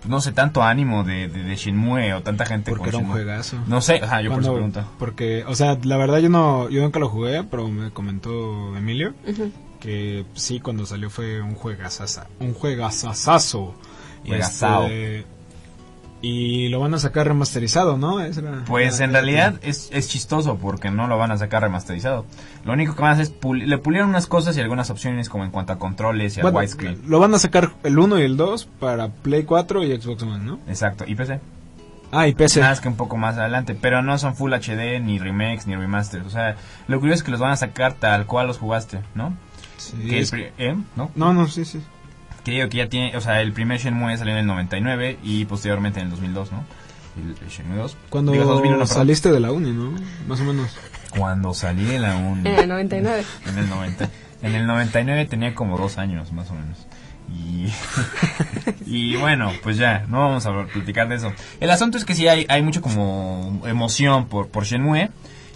pues 0.00 0.10
no 0.10 0.20
sé, 0.20 0.32
tanto 0.32 0.62
ánimo 0.62 1.04
de, 1.04 1.28
de, 1.28 1.44
de 1.44 1.56
Shenmue 1.56 2.12
o 2.14 2.22
tanta 2.22 2.44
gente 2.44 2.70
Porque 2.70 2.90
con 2.90 2.94
era 2.94 2.98
un 2.98 3.10
juegazo. 3.12 3.56
No 3.66 3.80
sé, 3.80 4.00
ajá, 4.02 4.20
yo 4.20 4.30
por 4.30 4.40
eso 4.42 4.52
pregunto. 4.52 4.84
Porque, 4.98 5.44
o 5.46 5.54
sea, 5.54 5.78
la 5.84 5.96
verdad 5.96 6.18
yo 6.18 6.28
no, 6.28 6.68
yo 6.70 6.82
nunca 6.82 6.98
lo 6.98 7.08
jugué, 7.08 7.44
pero 7.44 7.68
me 7.68 7.90
comentó 7.90 8.76
Emilio 8.76 9.14
Ujú. 9.28 9.50
Que 9.84 10.24
sí 10.32 10.60
cuando 10.60 10.86
salió 10.86 11.10
fue 11.10 11.42
un 11.42 11.54
juegazaza, 11.54 12.26
un 12.40 12.54
juegazazazo. 12.54 13.74
Este, 14.24 15.26
y 16.22 16.68
lo 16.70 16.80
van 16.80 16.94
a 16.94 16.98
sacar 16.98 17.28
remasterizado, 17.28 17.98
¿no? 17.98 18.16
Pues 18.66 19.00
en 19.00 19.12
realidad 19.12 19.56
es, 19.62 19.90
es 19.92 20.08
chistoso 20.08 20.56
porque 20.56 20.90
no 20.90 21.06
lo 21.06 21.18
van 21.18 21.30
a 21.32 21.36
sacar 21.36 21.60
remasterizado. 21.62 22.24
Lo 22.64 22.72
único 22.72 22.94
que 22.96 23.02
van 23.02 23.10
a 23.10 23.12
hacer 23.14 23.24
es 23.24 23.34
puli- 23.38 23.66
le 23.66 23.76
pulieron 23.76 24.08
unas 24.08 24.26
cosas 24.26 24.56
y 24.56 24.60
algunas 24.62 24.88
opciones 24.88 25.28
como 25.28 25.44
en 25.44 25.50
cuanto 25.50 25.74
a 25.74 25.78
controles 25.78 26.34
y 26.36 26.40
a 26.40 26.44
Bueno, 26.44 26.56
widescreen. 26.60 27.02
lo 27.06 27.18
van 27.20 27.34
a 27.34 27.38
sacar 27.38 27.72
el 27.82 27.98
1 27.98 28.18
y 28.20 28.22
el 28.22 28.38
2 28.38 28.64
para 28.80 29.08
Play 29.08 29.42
4 29.44 29.84
y 29.84 30.00
Xbox 30.00 30.22
One, 30.22 30.38
¿no? 30.44 30.60
Exacto, 30.66 31.04
y 31.06 31.14
PC. 31.14 31.40
Ah, 32.10 32.26
y 32.26 32.32
PC. 32.32 32.60
Nada 32.60 32.72
más 32.72 32.80
que 32.80 32.88
un 32.88 32.96
poco 32.96 33.18
más 33.18 33.36
adelante, 33.36 33.76
pero 33.78 34.00
no 34.00 34.16
son 34.16 34.34
Full 34.34 34.54
HD, 34.54 35.00
ni 35.00 35.18
remakes, 35.18 35.66
ni 35.66 35.76
remasters. 35.76 36.24
O 36.24 36.30
sea, 36.30 36.56
lo 36.88 37.00
curioso 37.00 37.16
es 37.18 37.22
que 37.22 37.32
los 37.32 37.40
van 37.40 37.50
a 37.50 37.56
sacar 37.56 37.92
tal 37.94 38.24
cual 38.24 38.46
los 38.46 38.56
jugaste, 38.56 39.00
¿no? 39.14 39.36
Sí, 39.90 40.08
Que 40.08 40.16
el 40.18 40.22
es- 40.22 40.30
pri- 40.30 40.50
¿eh? 40.58 40.76
¿No? 40.96 41.10
No, 41.14 41.32
no, 41.32 41.46
sí, 41.48 41.64
sí. 41.64 41.80
Que 42.44 42.50
digo 42.52 42.68
que 42.68 42.76
ya 42.78 42.88
tiene, 42.88 43.16
o 43.16 43.20
sea, 43.20 43.40
el 43.40 43.52
primer 43.52 43.78
Shenmue 43.80 44.16
salió 44.18 44.32
en 44.34 44.40
el 44.40 44.46
99 44.46 45.18
y 45.22 45.44
posteriormente 45.46 46.00
en 46.00 46.06
el 46.06 46.10
2002, 46.10 46.52
¿no? 46.52 46.64
El, 47.16 47.30
el 47.42 47.48
Shenmue 47.48 47.76
2. 47.76 47.96
Cuando 48.10 48.32
Digo, 48.32 48.44
2001, 48.44 48.78
perdón. 48.80 48.94
saliste 48.94 49.30
de 49.32 49.40
la 49.40 49.50
uni, 49.52 49.70
¿no? 49.72 49.94
Más 50.28 50.40
o 50.40 50.44
menos. 50.44 50.76
Cuando 51.16 51.54
salí 51.54 51.84
de 51.84 51.98
la 52.00 52.16
uni. 52.16 52.48
En 52.48 52.58
el 52.58 52.68
99. 52.68 53.24
En 53.46 53.58
el 53.58 53.68
90. 53.70 54.10
En 54.42 54.54
el 54.54 54.66
99 54.66 55.24
tenía 55.26 55.54
como 55.54 55.78
dos 55.78 55.96
años, 55.96 56.32
más 56.32 56.50
o 56.50 56.54
menos. 56.54 56.86
Y, 57.32 57.72
y 58.86 59.16
bueno, 59.16 59.50
pues 59.62 59.76
ya, 59.78 60.04
no 60.08 60.18
vamos 60.20 60.44
a 60.46 60.66
platicar 60.66 61.08
de 61.08 61.14
eso. 61.16 61.32
El 61.60 61.70
asunto 61.70 61.96
es 61.98 62.04
que 62.04 62.14
sí 62.14 62.28
hay, 62.28 62.44
hay 62.48 62.60
mucho 62.62 62.82
como 62.82 63.62
emoción 63.66 64.26
por, 64.26 64.48
por 64.48 64.64
Shenmue. 64.64 65.10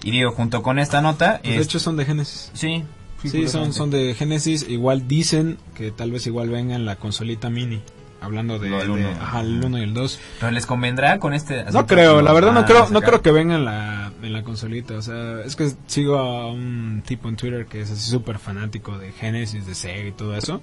Y 0.04 0.12
digo, 0.12 0.30
junto 0.30 0.62
con 0.62 0.78
esta 0.78 1.00
nota... 1.02 1.40
Pues 1.42 1.54
de 1.54 1.60
es- 1.60 1.66
hecho 1.66 1.80
son 1.80 1.96
de 1.96 2.04
Genesis. 2.06 2.50
sí. 2.54 2.84
Sí, 3.22 3.48
son, 3.48 3.72
son 3.72 3.90
de 3.90 4.14
Genesis. 4.14 4.66
Igual 4.68 5.08
dicen 5.08 5.58
que 5.74 5.90
tal 5.90 6.10
vez 6.12 6.26
igual 6.26 6.50
venga 6.50 6.74
en 6.76 6.84
la 6.84 6.96
consolita 6.96 7.50
mini. 7.50 7.80
Hablando 8.20 8.58
de, 8.58 8.68
del 8.68 8.80
de- 8.86 8.90
uno. 8.92 9.08
ajá, 9.20 9.42
el 9.42 9.64
1 9.64 9.78
y 9.78 9.82
el 9.82 9.94
2. 9.94 10.20
Pero 10.40 10.50
les 10.50 10.66
convendrá 10.66 11.20
con 11.20 11.34
este... 11.34 11.64
No 11.72 11.86
creo, 11.86 12.20
la 12.20 12.32
verdad 12.32 12.52
no 12.52 12.64
creo, 12.64 12.88
no 12.90 13.00
creo 13.00 13.22
que 13.22 13.30
venga 13.30 13.54
en 13.54 13.64
la, 13.64 14.12
en 14.20 14.32
la 14.32 14.42
consolita. 14.42 14.94
O 14.94 15.02
sea, 15.02 15.40
es 15.42 15.54
que 15.54 15.70
sigo 15.86 16.18
a 16.18 16.50
un 16.52 17.04
tipo 17.06 17.28
en 17.28 17.36
Twitter 17.36 17.66
que 17.66 17.80
es 17.80 17.90
así 17.92 18.10
súper 18.10 18.40
fanático 18.40 18.98
de 18.98 19.12
Genesis, 19.12 19.66
de 19.66 19.74
Sega 19.76 20.08
y 20.08 20.12
todo 20.12 20.36
eso. 20.36 20.60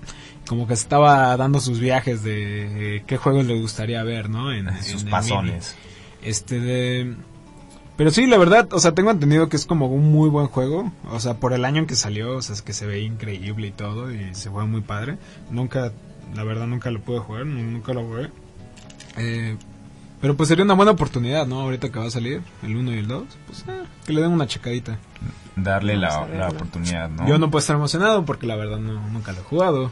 Como 0.48 0.68
que 0.68 0.74
estaba 0.74 1.38
dando 1.38 1.62
sus 1.62 1.80
viajes 1.80 2.24
de 2.24 2.98
eh, 2.98 3.04
qué 3.08 3.16
juegos 3.16 3.46
le 3.46 3.58
gustaría 3.58 4.04
ver, 4.04 4.30
¿no? 4.30 4.52
En, 4.52 4.68
en 4.68 4.84
Sus 4.84 5.06
pasones. 5.06 5.78
mini. 6.22 6.30
Este 6.30 6.60
de... 6.60 7.16
Pero 7.98 8.12
sí, 8.12 8.26
la 8.28 8.38
verdad, 8.38 8.68
o 8.74 8.80
sea, 8.80 8.92
tengo 8.94 9.10
entendido 9.12 9.48
que 9.48 9.56
es 9.56 9.66
como 9.66 9.88
un 9.88 10.12
muy 10.12 10.30
buen 10.30 10.48
juego. 10.48 10.92
O 11.12 11.20
sea, 11.20 11.36
por 11.36 11.54
el 11.54 11.64
año 11.64 11.80
en 11.80 11.88
que 11.88 11.96
salió, 11.96 12.36
o 12.36 12.42
sea, 12.42 12.54
es 12.56 12.62
que 12.62 12.74
se 12.74 12.86
ve 12.86 13.00
increíble 13.02 13.68
y 13.68 13.72
todo, 13.72 14.12
y 14.12 14.36
se 14.36 14.50
juega 14.50 14.66
muy 14.68 14.82
padre. 14.82 15.18
Nunca, 15.50 15.92
la 16.36 16.44
verdad, 16.44 16.68
nunca 16.68 16.92
lo 16.92 17.00
pude 17.02 17.20
jugar, 17.20 17.46
nu- 17.46 17.64
nunca 17.72 17.94
lo 17.94 18.04
jugué. 18.06 18.30
Eh, 19.18 19.56
pero 20.20 20.36
pues 20.36 20.50
sería 20.50 20.66
una 20.66 20.74
buena 20.74 20.92
oportunidad, 20.92 21.48
¿no? 21.48 21.62
Ahorita 21.62 21.90
que 21.90 22.00
va 22.00 22.06
a 22.06 22.12
salir 22.12 22.42
el 22.64 22.76
1 22.76 22.94
y 22.96 22.98
el 22.98 23.08
2, 23.08 23.24
pues 23.48 23.64
eh, 23.68 23.84
que 24.06 24.12
le 24.14 24.22
den 24.22 24.32
una 24.32 24.48
checadita. 24.48 24.98
Darle 25.56 25.96
la, 25.96 26.28
la 26.28 26.50
oportunidad, 26.50 27.10
¿no? 27.10 27.26
Yo 27.28 27.38
no 27.38 27.50
puedo 27.50 27.60
estar 27.62 27.78
emocionado 27.78 28.26
porque 28.26 28.46
la 28.46 28.58
verdad 28.58 28.80
no, 28.80 29.08
nunca 29.10 29.32
lo 29.32 29.40
he 29.40 29.44
jugado. 29.44 29.92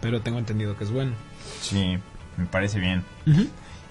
Pero 0.00 0.20
tengo 0.22 0.38
entendido 0.38 0.76
que 0.76 0.84
es 0.84 0.90
bueno. 0.90 1.12
Sí, 1.60 1.98
me 2.38 2.46
parece 2.46 2.80
bien. 2.80 3.04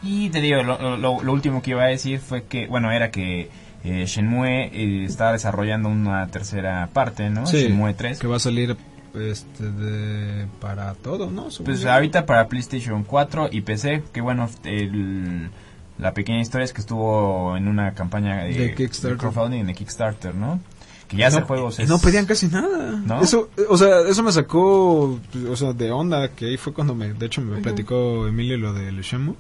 Y 0.02 0.30
te 0.30 0.40
digo, 0.42 0.64
lo, 0.64 0.98
lo- 0.98 1.22
lo 1.22 1.34
último 1.34 1.62
que 1.62 1.72
iba 1.72 1.84
a 1.84 1.88
decir 1.88 2.20
fue 2.20 2.44
que, 2.44 2.68
bueno, 2.68 2.92
era 2.92 3.12
que 3.12 3.50
eh, 3.84 4.06
Shenmue 4.06 4.66
eh, 4.74 5.06
está 5.06 5.32
desarrollando 5.32 5.90
una 5.90 6.28
tercera 6.28 6.90
parte, 6.94 7.30
¿no? 7.30 7.46
Sí, 7.46 7.64
Shenmue 7.64 7.94
3. 7.94 8.20
Que 8.20 8.28
va 8.28 8.38
a 8.38 8.40
salir 8.40 8.78
este 9.16 9.64
de 9.72 10.46
para 10.62 10.94
todo, 10.94 11.30
¿no? 11.32 11.50
Según 11.52 11.66
Pues 11.66 11.82
yo. 11.82 11.92
ahorita 11.92 12.26
para 12.26 12.48
PlayStation 12.48 13.04
4 13.04 13.50
y 13.52 13.62
PC, 13.62 14.04
que 14.14 14.22
bueno, 14.22 14.50
el- 14.64 15.50
la 15.98 16.14
pequeña 16.14 16.40
historia 16.40 16.64
es 16.64 16.72
que 16.72 16.80
estuvo 16.82 17.58
en 17.58 17.68
una 17.68 17.94
campaña 17.94 18.44
de, 18.44 18.54
De 18.54 18.76
Kickstarter. 18.76 19.18
crowdfunding 19.18 19.66
de 19.66 19.74
Kickstarter, 19.74 20.34
¿no? 20.34 20.62
Que 21.10 21.18
ya 21.18 21.30
no, 21.30 21.38
hace 21.38 21.46
juegos 21.46 21.80
y 21.80 21.82
es- 21.84 21.90
no 21.90 22.00
pedían 22.00 22.26
casi 22.26 22.48
nada. 22.48 23.02
¿No? 23.06 23.22
Eso, 23.22 23.50
o 23.68 23.78
sea, 23.78 24.02
eso 24.08 24.22
me 24.24 24.32
sacó, 24.32 25.20
o 25.50 25.56
sea, 25.58 25.74
de 25.74 25.92
onda, 25.92 26.30
que 26.30 26.46
ahí 26.46 26.58
fue 26.58 26.72
cuando 26.72 26.94
me, 26.96 27.12
de 27.14 27.26
hecho 27.26 27.42
me 27.42 27.60
platicó 27.62 28.28
Emilio 28.28 28.58
lo 28.58 28.72
del 28.74 29.02
Shemu, 29.02 29.34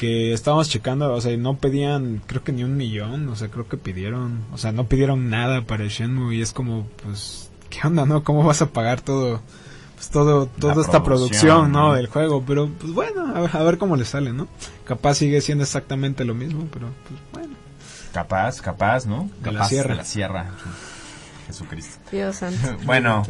que 0.00 0.32
estábamos 0.32 0.70
checando, 0.70 1.12
o 1.12 1.20
sea, 1.20 1.30
y 1.30 1.36
no 1.36 1.58
pedían, 1.58 2.22
creo 2.26 2.42
que 2.42 2.52
ni 2.52 2.64
un 2.64 2.74
millón, 2.74 3.28
o 3.28 3.36
sea, 3.36 3.48
creo 3.48 3.68
que 3.68 3.76
pidieron, 3.76 4.40
o 4.50 4.56
sea, 4.56 4.72
no 4.72 4.84
pidieron 4.84 5.28
nada 5.28 5.60
para 5.66 5.84
el 5.84 5.90
Shenmue 5.90 6.36
y 6.36 6.40
es 6.40 6.54
como, 6.54 6.86
pues, 7.04 7.50
¿qué 7.68 7.86
onda, 7.86 8.06
no? 8.06 8.24
¿Cómo 8.24 8.42
vas 8.42 8.62
a 8.62 8.70
pagar 8.70 9.02
todo, 9.02 9.42
pues 9.96 10.08
todo, 10.08 10.46
toda 10.46 10.80
esta 10.80 11.04
producción, 11.04 11.70
¿no? 11.70 11.88
¿no? 11.88 11.92
Del 11.92 12.06
juego, 12.06 12.42
pero, 12.46 12.70
pues 12.80 12.94
bueno, 12.94 13.36
a 13.36 13.42
ver, 13.42 13.50
a 13.54 13.62
ver 13.62 13.76
cómo 13.76 13.94
le 13.96 14.06
sale, 14.06 14.32
¿no? 14.32 14.48
Capaz 14.86 15.16
sigue 15.16 15.42
siendo 15.42 15.64
exactamente 15.64 16.24
lo 16.24 16.34
mismo, 16.34 16.66
pero, 16.72 16.86
pues 17.06 17.20
bueno. 17.34 17.54
Capaz, 18.14 18.62
capaz, 18.62 19.04
¿no? 19.04 19.28
De 19.42 19.52
la 19.52 19.58
Capaz 19.58 19.68
sierra. 19.68 19.90
De 19.90 19.96
la 19.96 20.04
sierra. 20.06 20.50
Jesucristo. 21.46 21.98
Dios 22.10 22.36
santo. 22.36 22.78
Bueno, 22.86 23.22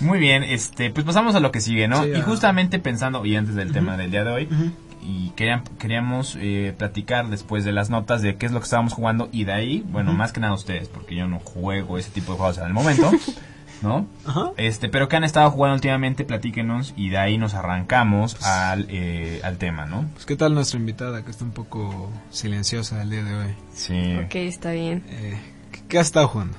muy 0.00 0.18
bien, 0.18 0.42
este, 0.42 0.88
pues 0.88 1.04
pasamos 1.04 1.34
a 1.34 1.40
lo 1.40 1.52
que 1.52 1.60
sigue, 1.60 1.86
¿no? 1.86 2.02
Sí, 2.02 2.12
y 2.16 2.22
justamente 2.22 2.78
pensando, 2.78 3.26
y 3.26 3.36
antes 3.36 3.56
del 3.56 3.72
tema 3.72 3.98
del 3.98 4.10
día 4.10 4.24
de 4.24 4.30
hoy, 4.30 4.48
Ujú. 4.50 4.72
Y 5.04 5.30
querían- 5.36 5.62
queríamos 5.78 6.36
eh, 6.40 6.74
platicar 6.76 7.28
después 7.28 7.64
de 7.64 7.72
las 7.72 7.90
notas 7.90 8.22
de 8.22 8.36
qué 8.36 8.46
es 8.46 8.52
lo 8.52 8.58
que 8.60 8.64
estábamos 8.64 8.94
jugando, 8.94 9.28
y 9.32 9.44
de 9.44 9.52
ahí, 9.52 9.84
bueno, 9.90 10.12
más 10.14 10.32
que 10.32 10.40
nada 10.40 10.54
ustedes, 10.54 10.88
porque 10.88 11.14
yo 11.14 11.28
no 11.28 11.38
juego 11.38 11.98
ese 11.98 12.10
tipo 12.10 12.32
de 12.32 12.38
juegos 12.38 12.58
en 12.58 12.64
el 12.64 12.72
momento, 12.72 13.10
¿no? 13.82 14.06
Ajá. 14.26 14.52
Este, 14.56 14.88
pero 14.88 15.08
que 15.08 15.16
han 15.16 15.24
estado 15.24 15.50
jugando 15.50 15.74
últimamente, 15.74 16.24
platíquenos, 16.24 16.94
y 16.96 17.10
de 17.10 17.18
ahí 17.18 17.36
nos 17.38 17.54
arrancamos 17.54 18.42
al, 18.44 18.86
eh, 18.88 19.40
al 19.44 19.58
tema, 19.58 19.84
¿no? 19.86 20.06
Pues, 20.14 20.24
¿qué 20.26 20.36
tal 20.36 20.54
nuestra 20.54 20.78
invitada, 20.80 21.22
que 21.24 21.30
está 21.30 21.44
un 21.44 21.50
poco 21.52 22.10
silenciosa 22.30 23.02
el 23.02 23.10
día 23.10 23.22
de 23.24 23.34
hoy? 23.34 23.54
Sí. 23.74 24.16
Ok, 24.24 24.34
está 24.36 24.70
bien. 24.72 25.04
Eh, 25.08 25.38
¿qué, 25.70 25.80
qué 25.88 25.98
has 25.98 26.06
estado 26.06 26.28
jugando? 26.28 26.56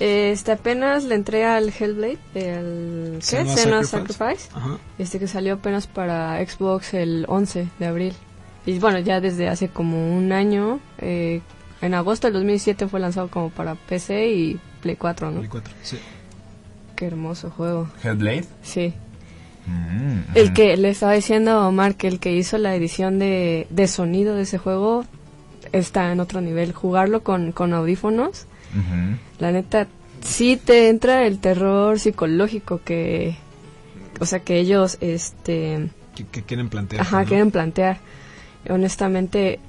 Este, 0.00 0.52
apenas 0.52 1.04
le 1.04 1.16
entré 1.16 1.44
al 1.44 1.70
Hellblade, 1.70 2.18
el 2.34 3.16
¿qué? 3.16 3.22
Senua 3.22 3.56
Senua 3.56 3.84
Sacrifice. 3.84 4.48
Este 4.98 5.18
que 5.18 5.26
salió 5.26 5.54
apenas 5.54 5.86
para 5.86 6.44
Xbox 6.44 6.94
el 6.94 7.24
11 7.28 7.68
de 7.78 7.86
abril. 7.86 8.14
Y 8.64 8.78
bueno, 8.78 8.98
ya 9.00 9.20
desde 9.20 9.48
hace 9.48 9.68
como 9.68 10.16
un 10.16 10.30
año, 10.30 10.78
eh, 10.98 11.40
en 11.80 11.94
agosto 11.94 12.26
del 12.26 12.34
2007 12.34 12.86
fue 12.86 13.00
lanzado 13.00 13.28
como 13.28 13.50
para 13.50 13.74
PC 13.74 14.28
y 14.28 14.60
Play 14.82 14.96
4, 14.96 15.30
¿no? 15.30 15.38
Play 15.38 15.48
4, 15.48 15.74
sí. 15.82 15.98
Qué 16.94 17.06
hermoso 17.06 17.50
juego. 17.50 17.88
Hellblade. 18.02 18.44
Sí. 18.62 18.92
Mm, 19.66 20.20
El 20.34 20.50
mm. 20.50 20.54
que 20.54 20.76
le 20.76 20.90
estaba 20.90 21.12
diciendo 21.12 21.52
a 21.52 21.68
Omar 21.68 21.94
que 21.94 22.08
el 22.08 22.20
que 22.20 22.34
hizo 22.34 22.58
la 22.58 22.74
edición 22.74 23.18
de, 23.18 23.66
de 23.70 23.88
sonido 23.88 24.34
de 24.34 24.42
ese 24.42 24.58
juego 24.58 25.04
está 25.72 26.12
en 26.12 26.20
otro 26.20 26.40
nivel. 26.40 26.72
Jugarlo 26.72 27.22
con, 27.22 27.52
con 27.52 27.72
audífonos, 27.72 28.46
La 29.38 29.52
neta, 29.52 29.86
sí 30.20 30.56
te 30.56 30.88
entra 30.88 31.26
el 31.26 31.38
terror 31.38 31.98
psicológico 31.98 32.80
que, 32.84 33.36
o 34.20 34.26
sea, 34.26 34.40
que 34.40 34.58
ellos, 34.58 34.98
este, 35.00 35.88
¿Qué, 36.14 36.24
qué 36.30 36.42
quieren 36.42 36.68
plantear? 36.68 37.02
ajá, 37.02 37.22
¿no? 37.22 37.26
quieren 37.28 37.50
plantear. 37.50 37.98
Honestamente, 38.68 39.60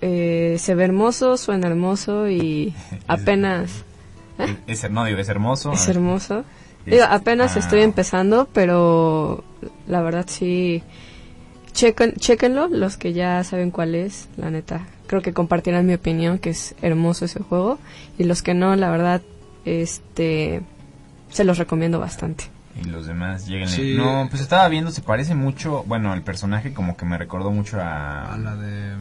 eh, 0.00 0.56
se 0.58 0.74
ve 0.74 0.84
hermoso, 0.84 1.36
suena 1.36 1.68
hermoso 1.68 2.28
y 2.28 2.74
apenas 3.06 3.84
Es, 4.66 4.84
es- 4.84 4.90
no, 4.90 5.04
digo, 5.04 5.18
es 5.18 5.28
hermoso. 5.28 5.72
es 5.72 5.88
hermoso. 5.88 6.40
Es- 6.86 6.92
Digo, 6.92 7.04
apenas 7.08 7.56
ah. 7.56 7.60
estoy 7.60 7.80
empezando, 7.82 8.48
pero 8.52 9.42
la 9.86 10.02
verdad 10.02 10.26
sí. 10.28 10.82
Chequen, 11.72 12.14
chequenlo, 12.16 12.68
los 12.68 12.96
que 12.96 13.12
ya 13.12 13.42
saben 13.44 13.70
cuál 13.70 13.94
es, 13.94 14.28
la 14.36 14.50
neta. 14.50 14.86
Creo 15.06 15.22
que 15.22 15.32
compartirán 15.32 15.86
mi 15.86 15.94
opinión, 15.94 16.38
que 16.38 16.50
es 16.50 16.74
hermoso 16.82 17.24
ese 17.24 17.40
juego. 17.40 17.78
Y 18.18 18.24
los 18.24 18.42
que 18.42 18.54
no, 18.54 18.74
la 18.76 18.90
verdad, 18.90 19.22
este. 19.64 20.62
se 21.30 21.44
los 21.44 21.58
recomiendo 21.58 22.00
bastante. 22.00 22.44
Y 22.82 22.88
los 22.88 23.06
demás 23.06 23.46
lleguen. 23.46 23.68
Sí. 23.68 23.94
No, 23.96 24.26
pues 24.30 24.42
estaba 24.42 24.68
viendo, 24.68 24.90
se 24.90 25.02
parece 25.02 25.34
mucho. 25.34 25.84
Bueno, 25.86 26.12
el 26.14 26.22
personaje 26.22 26.74
como 26.74 26.96
que 26.96 27.04
me 27.04 27.18
recordó 27.18 27.50
mucho 27.50 27.80
a, 27.80 28.34
A 28.34 28.38
la 28.38 28.56
de... 28.56 28.94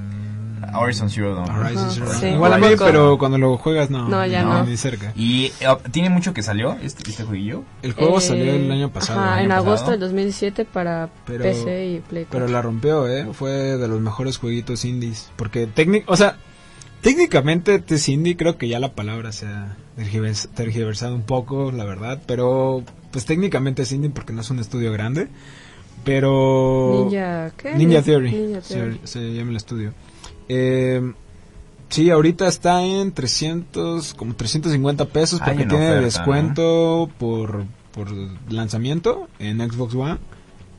Horizon 0.73 1.09
Zero 1.09 1.35
Dawn. 1.35 1.49
Horizon 1.49 1.91
Zero 1.91 2.05
Dawn. 2.07 2.19
sí. 2.19 2.27
Igual 2.27 2.53
a 2.53 2.57
mí, 2.57 2.67
pero 2.77 3.17
cuando 3.17 3.37
lo 3.37 3.57
juegas 3.57 3.89
no. 3.89 4.07
No, 4.07 4.25
ya 4.25 4.43
no. 4.43 4.63
Ni 4.65 4.77
cerca. 4.77 5.11
Y 5.15 5.45
eh, 5.59 5.67
tiene 5.91 6.09
mucho 6.09 6.33
que 6.33 6.41
salió 6.43 6.73
este, 6.81 7.09
este 7.09 7.23
jueguillo. 7.23 7.63
El 7.81 7.93
juego 7.93 8.17
Eh, 8.19 8.21
salió 8.21 8.53
el 8.53 8.71
año 8.71 8.89
pasado. 8.91 9.19
Ajá, 9.19 9.39
el 9.39 9.45
en 9.45 9.51
año 9.51 9.61
agosto 9.61 9.85
pasado. 9.85 9.91
del 9.91 9.99
2017 10.01 10.65
para 10.65 11.09
Pero- 11.25 11.43
PC 11.43 11.85
y 11.87 11.99
Play 11.99 12.23
4. 12.25 12.27
Pero 12.31 12.47
la 12.47 12.61
rompió, 12.61 13.07
¿eh? 13.07 13.27
Fue 13.33 13.51
de 13.51 13.87
los 13.87 13.99
mejores 14.01 14.37
jueguitos 14.37 14.85
indies. 14.85 15.29
Porque 15.35 15.67
técnico, 15.67 16.11
o 16.11 16.15
sea, 16.15 16.37
técnicamente 17.01 17.83
es 17.87 18.09
indie, 18.09 18.37
creo 18.37 18.57
que 18.57 18.67
ya 18.67 18.79
la 18.79 18.93
palabra 18.93 19.31
se 19.31 19.45
ha 19.47 19.75
tergivers- 19.97 20.47
tergiversado 20.53 21.15
un 21.15 21.23
poco, 21.23 21.71
la 21.71 21.83
verdad. 21.85 22.21
Pero, 22.25 22.83
pues 23.11 23.25
técnicamente 23.25 23.81
es 23.83 23.91
indie 23.91 24.09
porque 24.09 24.33
no 24.33 24.41
es 24.41 24.49
un 24.49 24.59
estudio 24.59 24.91
grande. 24.91 25.27
Pero... 26.03 27.05
Ninja, 27.09 27.51
¿qué? 27.57 27.75
Ninja 27.75 28.01
Theory. 28.01 28.31
Ninja 28.31 28.61
se- 28.61 28.73
Theory. 28.75 28.99
Se, 29.03 29.33
llama 29.33 29.51
el 29.51 29.57
estudio. 29.57 29.93
Eh, 30.49 31.13
sí, 31.89 32.09
ahorita 32.09 32.47
está 32.47 32.83
en 32.83 33.11
300, 33.11 34.13
como 34.13 34.35
350 34.35 35.05
pesos 35.05 35.39
porque 35.39 35.65
tiene 35.65 35.89
oferta, 35.89 36.01
descuento 36.01 37.09
por, 37.17 37.65
por 37.91 38.11
lanzamiento 38.49 39.27
en 39.39 39.59
Xbox 39.59 39.95
One. 39.95 40.17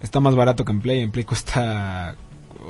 Está 0.03 0.21
más 0.21 0.35
barato 0.35 0.65
que 0.65 0.73
en 0.73 0.81
Play. 0.81 1.01
En 1.01 1.11
Play 1.11 1.25
cuesta, 1.25 2.17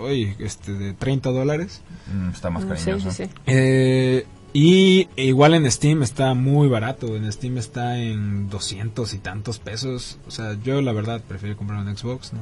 uy, 0.03 0.35
este, 0.39 0.73
de 0.73 0.93
30 0.93 1.31
dólares. 1.31 1.83
Mm, 2.13 2.31
está 2.31 2.51
más 2.51 2.63
sí, 2.63 2.69
cariñoso. 2.69 3.11
sí, 3.11 3.25
sí. 3.25 3.31
Eh, 3.47 4.27
y 4.57 5.09
igual 5.17 5.55
en 5.55 5.69
Steam 5.69 6.05
está 6.05 6.33
muy 6.35 6.69
barato. 6.69 7.17
En 7.17 7.31
Steam 7.31 7.59
está 7.59 7.99
en 7.99 8.49
200 8.49 9.13
y 9.13 9.19
tantos 9.19 9.59
pesos. 9.59 10.19
O 10.29 10.31
sea, 10.31 10.57
yo 10.63 10.81
la 10.81 10.93
verdad 10.93 11.21
prefiero 11.27 11.57
comprar 11.57 11.81
un 11.81 11.97
Xbox. 11.97 12.33
¿no? 12.33 12.39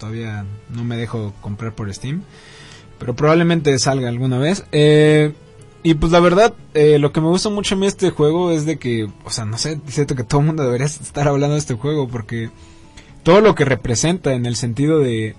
Todavía 0.00 0.46
no 0.70 0.82
me 0.82 0.96
dejo 0.96 1.34
comprar 1.42 1.74
por 1.74 1.92
Steam. 1.92 2.22
Pero 3.02 3.16
probablemente 3.16 3.76
salga 3.80 4.08
alguna 4.08 4.38
vez. 4.38 4.64
Eh, 4.70 5.32
y 5.82 5.94
pues 5.94 6.12
la 6.12 6.20
verdad, 6.20 6.54
eh, 6.74 7.00
lo 7.00 7.12
que 7.12 7.20
me 7.20 7.26
gusta 7.26 7.48
mucho 7.48 7.74
a 7.74 7.78
mí 7.78 7.86
este 7.86 8.10
juego 8.10 8.52
es 8.52 8.64
de 8.64 8.78
que, 8.78 9.08
o 9.24 9.30
sea, 9.30 9.44
no 9.44 9.58
sé, 9.58 9.80
siento 9.88 10.14
que 10.14 10.22
todo 10.22 10.40
el 10.40 10.46
mundo 10.46 10.62
debería 10.62 10.86
estar 10.86 11.26
hablando 11.26 11.54
de 11.54 11.58
este 11.58 11.74
juego 11.74 12.06
porque 12.06 12.50
todo 13.24 13.40
lo 13.40 13.56
que 13.56 13.64
representa 13.64 14.34
en 14.34 14.46
el 14.46 14.54
sentido 14.54 15.00
de... 15.00 15.34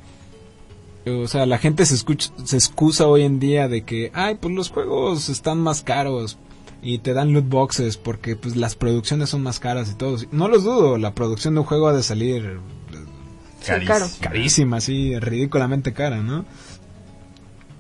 O 1.06 1.28
sea, 1.30 1.46
la 1.46 1.58
gente 1.58 1.86
se, 1.86 1.96
escucha, 1.96 2.32
se 2.44 2.58
excusa 2.58 3.08
hoy 3.08 3.24
en 3.24 3.40
día 3.40 3.70
de 3.70 3.84
que, 3.84 4.12
ay, 4.14 4.36
pues 4.36 4.54
los 4.54 4.70
juegos 4.70 5.30
están 5.30 5.60
más 5.60 5.84
caros 5.84 6.38
y 6.82 6.98
te 6.98 7.14
dan 7.14 7.32
loot 7.32 7.48
boxes 7.48 7.96
porque 7.96 8.36
pues 8.36 8.58
las 8.58 8.76
producciones 8.76 9.30
son 9.30 9.42
más 9.42 9.62
caras 9.62 9.90
y 9.90 9.96
todo. 9.96 10.18
No 10.32 10.50
los 10.50 10.66
dudo, 10.66 10.98
la 10.98 11.16
producción 11.16 11.54
de 11.54 11.62
un 11.62 11.66
juego 11.66 11.88
ha 11.88 11.94
de 11.94 12.04
salir 12.04 12.60
Sí, 13.62 13.86
caro. 13.86 14.06
carísima, 14.20 14.78
así, 14.78 15.18
ridículamente 15.20 15.94
cara, 15.94 16.18
¿no? 16.22 16.44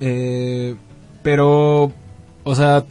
Eh, 0.05 0.75
pero, 1.21 1.93
o 2.43 2.55
sea, 2.55 2.83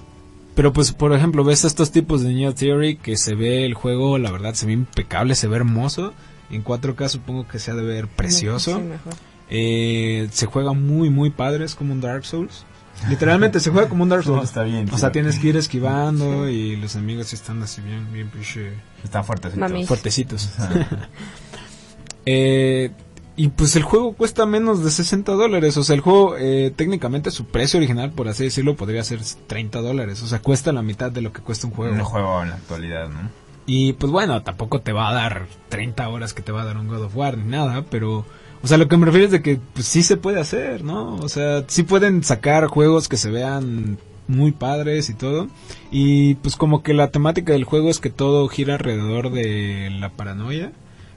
pero 0.55 0.73
pues, 0.73 0.93
por 0.93 1.13
ejemplo, 1.13 1.45
ves 1.45 1.65
estos 1.65 1.91
tipos 1.91 2.23
de 2.23 2.31
Ninja 2.33 2.55
Theory 2.55 2.97
que 2.97 3.17
se 3.19 3.35
ve 3.35 3.67
el 3.67 3.75
juego, 3.75 4.17
la 4.19 4.31
verdad, 4.31 4.55
se 4.55 4.65
ve 4.67 4.73
impecable, 4.73 5.35
se 5.35 5.47
ve 5.47 5.57
hermoso. 5.57 6.15
En 6.51 6.65
4K 6.65 7.09
supongo 7.09 7.47
que 7.47 7.59
se 7.59 7.71
ha 7.71 7.75
de 7.75 7.83
ver 7.83 8.09
precioso. 8.09 8.77
Sí. 8.79 9.11
Eh, 9.51 10.29
se 10.33 10.47
juega 10.47 10.73
muy, 10.73 11.11
muy 11.11 11.29
padre, 11.31 11.65
es 11.67 11.75
como 11.75 11.93
un 11.93 12.01
Dark 12.01 12.25
Souls. 12.25 12.65
Literalmente 13.09 13.59
se 13.61 13.71
juega 13.71 13.89
como 13.89 14.05
un 14.05 14.09
Dark 14.09 14.23
No, 14.27 14.35
Souls. 14.37 14.45
está 14.45 14.63
bien. 14.63 14.89
O 14.93 14.97
sea, 14.99 15.13
tienes 15.13 15.39
que 15.39 15.49
ir 15.49 15.57
esquivando 15.59 16.49
y 16.49 16.77
los 16.77 16.95
enemigos 16.95 17.33
están 17.35 17.63
así 17.63 17.81
bien, 17.83 18.11
bien 18.13 18.29
pinche 18.29 18.73
Está 19.05 19.23
fuerte. 19.23 19.51
Mami. 19.57 19.85
fuertecitos. 19.87 20.49
Eh, 22.25 22.93
y 23.35 23.49
pues 23.49 23.77
el 23.77 23.83
juego 23.83 24.13
cuesta 24.13 24.45
menos 24.45 24.85
de 24.85 24.91
60 24.91 25.33
dólares. 25.33 25.77
O 25.77 25.85
sea, 25.85 25.95
el 25.95 26.01
juego 26.01 26.37
eh, 26.37 26.73
técnicamente 26.75 27.31
su 27.31 27.47
precio 27.47 27.79
original, 27.79 28.11
por 28.11 28.29
así 28.29 28.45
decirlo, 28.45 28.77
podría 28.77 29.03
ser 29.05 29.21
30 29.47 29.81
dólares. 29.81 30.23
O 30.23 30.27
sea, 30.27 30.41
cuesta 30.41 30.73
la 30.73 30.83
mitad 30.83 31.11
de 31.11 31.23
lo 31.23 31.33
que 31.33 31.41
cuesta 31.41 31.67
un 31.67 31.73
juego. 31.73 31.95
Un 31.95 32.05
juego 32.05 32.43
en 32.43 32.51
la 32.51 32.57
actualidad, 32.57 33.09
¿no? 33.09 33.31
Y 33.65 33.95
pues 33.95 34.13
bueno, 34.13 34.43
tampoco 34.43 34.81
te 34.81 34.93
va 34.93 35.09
a 35.09 35.15
dar 35.15 35.47
30 35.69 36.09
horas 36.09 36.35
que 36.35 36.43
te 36.43 36.53
va 36.53 36.63
a 36.63 36.65
dar 36.65 36.77
un 36.77 36.89
God 36.89 37.05
of 37.05 37.17
War 37.17 37.39
ni 37.39 37.51
nada, 37.51 37.85
pero... 37.91 38.25
O 38.65 38.69
sea, 38.69 38.79
lo 38.79 38.87
que 38.87 38.97
me 38.97 39.07
refiero 39.07 39.27
es 39.27 39.33
de 39.33 39.43
que 39.43 39.59
pues, 39.75 39.87
sí 39.87 40.05
se 40.05 40.17
puede 40.17 40.39
hacer, 40.39 40.85
¿no? 40.85 41.17
O 41.17 41.29
sea, 41.29 41.65
sí 41.67 41.83
pueden 41.83 42.23
sacar 42.23 42.67
juegos 42.67 43.09
que 43.09 43.17
se 43.17 43.29
vean 43.29 43.99
muy 44.29 44.53
padres 44.53 45.11
y 45.11 45.15
todo. 45.15 45.49
Y 45.91 46.37
pues 46.37 46.57
como 46.57 46.83
que 46.83 46.95
la 46.95 47.11
temática 47.11 47.53
del 47.53 47.65
juego 47.65 47.91
es 47.91 47.99
que 47.99 48.11
todo 48.11 48.47
gira 48.49 48.75
alrededor 48.75 49.31
de 49.31 49.91
la 49.99 50.11
paranoia. 50.11 50.73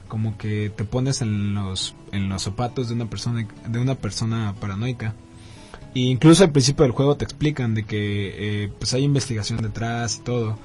Como 0.07 0.37
que 0.37 0.71
te 0.75 0.83
pones 0.83 1.21
en 1.21 1.53
los, 1.53 1.95
en 2.11 2.29
los 2.29 2.43
zapatos 2.43 2.87
de 2.89 2.95
una 2.95 3.09
persona, 3.09 3.47
de 3.67 3.79
una 3.79 3.95
persona 3.95 4.53
paranoica. 4.59 5.13
Y 5.95 6.09
incluso 6.09 6.43
al 6.43 6.51
principio 6.51 6.83
del 6.83 6.91
juego 6.91 7.15
te 7.15 7.23
explican 7.23 7.73
de 7.73 7.83
que 7.83 8.63
eh, 8.65 8.71
pues 8.77 8.93
hay 8.93 9.03
investigación 9.03 9.61
detrás 9.61 10.17
y 10.17 10.23
todo. 10.23 10.57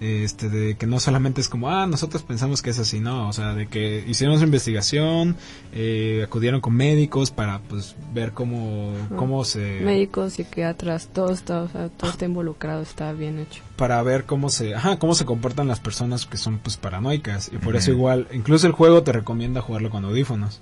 Este 0.00 0.48
de 0.48 0.76
que 0.76 0.86
no 0.86 1.00
solamente 1.00 1.40
es 1.40 1.48
como 1.48 1.68
ah 1.68 1.86
nosotros 1.88 2.22
pensamos 2.22 2.62
que 2.62 2.70
es 2.70 2.78
así 2.78 3.00
no 3.00 3.28
o 3.28 3.32
sea 3.32 3.54
de 3.54 3.66
que 3.66 4.04
hicieron 4.06 4.38
su 4.38 4.44
investigación 4.44 5.36
eh, 5.72 6.22
acudieron 6.24 6.60
con 6.60 6.74
médicos 6.74 7.32
para 7.32 7.58
pues 7.58 7.96
ver 8.14 8.32
cómo 8.32 8.92
cómo 9.16 9.44
se 9.44 9.80
Médicos, 9.80 10.34
psiquiatras, 10.34 11.08
todo 11.08 11.32
está, 11.32 11.62
o 11.62 11.68
sea, 11.68 11.88
todo 11.88 12.10
está 12.10 12.24
involucrado, 12.24 12.80
está 12.82 13.12
bien 13.12 13.40
hecho. 13.40 13.62
para 13.76 14.00
ver 14.02 14.24
cómo 14.24 14.48
se 14.48 14.76
ajá 14.76 14.98
cómo 15.00 15.14
se 15.16 15.24
comportan 15.24 15.66
las 15.66 15.80
personas 15.80 16.24
que 16.26 16.36
son 16.36 16.58
pues 16.58 16.76
paranoicas. 16.76 17.50
Y 17.52 17.58
por 17.58 17.74
eso 17.74 17.90
igual 17.90 18.28
incluso 18.32 18.68
el 18.68 18.72
juego 18.72 19.02
te 19.02 19.10
recomienda 19.10 19.60
jugarlo 19.60 19.90
con 19.90 20.04
audífonos 20.04 20.60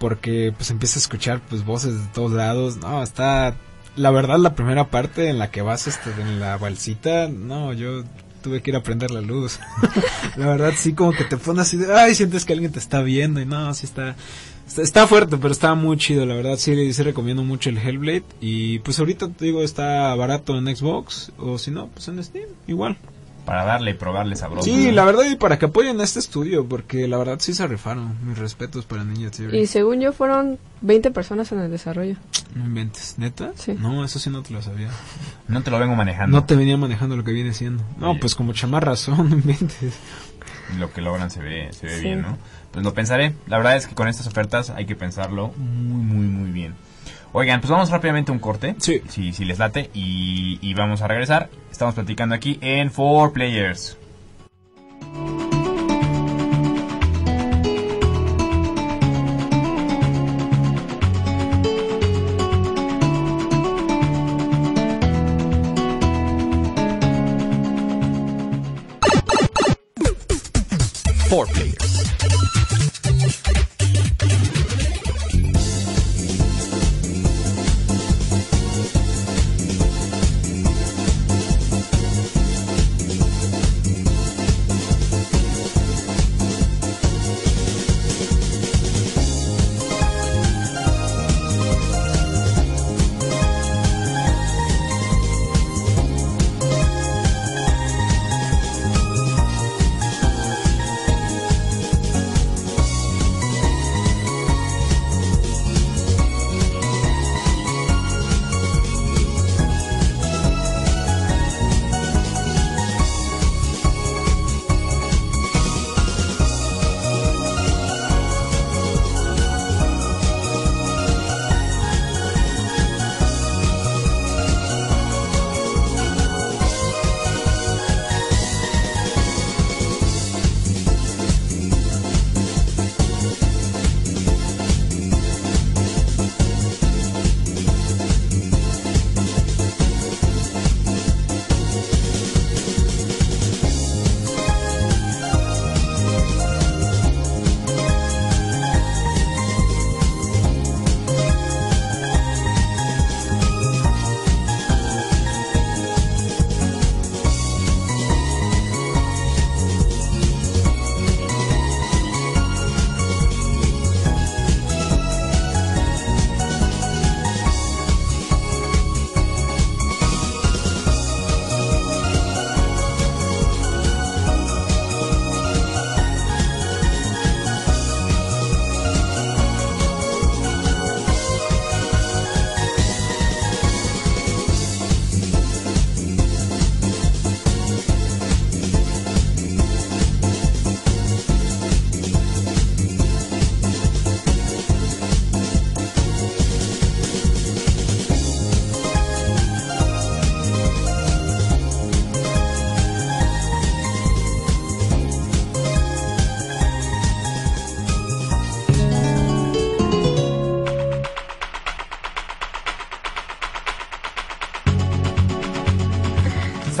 porque 0.00 0.52
pues 0.56 0.70
empiezas 0.70 0.96
a 0.96 1.00
escuchar 1.00 1.40
pues 1.48 1.64
voces 1.64 1.94
de 1.94 2.08
todos 2.12 2.32
lados. 2.32 2.78
No 2.78 3.02
está 3.02 3.54
la 3.94 4.10
verdad 4.10 4.38
la 4.38 4.54
primera 4.54 4.88
parte 4.88 5.28
en 5.28 5.38
la 5.38 5.50
que 5.50 5.62
vas 5.62 5.86
este 5.86 6.10
en 6.20 6.40
la 6.40 6.56
balsita 6.56 7.28
no 7.28 7.72
yo 7.74 8.02
tuve 8.42 8.62
que 8.62 8.70
ir 8.70 8.76
a 8.76 8.82
prender 8.82 9.10
la 9.10 9.20
luz. 9.20 9.60
La 10.36 10.46
verdad 10.46 10.72
sí 10.74 10.94
como 10.94 11.12
que 11.12 11.24
te 11.24 11.36
pones 11.36 11.62
así 11.62 11.76
de 11.76 11.92
ay 11.92 12.14
sientes 12.14 12.46
que 12.46 12.54
alguien 12.54 12.72
te 12.72 12.78
está 12.78 13.02
viendo 13.02 13.38
y 13.38 13.44
no 13.44 13.74
sí 13.74 13.84
está 13.84 14.16
está, 14.66 14.80
está 14.80 15.06
fuerte 15.06 15.36
pero 15.36 15.52
está 15.52 15.74
muy 15.74 15.98
chido 15.98 16.24
la 16.24 16.34
verdad 16.34 16.56
sí 16.56 16.94
sí 16.94 17.02
recomiendo 17.02 17.42
mucho 17.42 17.68
el 17.68 17.76
Hellblade 17.76 18.24
y 18.40 18.78
pues 18.78 18.98
ahorita 18.98 19.28
te 19.28 19.44
digo 19.44 19.62
está 19.62 20.14
barato 20.14 20.56
en 20.56 20.74
Xbox 20.74 21.32
o 21.36 21.58
si 21.58 21.70
no 21.70 21.88
pues 21.88 22.08
en 22.08 22.24
Steam 22.24 22.48
igual 22.66 22.96
Para 23.44 23.64
darle 23.64 23.92
y 23.92 23.94
probarle 23.94 24.36
sabroso. 24.36 24.64
Sí, 24.64 24.92
la 24.92 25.04
verdad 25.04 25.24
y 25.30 25.34
para 25.36 25.58
que 25.58 25.66
apoyen 25.66 26.00
a 26.00 26.04
este 26.04 26.18
estudio, 26.18 26.66
porque 26.66 27.08
la 27.08 27.16
verdad 27.18 27.38
sí 27.40 27.52
se 27.54 27.66
rifaron. 27.66 28.14
Mis 28.24 28.38
respetos 28.38 28.84
para 28.84 29.02
Ninja 29.02 29.30
Theory. 29.30 29.58
Y 29.58 29.66
según 29.66 30.00
yo 30.00 30.12
fueron 30.12 30.58
20 30.82 31.10
personas 31.10 31.50
en 31.52 31.60
el 31.60 31.70
desarrollo. 31.70 32.16
No 32.54 32.64
inventes, 32.66 33.14
¿neta? 33.18 33.52
Sí. 33.56 33.74
No, 33.78 34.04
eso 34.04 34.18
sí 34.18 34.30
no 34.30 34.42
te 34.42 34.52
lo 34.52 34.62
sabía. 34.62 34.88
No 35.48 35.62
te 35.62 35.70
lo 35.70 35.78
vengo 35.78 35.94
manejando. 35.96 36.38
No 36.38 36.44
te 36.44 36.54
venía 36.54 36.76
manejando 36.76 37.16
lo 37.16 37.24
que 37.24 37.32
viene 37.32 37.52
siendo. 37.54 37.82
No, 37.98 38.10
Oye. 38.12 38.20
pues 38.20 38.34
como 38.34 38.52
chamarra 38.52 38.94
son, 38.96 39.30
no 39.30 39.36
inventes. 39.36 39.94
Lo 40.78 40.92
que 40.92 41.00
logran 41.00 41.30
se 41.30 41.40
ve, 41.40 41.70
se 41.72 41.86
ve 41.86 41.96
Sí. 41.96 42.02
bien, 42.02 42.22
¿no? 42.22 42.38
Pues 42.72 42.84
lo 42.84 42.94
pensaré. 42.94 43.34
La 43.48 43.56
verdad 43.56 43.76
es 43.76 43.86
que 43.88 43.94
con 43.96 44.06
estas 44.06 44.26
ofertas 44.28 44.70
hay 44.70 44.86
que 44.86 44.94
pensarlo 44.94 45.48
muy, 45.56 46.04
muy, 46.04 46.26
muy 46.26 46.50
bien. 46.52 46.74
Oigan, 47.32 47.60
pues 47.60 47.70
vamos 47.70 47.90
rápidamente 47.90 48.32
a 48.32 48.34
un 48.34 48.40
corte. 48.40 48.74
Sí. 48.78 49.02
Si, 49.08 49.32
si 49.32 49.44
les 49.44 49.58
late. 49.58 49.90
Y, 49.94 50.58
y 50.60 50.74
vamos 50.74 51.02
a 51.02 51.08
regresar. 51.08 51.48
Estamos 51.70 51.94
platicando 51.94 52.34
aquí 52.34 52.58
en 52.60 52.88
4 52.88 53.32
Players. 53.32 53.99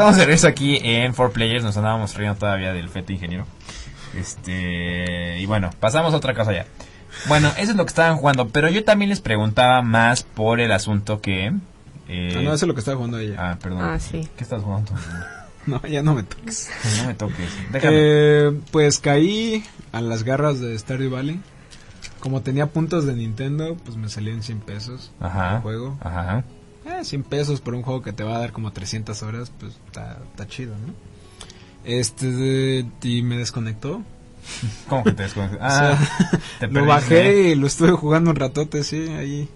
Estamos 0.00 0.16
de 0.16 0.24
regreso 0.24 0.48
aquí 0.48 0.78
en 0.82 1.12
4Players. 1.14 1.62
Nos 1.62 1.76
andábamos 1.76 2.14
riendo 2.16 2.38
todavía 2.38 2.72
del 2.72 2.88
fete 2.88 3.12
ingeniero. 3.12 3.46
Este. 4.16 5.38
Y 5.38 5.46
bueno, 5.46 5.70
pasamos 5.78 6.14
a 6.14 6.16
otra 6.16 6.34
cosa 6.34 6.52
ya. 6.52 6.66
Bueno, 7.28 7.48
eso 7.58 7.72
es 7.72 7.76
lo 7.76 7.84
que 7.84 7.90
estaban 7.90 8.16
jugando. 8.16 8.48
Pero 8.48 8.68
yo 8.68 8.84
también 8.84 9.08
les 9.10 9.20
preguntaba 9.20 9.82
más 9.82 10.22
por 10.22 10.60
el 10.60 10.72
asunto 10.72 11.20
que. 11.20 11.52
eh, 12.08 12.34
Ah, 12.36 12.40
no, 12.42 12.54
eso 12.54 12.64
es 12.64 12.68
lo 12.68 12.74
que 12.74 12.80
estaba 12.80 12.96
jugando 12.96 13.18
ella. 13.18 13.36
ah, 13.38 13.58
perdón. 13.60 13.82
Ah, 13.82 13.98
sí. 13.98 14.28
¿Qué 14.36 14.44
estás 14.44 14.62
jugando? 14.62 14.92
No, 15.66 15.78
ya 15.86 16.02
no 16.02 16.14
me 16.14 16.22
toques. 16.22 16.70
No 17.02 17.08
me 17.08 17.14
toques. 17.14 17.50
Déjame. 17.70 17.94
Eh, 17.94 18.60
pues 18.70 18.98
caí 18.98 19.62
a 19.92 20.00
las 20.00 20.22
garras 20.24 20.58
de 20.58 20.76
Stardew 20.76 21.10
Valley. 21.10 21.38
Como 22.18 22.40
tenía 22.40 22.68
puntos 22.68 23.04
de 23.04 23.12
Nintendo, 23.12 23.76
pues 23.84 23.98
me 23.98 24.08
salían 24.08 24.42
100 24.42 24.60
pesos 24.60 25.12
Ajá. 25.20 25.56
el 25.56 25.60
juego. 25.60 25.98
Ajá. 26.00 26.44
Eh, 26.90 27.04
100 27.04 27.22
pesos 27.24 27.60
por 27.60 27.74
un 27.74 27.82
juego 27.82 28.02
que 28.02 28.12
te 28.12 28.24
va 28.24 28.36
a 28.36 28.38
dar 28.40 28.52
como 28.52 28.72
300 28.72 29.22
horas, 29.22 29.52
pues 29.58 29.74
está, 29.86 30.18
chido, 30.48 30.74
¿no? 30.86 30.92
Este, 31.84 32.84
y 33.02 33.22
me 33.22 33.36
desconectó. 33.38 34.02
¿Cómo 34.88 35.04
que 35.04 35.12
te 35.12 35.22
desconectas? 35.24 35.58
O 35.60 35.64
Ah, 35.64 35.98
sea, 36.58 36.68
te 36.68 36.68
lo 36.68 36.84
bajé 36.86 37.50
y 37.50 37.54
lo 37.54 37.66
estuve 37.66 37.92
jugando 37.92 38.30
un 38.30 38.36
ratote, 38.36 38.84
sí, 38.84 39.08
ahí. 39.08 39.48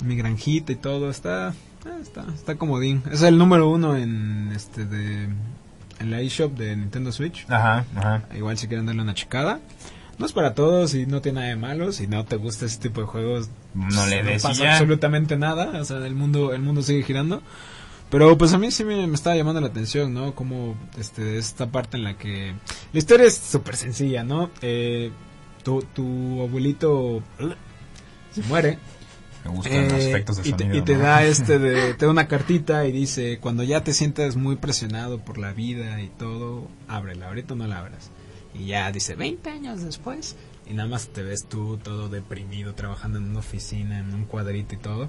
en 0.00 0.06
Mi 0.06 0.16
granjita 0.16 0.72
y 0.72 0.76
todo, 0.76 1.10
está, 1.10 1.50
eh, 1.50 1.98
está, 2.02 2.26
está 2.34 2.54
comodín. 2.56 3.02
Es 3.10 3.22
el 3.22 3.38
número 3.38 3.68
uno 3.70 3.96
en 3.96 4.52
este 4.54 4.84
de, 4.84 5.28
en 5.98 6.10
la 6.10 6.20
eShop 6.20 6.52
de 6.56 6.76
Nintendo 6.76 7.10
Switch. 7.12 7.44
Ajá, 7.48 7.84
ajá. 7.96 8.22
Igual 8.36 8.58
si 8.58 8.66
quieren 8.68 8.86
darle 8.86 9.02
una 9.02 9.14
checada. 9.14 9.60
No 10.18 10.26
es 10.26 10.32
para 10.32 10.54
todos 10.54 10.94
y 10.94 11.06
no 11.06 11.20
tiene 11.20 11.36
nada 11.40 11.48
de 11.50 11.56
malo. 11.56 11.92
Si 11.92 12.06
no 12.06 12.24
te 12.24 12.36
gusta 12.36 12.66
ese 12.66 12.78
tipo 12.78 13.00
de 13.00 13.06
juegos, 13.06 13.48
No 13.74 14.06
le 14.06 14.22
des 14.22 14.42
y 14.42 14.46
pasa 14.46 14.62
ya. 14.64 14.72
absolutamente 14.74 15.36
nada. 15.36 15.80
O 15.80 15.84
sea, 15.84 15.98
el 16.06 16.14
mundo, 16.14 16.52
el 16.52 16.62
mundo 16.62 16.82
sigue 16.82 17.02
girando. 17.02 17.42
Pero 18.10 18.38
pues 18.38 18.52
a 18.52 18.58
mí 18.58 18.70
sí 18.70 18.84
me, 18.84 19.06
me 19.08 19.14
estaba 19.14 19.34
llamando 19.34 19.60
la 19.60 19.66
atención, 19.68 20.14
¿no? 20.14 20.34
Como 20.34 20.76
este, 20.98 21.36
esta 21.38 21.66
parte 21.66 21.96
en 21.96 22.04
la 22.04 22.16
que... 22.16 22.54
La 22.92 22.98
historia 22.98 23.26
es 23.26 23.34
súper 23.36 23.74
sencilla, 23.76 24.22
¿no? 24.22 24.50
Eh, 24.62 25.10
tu, 25.64 25.82
tu 25.94 26.42
abuelito 26.42 27.22
se 28.32 28.42
muere. 28.42 28.78
Me 29.44 29.50
gustan 29.50 29.84
los 29.88 29.92
Eh, 29.94 30.10
efectos 30.10 30.36
de 30.36 30.48
y, 30.48 30.52
te, 30.52 30.58
sonido. 30.64 30.78
y 30.78 30.82
te 30.82 30.94
¿no? 30.94 31.00
da 31.02 31.24
este 31.24 31.58
de, 31.58 31.94
te 31.94 32.04
da 32.06 32.10
una 32.12 32.28
cartita 32.28 32.86
y 32.86 32.92
dice 32.92 33.38
cuando 33.40 33.62
ya 33.62 33.82
te 33.82 33.92
sientas 33.92 34.36
muy 34.36 34.56
presionado 34.56 35.18
por 35.18 35.38
la 35.38 35.52
vida 35.52 36.00
y 36.00 36.08
todo 36.08 36.68
ábrela 36.88 37.26
ahorita 37.28 37.54
no 37.54 37.66
la 37.66 37.78
abras 37.80 38.10
y 38.54 38.66
ya 38.66 38.90
dice 38.92 39.14
20 39.14 39.50
años 39.50 39.82
después 39.82 40.36
y 40.66 40.74
nada 40.74 40.88
más 40.88 41.08
te 41.08 41.22
ves 41.22 41.46
tú 41.46 41.78
todo 41.82 42.08
deprimido 42.08 42.74
trabajando 42.74 43.18
en 43.18 43.24
una 43.30 43.40
oficina 43.40 43.98
en 43.98 44.14
un 44.14 44.24
cuadrito 44.24 44.74
y 44.74 44.78
todo 44.78 45.08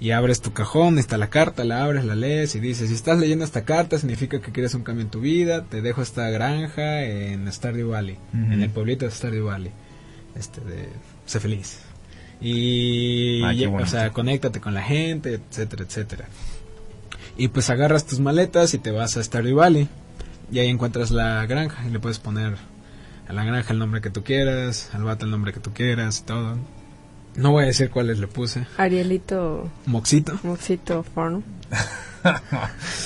y 0.00 0.10
abres 0.10 0.40
tu 0.40 0.52
cajón 0.52 0.98
está 0.98 1.18
la 1.18 1.30
carta 1.30 1.64
la 1.64 1.84
abres 1.84 2.04
la 2.04 2.14
lees 2.14 2.54
y 2.54 2.60
dices 2.60 2.88
si 2.88 2.94
estás 2.94 3.18
leyendo 3.18 3.44
esta 3.44 3.64
carta 3.64 3.98
significa 3.98 4.40
que 4.40 4.52
quieres 4.52 4.74
un 4.74 4.82
cambio 4.82 5.04
en 5.04 5.10
tu 5.10 5.20
vida 5.20 5.64
te 5.64 5.82
dejo 5.82 6.02
esta 6.02 6.28
granja 6.30 7.04
en 7.04 7.50
Stardew 7.52 7.90
Valley 7.90 8.18
en 8.32 8.62
el 8.62 8.70
pueblito 8.70 9.04
de 9.04 9.12
Stardew 9.12 9.46
Valley 9.46 9.72
este 10.34 10.60
de 10.62 10.88
sé 11.26 11.38
feliz 11.38 11.78
y 12.40 13.42
Ah, 13.42 13.54
o 13.82 13.86
sea, 13.86 14.10
conéctate 14.10 14.60
con 14.60 14.74
la 14.74 14.82
gente, 14.82 15.34
etcétera, 15.34 15.84
etcétera. 15.84 16.24
Y 17.36 17.48
pues 17.48 17.70
agarras 17.70 18.06
tus 18.06 18.20
maletas 18.20 18.74
y 18.74 18.78
te 18.78 18.90
vas 18.90 19.16
a 19.16 19.24
Stardew 19.24 19.56
Valley. 19.56 19.88
Y 20.50 20.58
ahí 20.58 20.68
encuentras 20.68 21.10
la 21.10 21.44
granja 21.46 21.84
y 21.86 21.90
le 21.90 21.98
puedes 22.00 22.18
poner 22.18 22.56
a 23.28 23.32
la 23.32 23.44
granja 23.44 23.72
el 23.72 23.78
nombre 23.78 24.00
que 24.00 24.10
tú 24.10 24.22
quieras, 24.22 24.90
al 24.92 25.02
vato 25.04 25.24
el 25.24 25.30
nombre 25.30 25.52
que 25.52 25.60
tú 25.60 25.72
quieras 25.72 26.20
y 26.20 26.24
todo. 26.24 26.56
No 27.36 27.50
voy 27.50 27.64
a 27.64 27.66
decir 27.66 27.90
cuáles 27.90 28.18
le 28.18 28.28
puse. 28.28 28.66
Arielito, 28.76 29.68
Moxito. 29.86 30.38
Moxito 30.42 31.02
Farm. 31.02 31.42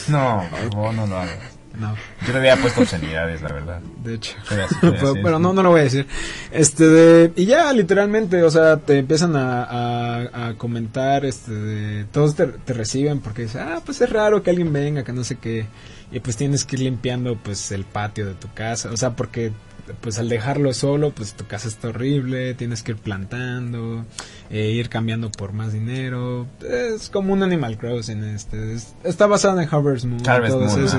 No, 0.09 0.43
favor, 0.71 0.95
no 0.95 1.07
lo 1.07 1.17
hagas. 1.19 1.39
No, 1.77 1.95
Yo 2.27 2.33
le 2.33 2.39
había 2.39 2.57
puesto 2.57 2.81
obscenidades, 2.83 3.43
la 3.43 3.53
verdad. 3.53 3.81
de 4.03 4.15
hecho. 4.15 4.37
Así, 4.51 4.77
pero, 5.23 5.39
no, 5.39 5.53
no 5.53 5.63
lo 5.63 5.71
voy 5.71 5.81
a 5.81 5.85
decir. 5.85 6.07
Este 6.51 6.87
de, 6.89 7.33
y 7.37 7.47
ya 7.47 7.73
literalmente, 7.73 8.43
o 8.43 8.51
sea, 8.51 8.77
te 8.79 8.99
empiezan 8.99 9.37
a, 9.37 9.65
a, 9.65 10.49
a 10.49 10.55
comentar, 10.55 11.25
este 11.25 11.53
de, 11.53 12.05
todos 12.07 12.35
te, 12.37 12.47
te 12.47 12.73
reciben 12.75 13.21
porque 13.21 13.43
dicen, 13.43 13.63
ah, 13.63 13.81
pues 13.85 14.01
es 14.01 14.11
raro 14.11 14.43
que 14.43 14.51
alguien 14.51 14.73
venga, 14.73 15.03
que 15.05 15.13
no 15.13 15.25
sé 15.25 15.37
qué. 15.37 15.67
Y 16.11 16.21
pues 16.21 16.37
tienes 16.37 16.65
que 16.65 16.77
ir 16.77 16.83
limpiando 16.83 17.37
pues 17.37 17.71
el 17.73 17.85
patio 17.85 18.27
de 18.27 18.35
tu 18.35 18.49
casa, 18.55 18.91
o 18.91 18.97
sea, 18.97 19.15
porque 19.17 19.53
pues 20.01 20.19
al 20.19 20.29
dejarlo 20.29 20.73
solo, 20.75 21.11
pues 21.13 21.33
tu 21.35 21.47
casa 21.47 21.67
está 21.69 21.89
horrible, 21.89 22.53
tienes 22.55 22.83
que 22.83 22.93
ir 22.93 22.99
plantando, 22.99 24.05
eh, 24.51 24.71
ir 24.71 24.89
cambiando 24.91 25.31
por 25.31 25.53
más 25.53 25.73
dinero. 25.73 26.47
Es 26.69 27.09
como 27.09 27.33
un 27.33 27.43
Animal 27.43 27.79
Crossing, 27.79 28.23
este, 28.25 28.75
es- 28.75 28.95
está 29.05 29.27
basado 29.27 29.59
en 29.61 29.69
Harvest 29.71 30.05
Moon. 30.05 30.29
Harvest 30.29 30.57
eso. 30.79 30.99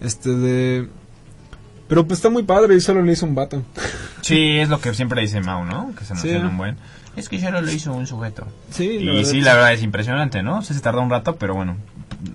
Este 0.00 0.30
de... 0.30 0.88
Pero 1.88 2.06
pues 2.06 2.18
está 2.18 2.30
muy 2.30 2.44
padre 2.44 2.76
y 2.76 2.80
solo 2.80 3.02
le 3.02 3.12
hizo 3.12 3.26
un 3.26 3.34
vato. 3.34 3.64
Sí, 4.22 4.58
es 4.58 4.68
lo 4.68 4.80
que 4.80 4.94
siempre 4.94 5.20
dice 5.22 5.40
Mau, 5.40 5.64
¿no? 5.64 5.92
Que 5.96 6.04
se 6.04 6.14
Sí. 6.16 6.28
emociona 6.28 6.48
un 6.48 6.56
buen. 6.58 6.76
Es 7.16 7.28
que 7.28 7.40
solo 7.40 7.60
lo 7.60 7.70
hizo 7.72 7.92
un 7.92 8.06
sujeto. 8.06 8.46
Sí, 8.70 8.84
Y 8.84 9.24
sí, 9.24 9.40
la 9.40 9.54
verdad 9.54 9.72
es 9.72 9.82
impresionante, 9.82 10.42
¿no? 10.42 10.58
O 10.58 10.62
sea, 10.62 10.76
se 10.76 10.82
tardó 10.82 11.02
un 11.02 11.10
rato, 11.10 11.36
pero 11.36 11.54
bueno, 11.54 11.76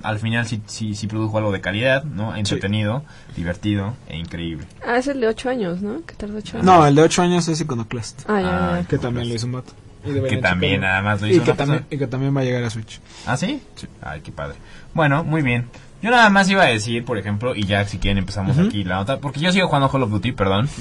al 0.04 0.20
final 0.20 0.46
sí, 0.48 0.62
sí, 0.66 0.96
sí 0.96 1.08
produjo 1.08 1.38
algo 1.38 1.52
de 1.54 1.62
calidad, 1.62 2.04
¿no? 2.04 2.36
Entretenido, 2.36 3.04
divertido 3.38 3.96
e 4.10 4.18
increíble. 4.18 4.66
Ah, 4.86 4.98
es 4.98 5.08
el 5.08 5.22
de 5.22 5.28
8 5.28 5.50
años, 5.50 5.82
¿no? 5.82 6.06
Que 6.06 6.16
tardó 6.16 6.38
8 6.38 6.58
años. 6.58 6.66
No, 6.66 6.86
el 6.86 6.94
de 6.96 7.02
8 7.04 7.22
años 7.22 7.48
es 7.48 7.62
Iconoclast. 7.62 8.24
Ah, 8.30 8.42
ya, 8.42 8.48
Ah, 8.76 8.80
ya. 8.82 8.88
Que 8.88 8.98
también 8.98 9.30
lo 9.30 9.36
hizo 9.36 9.46
un 9.46 9.54
vato. 9.54 9.72
Y 10.06 10.12
Que 10.30 10.38
también 10.38 10.82
nada 10.82 11.02
más 11.02 11.22
lo 11.22 11.28
y 11.28 11.32
hizo 11.32 11.44
que 11.44 11.52
una 11.52 11.58
también. 11.58 11.86
Y 11.90 11.98
que 11.98 12.08
también 12.08 12.36
va 12.36 12.42
a 12.42 12.44
llegar 12.44 12.64
a 12.64 12.70
Switch. 12.70 13.00
¿Ah, 13.26 13.38
sí? 13.38 13.62
Ay, 14.02 14.22
qué 14.22 14.32
padre. 14.32 14.56
Bueno, 14.94 15.24
muy 15.24 15.42
bien. 15.42 15.68
Yo 16.06 16.12
nada 16.12 16.30
más 16.30 16.48
iba 16.52 16.62
a 16.62 16.68
decir, 16.68 17.04
por 17.04 17.18
ejemplo, 17.18 17.56
y 17.56 17.64
ya 17.66 17.84
si 17.86 17.98
quieren 17.98 18.20
empezamos 18.20 18.60
aquí 18.60 18.84
la 18.84 18.98
nota, 18.98 19.18
porque 19.18 19.40
yo 19.40 19.52
sigo 19.52 19.66
jugando 19.66 19.90
Call 19.90 20.04
of 20.04 20.12
Duty, 20.12 20.34
perdón. 20.34 20.70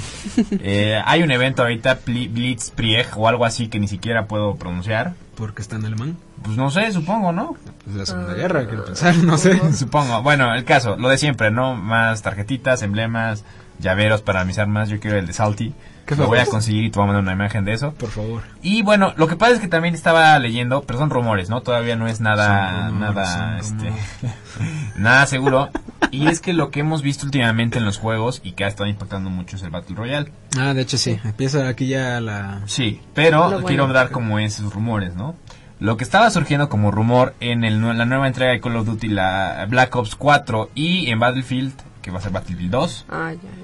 Eh, 0.60 1.00
hay 1.02 1.22
un 1.22 1.30
evento 1.30 1.62
ahorita, 1.62 2.00
Blitzkrieg 2.04 3.06
o 3.16 3.26
algo 3.26 3.46
así 3.46 3.68
que 3.68 3.80
ni 3.80 3.88
siquiera 3.88 4.26
puedo 4.26 4.56
pronunciar. 4.56 5.14
Porque 5.34 5.62
está 5.62 5.76
en 5.76 5.86
alemán. 5.86 6.18
Pues 6.42 6.58
no 6.58 6.70
sé, 6.70 6.92
supongo, 6.92 7.32
¿no? 7.32 7.56
Pues 7.84 7.96
la 7.96 8.04
Segunda 8.04 8.32
Ah. 8.32 8.36
Guerra, 8.36 8.66
quiero 8.66 8.84
pensar, 8.84 9.16
no 9.16 9.38
sé. 9.38 9.72
Supongo. 9.72 10.22
Bueno, 10.22 10.54
el 10.54 10.64
caso, 10.64 10.96
lo 10.96 11.08
de 11.08 11.16
siempre, 11.16 11.50
¿no? 11.50 11.74
Más 11.74 12.20
tarjetitas, 12.20 12.82
emblemas, 12.82 13.44
llaveros 13.78 14.20
para 14.20 14.44
mis 14.44 14.58
armas. 14.58 14.90
Yo 14.90 15.00
quiero 15.00 15.16
el 15.18 15.26
de 15.26 15.32
Salty. 15.32 15.72
Qué 16.06 16.16
Lo 16.16 16.26
voy 16.26 16.38
a 16.38 16.46
conseguir 16.46 16.84
y 16.84 16.90
te 16.90 16.98
voy 16.98 17.04
a 17.04 17.06
mandar 17.12 17.22
una 17.22 17.32
imagen 17.32 17.64
de 17.64 17.72
eso. 17.72 17.92
Por 17.92 18.10
favor. 18.10 18.42
Y 18.62 18.82
bueno, 18.82 19.14
lo 19.16 19.26
que 19.26 19.36
pasa 19.36 19.54
es 19.54 19.60
que 19.60 19.68
también 19.68 19.94
estaba 19.94 20.38
leyendo, 20.38 20.82
pero 20.82 20.98
son 20.98 21.10
rumores, 21.10 21.48
¿no? 21.48 21.62
Todavía 21.62 21.96
no 21.96 22.06
es 22.06 22.20
nada, 22.20 22.88
rumores, 22.88 23.14
nada, 23.14 23.58
este, 23.58 23.92
nada 24.96 25.26
seguro. 25.26 25.70
Y 26.10 26.28
es 26.28 26.40
que 26.40 26.52
lo 26.52 26.70
que 26.70 26.80
hemos 26.80 27.02
visto 27.02 27.26
últimamente 27.26 27.78
en 27.78 27.84
los 27.84 27.98
juegos 27.98 28.40
y 28.44 28.52
que 28.52 28.64
ha 28.64 28.68
estado 28.68 28.88
impactando 28.88 29.30
mucho 29.30 29.56
es 29.56 29.62
el 29.62 29.70
Battle 29.70 29.96
Royale. 29.96 30.30
Ah, 30.58 30.74
de 30.74 30.82
hecho 30.82 30.98
sí. 30.98 31.18
Empieza 31.24 31.66
aquí 31.68 31.86
ya 31.88 32.20
la... 32.20 32.60
Sí, 32.66 33.00
pero 33.14 33.44
bueno. 33.50 33.64
quiero 33.66 33.86
dar 33.88 34.10
como 34.10 34.38
esos 34.38 34.72
rumores, 34.72 35.16
¿no? 35.16 35.34
Lo 35.80 35.96
que 35.96 36.04
estaba 36.04 36.30
surgiendo 36.30 36.68
como 36.68 36.90
rumor 36.92 37.34
en 37.40 37.64
el, 37.64 37.80
la 37.98 38.04
nueva 38.04 38.28
entrega 38.28 38.52
de 38.52 38.60
Call 38.60 38.76
of 38.76 38.86
Duty, 38.86 39.08
la 39.08 39.66
Black 39.68 39.94
Ops 39.96 40.14
4 40.14 40.70
y 40.74 41.10
en 41.10 41.18
Battlefield, 41.18 41.72
que 42.00 42.10
va 42.10 42.18
a 42.18 42.20
ser 42.22 42.30
Battlefield 42.30 42.70
2, 42.70 43.06
Ah, 43.10 43.32
ya, 43.32 43.40
ya. 43.42 43.63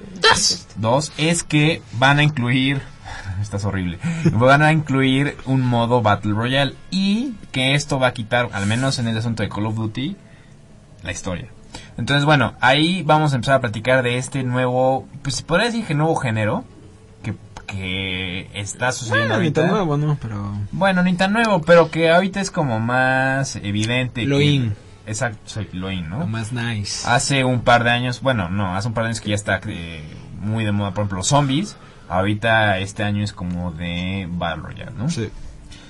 2 0.77 1.13
es 1.17 1.43
que 1.43 1.81
van 1.93 2.19
a 2.19 2.23
incluir 2.23 2.81
estás 3.41 3.65
horrible 3.65 3.99
van 4.33 4.61
a 4.61 4.71
incluir 4.71 5.35
un 5.45 5.61
modo 5.65 6.01
battle 6.01 6.33
royale 6.33 6.75
y 6.91 7.33
que 7.51 7.73
esto 7.75 7.99
va 7.99 8.07
a 8.07 8.13
quitar 8.13 8.49
al 8.53 8.65
menos 8.65 8.99
en 8.99 9.07
el 9.07 9.17
asunto 9.17 9.43
de 9.43 9.49
Call 9.49 9.65
of 9.65 9.75
Duty 9.75 10.15
la 11.03 11.11
historia 11.11 11.47
entonces 11.97 12.25
bueno 12.25 12.53
ahí 12.61 13.03
vamos 13.03 13.33
a 13.33 13.35
empezar 13.35 13.55
a 13.55 13.61
platicar 13.61 14.03
de 14.03 14.17
este 14.17 14.43
nuevo 14.43 15.07
pues 15.23 15.35
se 15.35 15.43
podría 15.43 15.67
decir 15.67 15.85
que 15.85 15.93
nuevo 15.95 16.15
género 16.15 16.63
que, 17.23 17.35
que 17.67 18.49
está 18.53 18.91
sucediendo 18.91 19.35
Ah, 19.35 19.39
ni 19.39 19.51
tan 19.51 19.67
nuevo, 19.69 19.97
¿no? 19.97 20.17
Pero... 20.21 20.53
bueno 20.71 21.01
ni 21.03 21.13
tan 21.13 21.33
nuevo 21.33 21.61
pero 21.61 21.89
que 21.91 22.09
ahorita 22.11 22.39
es 22.41 22.51
como 22.51 22.79
más 22.79 23.55
evidente 23.57 24.25
Lo 24.25 24.37
que- 24.37 24.45
in. 24.45 24.75
Exacto 25.11 25.39
sí, 25.45 25.67
lo 25.73 25.91
in 25.91 26.09
¿no? 26.09 26.19
Lo 26.19 26.27
más 26.27 26.51
nice. 26.51 27.07
Hace 27.07 27.43
un 27.43 27.61
par 27.61 27.83
de 27.83 27.91
años, 27.91 28.21
bueno, 28.21 28.49
no, 28.49 28.75
hace 28.75 28.87
un 28.87 28.93
par 28.93 29.03
de 29.03 29.09
años 29.09 29.21
que 29.21 29.29
ya 29.29 29.35
está 29.35 29.61
eh, 29.67 30.03
muy 30.39 30.65
de 30.65 30.71
moda, 30.71 30.91
por 30.91 31.03
ejemplo, 31.03 31.17
los 31.17 31.27
zombies. 31.27 31.77
Ahorita 32.09 32.79
este 32.79 33.03
año 33.03 33.23
es 33.23 33.31
como 33.31 33.71
de 33.71 34.27
Battle 34.29 34.63
Royale, 34.63 34.91
¿no? 34.97 35.09
Sí. 35.09 35.29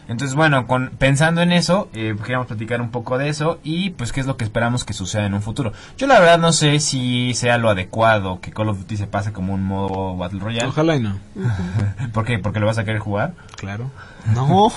Entonces, 0.08 0.36
bueno, 0.36 0.68
con, 0.68 0.90
pensando 0.98 1.42
en 1.42 1.52
eso, 1.52 1.90
eh, 1.94 2.16
queríamos 2.22 2.48
platicar 2.48 2.82
un 2.82 2.92
poco 2.92 3.18
de 3.18 3.30
eso 3.30 3.60
y 3.64 3.92
pues 3.92 4.12
qué 4.12 4.20
es 4.20 4.28
lo 4.28 4.36
que 4.36 4.44
esperamos 4.44 4.84
que 4.84 4.94
suceda 4.94 5.26
en 5.26 5.34
un 5.34 5.42
futuro. 5.42 5.72
Yo 5.98 6.08
la 6.08 6.20
verdad 6.20 6.38
no 6.38 6.52
sé 6.52 6.80
si 6.80 7.34
sea 7.34 7.58
lo 7.58 7.70
adecuado 7.70 8.42
que 8.42 8.52
Call 8.52 8.70
of 8.70 8.80
Duty 8.80 8.98
se 8.98 9.08
pase 9.08 9.32
como 9.32 9.54
un 9.54 9.64
modo 9.64 10.18
Battle 10.18 10.40
Royale. 10.40 10.68
Ojalá 10.68 10.96
y 10.96 11.00
no. 11.00 11.18
¿Por 12.14 12.26
qué? 12.26 12.40
¿Porque 12.40 12.60
lo 12.60 12.66
vas 12.66 12.78
a 12.78 12.84
querer 12.84 13.00
jugar? 13.00 13.34
Claro. 13.56 13.90
No. 14.36 14.72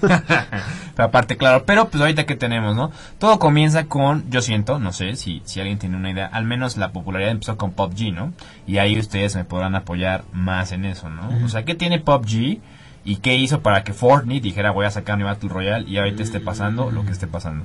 pero 0.00 1.08
aparte, 1.08 1.38
claro, 1.38 1.64
pero 1.64 1.88
pues 1.88 2.02
ahorita 2.02 2.26
que 2.26 2.36
tenemos, 2.36 2.76
¿no? 2.76 2.90
Todo 3.18 3.38
comienza 3.38 3.86
con, 3.86 4.28
yo 4.30 4.42
siento, 4.42 4.78
no 4.78 4.92
sé 4.92 5.16
si, 5.16 5.40
si 5.44 5.58
alguien 5.58 5.78
tiene 5.78 5.96
una 5.96 6.10
idea, 6.10 6.26
al 6.26 6.44
menos 6.44 6.76
la 6.76 6.92
popularidad 6.92 7.30
empezó 7.30 7.56
con 7.56 7.72
PUBG, 7.72 8.12
¿no? 8.12 8.34
Y 8.66 8.76
ahí 8.76 8.98
ustedes 8.98 9.36
me 9.36 9.44
podrán 9.44 9.74
apoyar 9.74 10.24
más 10.32 10.72
en 10.72 10.84
eso, 10.84 11.08
¿no? 11.08 11.30
O 11.44 11.48
sea, 11.48 11.64
¿qué 11.64 11.74
tiene 11.74 11.98
PUBG 11.98 12.60
y 13.04 13.16
qué 13.16 13.34
hizo 13.36 13.60
para 13.60 13.84
que 13.84 13.92
Fortnite 13.92 14.42
dijera 14.42 14.70
voy 14.70 14.86
a 14.86 14.90
sacar 14.90 15.16
mi 15.16 15.24
Battle 15.24 15.48
Royale 15.48 15.88
y 15.88 15.96
ahorita 15.98 16.22
esté 16.22 16.40
pasando 16.40 16.90
lo 16.90 17.04
que 17.04 17.12
esté 17.12 17.26
pasando? 17.26 17.64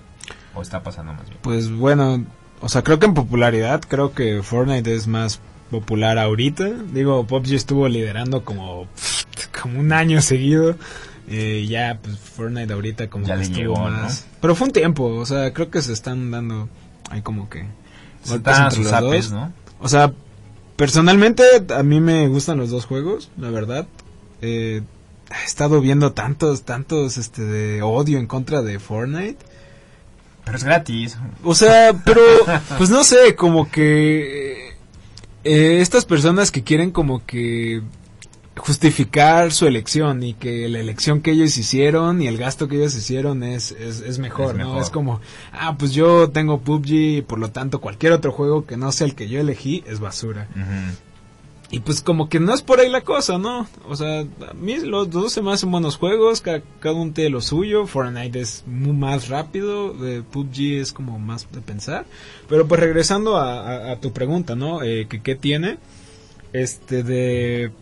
O 0.53 0.61
está 0.61 0.81
pasando 0.83 1.13
más 1.13 1.27
bien. 1.27 1.39
Pues 1.41 1.71
bueno, 1.71 2.23
o 2.61 2.69
sea, 2.69 2.83
creo 2.83 2.99
que 2.99 3.05
en 3.05 3.13
popularidad, 3.13 3.81
creo 3.87 4.13
que 4.13 4.41
Fortnite 4.41 4.93
es 4.93 5.07
más 5.07 5.41
popular 5.69 6.17
ahorita. 6.17 6.69
Digo, 6.93 7.25
PUBG 7.25 7.53
estuvo 7.53 7.87
liderando 7.87 8.45
como, 8.45 8.87
como 9.61 9.79
un 9.79 9.91
año 9.91 10.21
seguido. 10.21 10.75
Eh, 11.27 11.65
ya, 11.67 11.99
pues 12.01 12.17
Fortnite 12.17 12.71
ahorita 12.71 13.09
como 13.09 13.25
Ya 13.25 13.33
que 13.33 13.39
le 13.39 13.43
estuvo 13.45 13.59
llegó, 13.59 13.89
más. 13.89 14.27
Pero 14.41 14.55
fue 14.55 14.67
un 14.67 14.73
tiempo, 14.73 15.05
o 15.05 15.25
sea, 15.25 15.53
creo 15.53 15.69
que 15.69 15.81
se 15.81 15.91
están 15.91 16.31
dando 16.31 16.69
ahí 17.09 17.21
como 17.21 17.49
que 17.49 17.65
Se 18.23 18.39
dan 18.39 18.63
entre 18.63 18.75
sus 18.77 18.85
los 18.85 18.93
apes, 18.93 19.29
dos. 19.31 19.39
¿no? 19.39 19.53
O 19.79 19.89
sea, 19.89 20.13
personalmente 20.75 21.43
a 21.75 21.83
mí 21.83 21.99
me 21.99 22.27
gustan 22.27 22.57
los 22.57 22.69
dos 22.69 22.85
juegos, 22.85 23.31
la 23.37 23.49
verdad. 23.49 23.87
Eh, 24.41 24.83
he 25.41 25.45
estado 25.45 25.81
viendo 25.81 26.13
tantos, 26.13 26.63
tantos 26.63 27.17
este 27.17 27.43
de 27.43 27.81
odio 27.81 28.17
en 28.19 28.27
contra 28.27 28.61
de 28.61 28.79
Fortnite. 28.79 29.37
Pero 30.43 30.57
es 30.57 30.63
gratis. 30.63 31.17
O 31.43 31.55
sea, 31.55 31.93
pero 32.05 32.21
pues 32.77 32.89
no 32.89 33.03
sé, 33.03 33.35
como 33.35 33.69
que 33.71 34.69
eh, 35.43 35.79
estas 35.81 36.05
personas 36.05 36.51
que 36.51 36.63
quieren 36.63 36.91
como 36.91 37.25
que 37.25 37.81
justificar 38.57 39.51
su 39.51 39.67
elección 39.67 40.23
y 40.23 40.33
que 40.33 40.69
la 40.69 40.79
elección 40.79 41.21
que 41.21 41.31
ellos 41.31 41.57
hicieron 41.57 42.21
y 42.21 42.27
el 42.27 42.37
gasto 42.37 42.67
que 42.67 42.77
ellos 42.77 42.95
hicieron 42.95 43.43
es, 43.43 43.71
es, 43.71 43.99
es 44.01 44.17
mejor, 44.19 44.51
Es 44.51 44.57
¿no? 44.59 44.65
mejor. 44.65 44.81
Es 44.81 44.89
como, 44.89 45.19
ah, 45.51 45.75
pues 45.77 45.91
yo 45.91 46.29
tengo 46.29 46.61
PUBG 46.61 46.89
y 46.93 47.21
por 47.21 47.37
lo 47.39 47.51
tanto 47.51 47.81
cualquier 47.81 48.13
otro 48.13 48.31
juego 48.31 48.65
que 48.65 48.77
no 48.77 48.91
sea 48.91 49.07
el 49.07 49.15
que 49.15 49.27
yo 49.27 49.41
elegí 49.41 49.83
es 49.87 49.99
basura. 49.99 50.47
Ujú. 50.51 50.95
Y 51.75 51.81
pues 51.81 51.99
como 51.99 52.29
que 52.29 52.39
no 52.39 52.53
es 52.53 52.61
por 52.61 52.79
ahí 52.79 52.89
la 52.89 53.01
cosa, 53.01 53.37
¿no? 53.37 53.67
O 53.89 53.97
sea, 53.97 54.21
a 54.21 54.53
mí 54.53 54.77
los 54.77 55.09
dos 55.09 55.33
se 55.33 55.41
me 55.41 55.51
hacen 55.51 55.69
buenos 55.71 55.97
juegos, 55.97 56.39
ca- 56.39 56.61
cada, 56.79 56.95
uno 56.95 57.11
tiene 57.11 57.31
lo 57.31 57.41
suyo, 57.41 57.85
Fortnite 57.85 58.39
es 58.39 58.63
muy 58.65 58.93
más 58.93 59.27
rápido, 59.27 59.93
eh, 60.07 60.23
PUBG 60.31 60.79
es 60.79 60.93
como 60.93 61.19
más 61.19 61.51
de 61.51 61.59
pensar. 61.59 62.05
Pero 62.47 62.65
pues 62.65 62.79
regresando 62.79 63.35
a, 63.35 63.93
tu 63.99 64.13
pregunta, 64.13 64.55
¿no? 64.55 64.83
Eh, 64.83 65.05
qué 65.21 65.35
tiene, 65.35 65.77
este 66.53 67.03
de... 67.03 67.73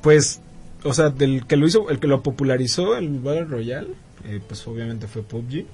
Pues, 0.00 0.40
o 0.84 0.94
sea, 0.94 1.10
del 1.10 1.44
que 1.46 1.58
lo 1.58 1.66
hizo, 1.66 1.90
el 1.90 2.00
que 2.00 2.06
lo 2.06 2.22
popularizó, 2.22 2.96
el 2.96 3.18
Battle 3.18 3.44
Royale, 3.44 3.88
eh, 4.24 4.40
pues 4.48 4.66
obviamente 4.66 5.06
fue 5.06 5.20
PUBG. 5.22 5.66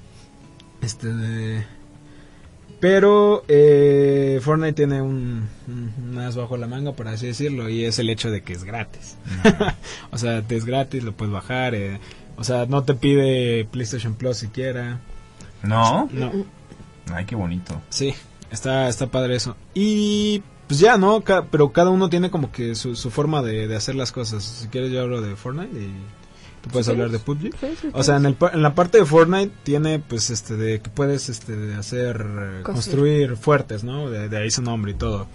Este 0.81 1.07
de... 1.07 1.65
Pero 2.79 3.43
eh, 3.47 4.39
Fortnite 4.43 4.73
tiene 4.73 5.01
un, 5.01 5.47
un 5.67 6.13
más 6.13 6.35
bajo 6.35 6.57
la 6.57 6.67
manga, 6.67 6.91
por 6.91 7.07
así 7.07 7.27
decirlo, 7.27 7.69
y 7.69 7.85
es 7.85 7.97
el 7.99 8.09
hecho 8.09 8.29
de 8.29 8.41
que 8.43 8.53
es 8.53 8.63
gratis. 8.63 9.17
o 10.11 10.17
sea, 10.17 10.41
te 10.41 10.55
es 10.55 10.65
gratis, 10.65 11.03
lo 11.03 11.13
puedes 11.13 11.33
bajar. 11.33 11.73
eh, 11.73 11.99
o 12.37 12.43
sea, 12.43 12.65
no 12.65 12.83
te 12.83 12.93
pide 12.93 13.65
PlayStation 13.65 14.13
Plus 14.15 14.37
siquiera. 14.37 14.99
¿No? 15.63 16.09
No, 16.11 16.31
Ay, 17.13 17.25
qué 17.25 17.35
bonito. 17.35 17.81
sí, 17.89 18.13
está, 18.51 18.87
está 18.89 19.07
padre 19.07 19.35
eso. 19.35 19.55
Y 19.73 20.43
pues 20.67 20.79
ya, 20.79 20.97
¿no? 20.97 21.21
Ca- 21.21 21.45
pero 21.49 21.71
cada 21.71 21.89
uno 21.91 22.09
tiene 22.09 22.29
como 22.29 22.51
que 22.51 22.75
su, 22.75 22.95
su 22.95 23.09
forma 23.09 23.41
de, 23.41 23.67
de 23.67 23.75
hacer 23.75 23.95
las 23.95 24.11
cosas. 24.11 24.43
Si 24.43 24.67
quieres, 24.67 24.91
yo 24.91 25.01
hablo 25.01 25.21
de 25.21 25.35
Fortnite 25.35 25.79
y 25.79 25.91
tú 26.65 26.71
puedes 26.71 26.87
Sí. 26.87 26.91
hablar 26.91 27.11
de 27.11 27.19
PUBG. 27.19 27.41
Sí, 27.59 27.67
sí, 27.81 27.87
O 27.93 28.01
sea, 28.03 28.15
sí. 28.15 28.21
en, 28.21 28.25
el, 28.25 28.33
pa- 28.33 28.49
en 28.53 28.61
la 28.63 28.73
parte 28.75 28.97
de 28.97 29.05
Fortnite 29.05 29.51
tiene, 29.63 29.99
pues, 29.99 30.29
este, 30.31 30.55
de 30.57 30.81
que 30.81 30.89
puedes, 30.89 31.29
este, 31.29 31.55
de 31.55 31.75
hacer, 31.75 32.17
eh, 32.21 32.61
Construir. 32.63 32.63
construir 32.63 33.37
fuertes, 33.37 33.83
¿no? 33.83 34.09
De, 34.09 34.27
de 34.29 34.37
ahí 34.37 34.49
su 34.51 34.61
nombre 34.61 34.91
y 34.91 34.95
todo. 34.95 35.27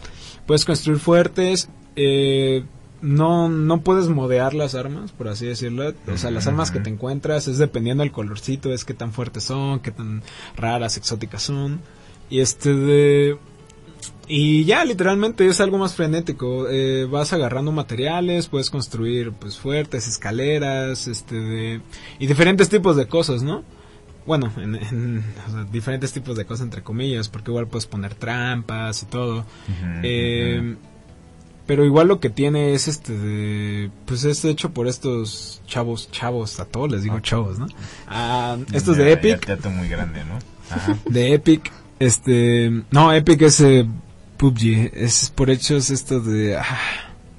Puedes 0.46 0.64
construir 0.64 0.98
fuertes, 0.98 1.68
eh, 1.96 2.64
no, 3.00 3.48
no 3.48 3.80
puedes 3.80 4.08
modear 4.08 4.52
las 4.54 4.74
armas, 4.74 5.12
por 5.12 5.28
así 5.28 5.46
decirlo. 5.46 5.94
O 6.12 6.16
sea, 6.18 6.30
las 6.30 6.46
armas 6.46 6.70
que 6.70 6.80
te 6.80 6.90
encuentras 6.90 7.48
es 7.48 7.56
dependiendo 7.58 8.02
del 8.02 8.12
colorcito, 8.12 8.72
es 8.72 8.84
qué 8.84 8.92
tan 8.94 9.12
fuertes 9.12 9.44
son, 9.44 9.80
qué 9.80 9.90
tan 9.92 10.22
raras, 10.56 10.96
exóticas 10.96 11.42
son. 11.42 11.80
Y 12.28 12.40
este 12.40 12.74
de... 12.74 13.38
Y 14.32 14.64
ya, 14.64 14.84
literalmente 14.84 15.44
es 15.48 15.60
algo 15.60 15.76
más 15.78 15.94
frenético. 15.96 16.68
Eh, 16.70 17.04
vas 17.10 17.32
agarrando 17.32 17.72
materiales, 17.72 18.46
puedes 18.46 18.70
construir 18.70 19.32
pues 19.32 19.58
fuertes, 19.58 20.06
escaleras, 20.06 21.08
este 21.08 21.34
de 21.34 21.80
y 22.20 22.26
diferentes 22.28 22.68
tipos 22.68 22.96
de 22.96 23.06
cosas, 23.08 23.42
¿no? 23.42 23.64
Bueno, 24.26 24.52
en, 24.58 24.76
en- 24.76 25.24
o 25.48 25.50
sea, 25.50 25.64
diferentes 25.72 26.12
tipos 26.12 26.36
de 26.36 26.44
cosas 26.44 26.62
entre 26.64 26.82
comillas, 26.82 27.28
porque 27.28 27.50
igual 27.50 27.66
puedes 27.66 27.86
poner 27.86 28.14
trampas 28.14 29.02
y 29.02 29.06
todo. 29.06 29.44
Eh, 30.04 30.76
pero 31.66 31.84
igual 31.84 32.06
lo 32.08 32.20
que 32.20 32.30
tiene 32.30 32.72
es 32.74 32.86
este 32.88 33.16
de, 33.16 33.90
pues 34.06 34.24
es 34.24 34.44
hecho 34.44 34.70
por 34.70 34.86
estos 34.88 35.62
chavos, 35.66 36.10
chavos, 36.12 36.58
a 36.60 36.64
todos 36.66 36.90
les 36.90 37.02
digo 37.02 37.18
chavos, 37.20 37.58
¿no? 37.58 37.66
Ah, 38.08 38.56
estos 38.72 38.96
Ya- 38.96 39.02
de 39.04 39.08
ya 39.10 39.14
Epic, 39.16 39.46
teatro 39.46 39.70
muy 39.70 39.88
grande, 39.88 40.24
¿no? 40.24 40.38
Ajá. 40.74 40.96
de 41.08 41.34
Epic, 41.34 41.72
este, 41.98 42.82
no, 42.90 43.12
Epic 43.12 43.42
es 43.42 43.60
eh, 43.60 43.86
PUBG, 44.40 44.90
es 44.94 45.30
por 45.34 45.50
hechos 45.50 45.90
esto 45.90 46.18
de, 46.20 46.56
ah, 46.56 46.64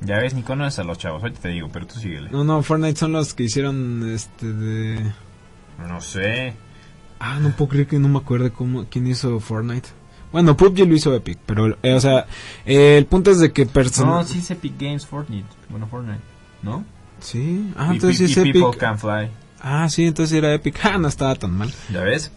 Ya 0.05 0.19
ves, 0.19 0.35
ni 0.35 0.43
conoces 0.43 0.77
a 0.79 0.83
los 0.83 0.99
chavos. 0.99 1.23
Ahorita 1.23 1.41
te 1.41 1.49
digo, 1.49 1.67
pero 1.73 1.87
tú 1.87 1.95
síguele. 1.99 2.29
no, 2.29 2.43
no, 2.43 2.61
Fortnite 2.61 2.99
son 2.99 3.11
los 3.13 3.33
que 3.33 3.43
hicieron 3.43 4.07
este 4.13 4.53
de, 4.53 5.11
No 5.87 5.99
sé. 5.99 6.53
ah, 7.19 7.39
no 7.39 7.49
puedo 7.55 7.69
creer 7.69 7.87
que 7.87 7.97
no 7.97 8.07
me 8.07 8.19
acuerdo 8.19 8.53
cómo, 8.53 8.85
quién 8.89 9.07
hizo 9.07 9.39
Fortnite. 9.39 9.89
Bueno, 10.31 10.55
PUBG 10.55 10.87
lo 10.87 10.93
hizo 10.95 11.13
Epic, 11.15 11.39
pero, 11.45 11.75
eh, 11.81 11.93
o 11.93 11.99
sea, 11.99 12.27
eh, 12.65 12.97
el 12.97 13.05
punto 13.07 13.31
es 13.31 13.39
de 13.39 13.51
que 13.51 13.65
No, 13.65 13.71
personas... 13.71 14.29
sí 14.29 14.37
es 14.39 14.51
Epic 14.51 14.79
Games 14.79 15.05
Fortnite. 15.07 15.49
Bueno, 15.69 15.87
Fortnite. 15.87 16.21
¿No? 16.61 16.85
Sí, 17.19 17.73
ah, 17.75 17.87
Y 17.89 17.95
entonces 17.95 18.17
sí 18.31 18.39
es 18.39 18.45
Epic. 18.47 18.77
Can 18.77 18.99
Fly. 18.99 19.29
Ah, 19.59 19.89
sí, 19.89 20.05
entonces 20.05 20.37
era 20.37 20.53
Epic. 20.53 20.79
Ah, 20.85 20.97
no 20.99 21.07
estaba 21.07 21.35
tan 21.35 21.51
mal. 21.51 21.73
¿Ya 21.91 22.01
ves? 22.03 22.31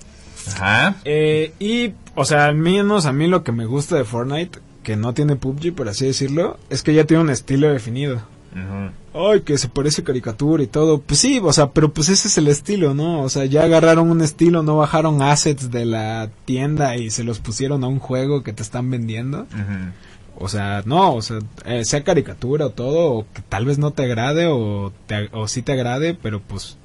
Ajá. 0.49 0.97
Eh, 1.05 1.53
y, 1.59 1.93
o 2.15 2.25
sea, 2.25 2.47
al 2.47 2.55
menos 2.55 3.07
a 3.07 3.13
mí 3.13 3.27
lo 3.27 3.43
que 3.45 3.53
me 3.53 3.67
gusta 3.67 3.97
de 3.97 4.05
Fortnite, 4.05 4.59
que 4.83 4.97
no 4.97 5.15
tiene 5.15 5.37
PUBG, 5.37 5.75
por 5.75 5.89
así 5.89 6.07
decirlo, 6.07 6.59
es 6.71 6.83
que 6.83 6.95
ya 6.95 7.05
tiene 7.05 7.23
un 7.23 7.31
estilo 7.31 7.73
definido. 7.73 8.23
Ujú. 8.55 9.31
Ay, 9.33 9.41
que 9.41 9.59
se 9.59 9.69
parece 9.69 10.05
caricatura 10.05 10.63
y 10.63 10.67
todo. 10.67 11.01
Pues 11.01 11.21
sí, 11.21 11.41
o 11.43 11.53
sea, 11.53 11.71
pero 11.71 11.93
pues 11.93 12.09
ese 12.09 12.29
es 12.29 12.39
el 12.39 12.49
estilo, 12.49 12.95
¿no? 12.95 13.23
O 13.23 13.29
sea, 13.29 13.45
ya 13.45 13.65
agarraron 13.65 14.11
un 14.11 14.23
estilo, 14.23 14.63
no 14.63 14.77
bajaron 14.77 15.23
assets 15.23 15.71
de 15.71 15.85
la 15.85 16.31
tienda 16.45 16.97
y 16.97 17.11
se 17.11 17.25
los 17.25 17.41
pusieron 17.41 17.83
a 17.85 17.89
un 17.89 17.99
juego 17.99 18.43
que 18.43 18.53
te 18.53 18.63
están 18.63 18.91
vendiendo. 18.91 19.43
Ujú. 19.43 19.93
O 20.37 20.49
sea, 20.49 20.83
no, 20.85 21.15
o 21.15 21.23
sea, 21.23 21.39
eh, 21.65 21.85
sea 21.85 22.03
caricatura 22.03 22.67
o 22.67 22.71
todo, 22.71 23.13
o 23.13 23.27
que 23.33 23.43
tal 23.43 23.67
vez 23.67 23.79
no 23.79 23.93
te 23.93 24.05
agrade 24.05 24.47
o, 24.47 24.93
te, 25.07 25.29
o 25.33 25.47
sí 25.49 25.63
te 25.63 25.73
agrade, 25.73 26.15
pero 26.21 26.41
pues... 26.41 26.77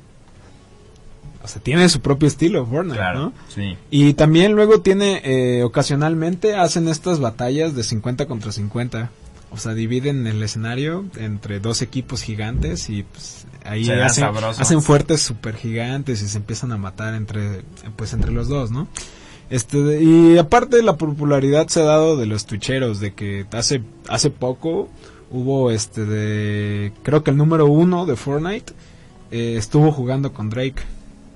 O 1.41 1.47
sea, 1.47 1.61
tiene 1.61 1.87
su 1.89 2.01
propio 2.01 2.27
estilo 2.27 2.65
Fortnite, 2.65 2.97
Claro. 2.97 3.19
¿no? 3.19 3.33
Sí. 3.53 3.77
Y 3.89 4.13
también 4.13 4.53
luego 4.53 4.81
tiene, 4.81 5.21
eh, 5.23 5.63
ocasionalmente 5.63 6.55
hacen 6.55 6.87
estas 6.87 7.19
batallas 7.19 7.75
de 7.75 7.83
50 7.83 8.25
contra 8.25 8.51
50. 8.51 9.09
O 9.51 9.57
sea, 9.57 9.73
dividen 9.73 10.27
el 10.27 10.43
escenario 10.43 11.05
entre 11.17 11.59
dos 11.59 11.81
equipos 11.81 12.21
gigantes 12.21 12.89
y 12.89 13.03
pues 13.03 13.47
ahí 13.65 13.85
Se 13.85 13.93
hacen, 13.93 14.81
fuertes 14.81 15.21
super 15.21 15.55
gigantes 15.55 16.21
y 16.21 16.27
se 16.27 16.37
empiezan 16.37 16.71
a 16.71 16.77
matar 16.77 17.15
entre, 17.15 17.63
pues 17.95 18.13
entre 18.13 18.31
los 18.31 18.47
dos, 18.47 18.69
¿no? 18.69 18.87
Este, 19.49 20.03
y 20.03 20.37
aparte 20.37 20.83
la 20.83 20.97
popularidad 20.97 21.67
se 21.69 21.79
ha 21.79 21.85
dado 21.85 22.15
de 22.17 22.27
los 22.27 22.45
tucheros, 22.45 22.99
de 22.99 23.13
que 23.15 23.45
hace, 23.51 23.81
hace 24.07 24.29
poco 24.29 24.87
hubo 25.31 25.71
este 25.71 26.05
de, 26.05 26.91
creo 27.01 27.23
que 27.23 27.31
el 27.31 27.37
número 27.37 27.65
uno 27.65 28.05
de 28.05 28.15
Fortnite 28.15 28.73
eh, 29.31 29.55
estuvo 29.57 29.91
jugando 29.91 30.31
con 30.33 30.49
Drake. 30.51 30.83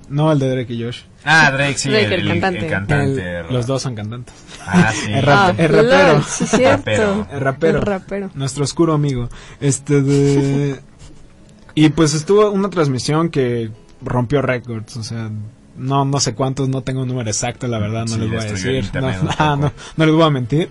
No 0.08 0.30
el 0.32 0.38
de 0.38 0.50
Drake 0.50 0.72
y 0.74 0.82
Josh. 0.84 1.00
Ah, 1.24 1.50
Drake, 1.50 1.78
sí. 1.78 1.88
Drake, 1.90 2.14
el 2.14 2.28
cantante. 2.28 2.58
el 2.66 2.70
cantante. 2.70 3.38
El- 3.40 3.46
los 3.52 3.66
dos 3.66 3.82
son 3.82 3.94
cantantes. 3.94 4.34
Ah, 4.66 4.92
sí. 4.92 5.10
El 5.12 5.22
rap- 5.22 5.38
Ah, 5.38 5.54
el 5.56 5.68
rapero. 5.68 6.22
sí, 6.28 6.46
cierto. 6.46 6.82
Rapero. 6.82 7.26
El 7.32 7.40
rapero. 7.40 7.78
El 7.78 7.84
rapero. 7.86 8.30
Nuestro 8.34 8.64
oscuro 8.64 8.92
amigo. 8.94 9.28
Este 9.60 10.02
de... 10.02 10.80
Y 11.76 11.88
pues 11.88 12.14
estuvo 12.14 12.50
una 12.52 12.70
transmisión 12.70 13.30
que 13.30 13.70
rompió 14.00 14.40
récords, 14.42 14.96
o 14.96 15.02
sea, 15.02 15.28
no 15.76 16.04
no 16.04 16.20
sé 16.20 16.34
cuántos, 16.34 16.68
no 16.68 16.82
tengo 16.82 17.02
un 17.02 17.08
número 17.08 17.28
exacto, 17.28 17.66
la 17.66 17.80
verdad, 17.80 18.02
no 18.02 18.14
Sí, 18.14 18.20
les 18.20 18.28
voy 18.30 18.38
a 18.38 18.44
decir. 18.44 18.90
No, 18.94 19.08
ah, 19.08 19.56
poco. 19.56 19.56
no, 19.56 19.72
no 19.96 20.06
les 20.06 20.14
voy 20.14 20.22
a 20.24 20.30
mentir. 20.30 20.70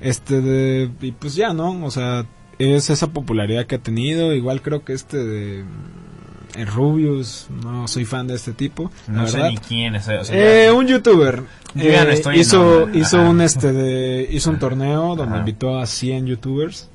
Este 0.00 0.40
de... 0.40 0.88
Y 1.00 1.10
pues 1.12 1.34
ya, 1.34 1.52
¿no? 1.52 1.84
O 1.84 1.90
sea, 1.90 2.26
es 2.60 2.90
esa 2.90 3.08
popularidad 3.08 3.66
que 3.66 3.74
ha 3.74 3.78
tenido, 3.82 4.32
igual 4.34 4.62
creo 4.62 4.84
que 4.84 4.92
este 4.92 5.16
de... 5.16 5.64
El 6.56 6.66
Rubius, 6.66 7.46
no 7.62 7.86
soy 7.88 8.04
fan 8.04 8.26
de 8.26 8.34
este 8.34 8.52
tipo, 8.52 8.90
la 9.08 9.14
No 9.14 9.26
sé 9.28 9.36
verdad. 9.36 9.50
ni 9.50 9.58
quién 9.58 9.94
es. 9.94 10.08
O 10.08 10.24
sea, 10.24 10.66
Eh, 10.66 10.70
un 10.72 10.86
youtuber 10.86 11.42
no 11.74 11.82
eh, 11.82 12.12
estoy 12.12 12.40
hizo 12.40 12.84
onda. 12.84 12.98
hizo 12.98 13.18
Ajá. 13.20 13.28
un 13.30 13.40
este 13.40 13.72
de 13.72 14.28
hizo 14.30 14.50
un 14.50 14.58
torneo 14.58 15.14
donde 15.16 15.32
Ajá. 15.34 15.38
invitó 15.38 15.78
a 15.78 15.86
100 15.86 16.26
youtubers 16.26 16.88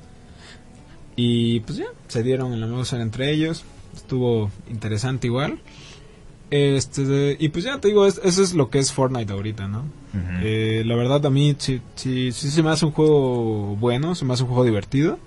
y 1.16 1.60
pues 1.60 1.78
ya 1.78 1.86
se 2.08 2.22
dieron 2.22 2.52
en 2.52 2.60
la 2.60 2.66
mouse 2.66 2.92
entre 2.94 3.30
ellos 3.30 3.64
estuvo 3.94 4.50
interesante 4.70 5.26
igual 5.26 5.58
este 6.50 7.04
de- 7.04 7.36
y 7.38 7.48
pues 7.50 7.64
ya 7.64 7.78
te 7.80 7.88
digo 7.88 8.06
es- 8.06 8.20
eso 8.24 8.42
es 8.42 8.54
lo 8.54 8.70
que 8.70 8.78
es 8.78 8.92
Fortnite 8.92 9.32
ahorita 9.32 9.68
no. 9.68 9.84
Eh, 10.42 10.82
la 10.84 10.94
verdad 10.96 11.24
a 11.24 11.30
mí 11.30 11.54
sí, 11.58 11.80
sí 11.94 12.32
sí 12.32 12.50
se 12.50 12.62
me 12.62 12.70
hace 12.70 12.84
un 12.84 12.92
juego 12.92 13.76
bueno 13.76 14.14
se 14.14 14.24
me 14.26 14.34
hace 14.34 14.42
un 14.42 14.48
juego 14.50 14.64
divertido 14.64 15.18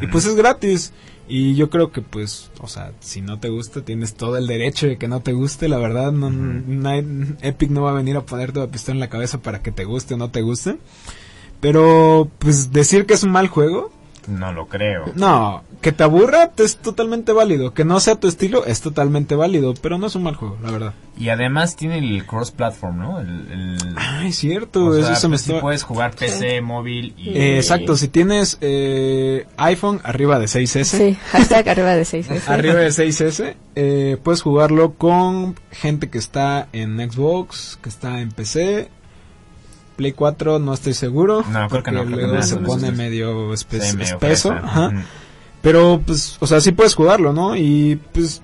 Y 0.00 0.06
pues 0.06 0.24
es 0.26 0.34
gratis. 0.34 0.92
Y 1.28 1.54
yo 1.54 1.68
creo 1.68 1.92
que 1.92 2.00
pues, 2.00 2.50
o 2.60 2.68
sea, 2.68 2.92
si 3.00 3.20
no 3.20 3.38
te 3.38 3.50
gusta, 3.50 3.82
tienes 3.82 4.14
todo 4.14 4.38
el 4.38 4.46
derecho 4.46 4.86
de 4.86 4.96
que 4.96 5.08
no 5.08 5.20
te 5.20 5.34
guste, 5.34 5.68
la 5.68 5.76
verdad, 5.76 6.10
no, 6.10 6.90
Epic 7.42 7.70
no 7.70 7.82
va 7.82 7.90
a 7.90 7.94
venir 7.94 8.16
a 8.16 8.24
ponerte 8.24 8.60
la 8.60 8.68
pistola 8.68 8.94
en 8.94 9.00
la 9.00 9.10
cabeza 9.10 9.38
para 9.42 9.62
que 9.62 9.70
te 9.70 9.84
guste 9.84 10.14
o 10.14 10.16
no 10.16 10.30
te 10.30 10.40
guste. 10.40 10.78
Pero 11.60 12.30
pues 12.38 12.72
decir 12.72 13.04
que 13.04 13.14
es 13.14 13.24
un 13.24 13.30
mal 13.30 13.48
juego, 13.48 13.92
No 14.28 14.52
lo 14.52 14.66
creo. 14.66 15.06
no, 15.14 15.64
que 15.80 15.90
te 15.92 16.02
aburra 16.04 16.50
es 16.58 16.76
totalmente 16.76 17.32
válido, 17.32 17.72
que 17.72 17.84
no 17.84 17.98
sea 18.00 18.16
tu 18.16 18.28
estilo 18.28 18.66
es 18.66 18.80
totalmente 18.80 19.34
válido, 19.34 19.74
pero 19.80 19.96
no 19.98 20.06
es 20.08 20.14
un 20.16 20.24
mal 20.24 20.34
juego, 20.36 20.58
la 20.62 20.70
verdad. 20.70 20.94
Y 21.16 21.30
además 21.30 21.74
tiene 21.76 21.98
el 21.98 22.24
cross-platform, 22.26 22.98
¿no? 22.98 23.20
El, 23.20 23.28
el- 23.50 23.94
Ah, 23.96 24.24
es 24.26 24.36
cierto, 24.36 24.84
o 24.86 24.94
sea, 24.94 25.12
eso 25.12 25.14
se 25.20 25.28
me 25.28 25.32
pues 25.32 25.40
sí 25.42 25.46
estaba- 25.50 25.60
puedes 25.62 25.82
jugar 25.82 26.14
PC, 26.14 26.60
móvil 26.60 27.14
y... 27.16 27.30
Eh, 27.30 27.56
exacto, 27.56 27.96
si 27.96 28.08
tienes 28.08 28.58
eh, 28.60 29.46
iPhone 29.56 30.00
arriba 30.04 30.38
de 30.38 30.46
6S, 30.46 30.84
Sí, 30.84 31.16
hashtag 31.32 31.68
arriba 31.68 31.94
de 31.96 32.04
6. 32.04 32.28
arriba 32.48 32.74
de 32.74 32.88
6S, 32.88 33.54
eh, 33.76 34.16
puedes 34.22 34.42
jugarlo 34.42 34.94
con 34.94 35.56
gente 35.72 36.10
que 36.10 36.18
está 36.18 36.68
en 36.72 36.98
Xbox, 37.10 37.78
que 37.82 37.88
está 37.88 38.20
en 38.20 38.30
PC. 38.30 38.88
Play 39.98 40.12
4 40.12 40.60
no 40.60 40.72
estoy 40.72 40.94
seguro. 40.94 41.42
No, 41.50 41.62
no, 41.62 41.68
porque 41.68 41.90
que 41.90 41.96
luego 41.96 42.34
no, 42.36 42.42
se 42.42 42.54
no, 42.54 42.60
no, 42.60 42.66
pone 42.68 42.82
no, 42.86 42.90
no. 42.92 42.96
medio 42.96 43.52
espe- 43.52 43.80
Sí, 43.80 44.00
espeso. 44.00 44.52
ajá. 44.52 44.92
Pero, 45.60 46.00
pues, 46.06 46.36
o 46.38 46.46
sea, 46.46 46.60
sí 46.60 46.70
puedes 46.70 46.94
jugarlo, 46.94 47.32
¿no? 47.32 47.56
Y, 47.56 47.98
pues, 48.12 48.40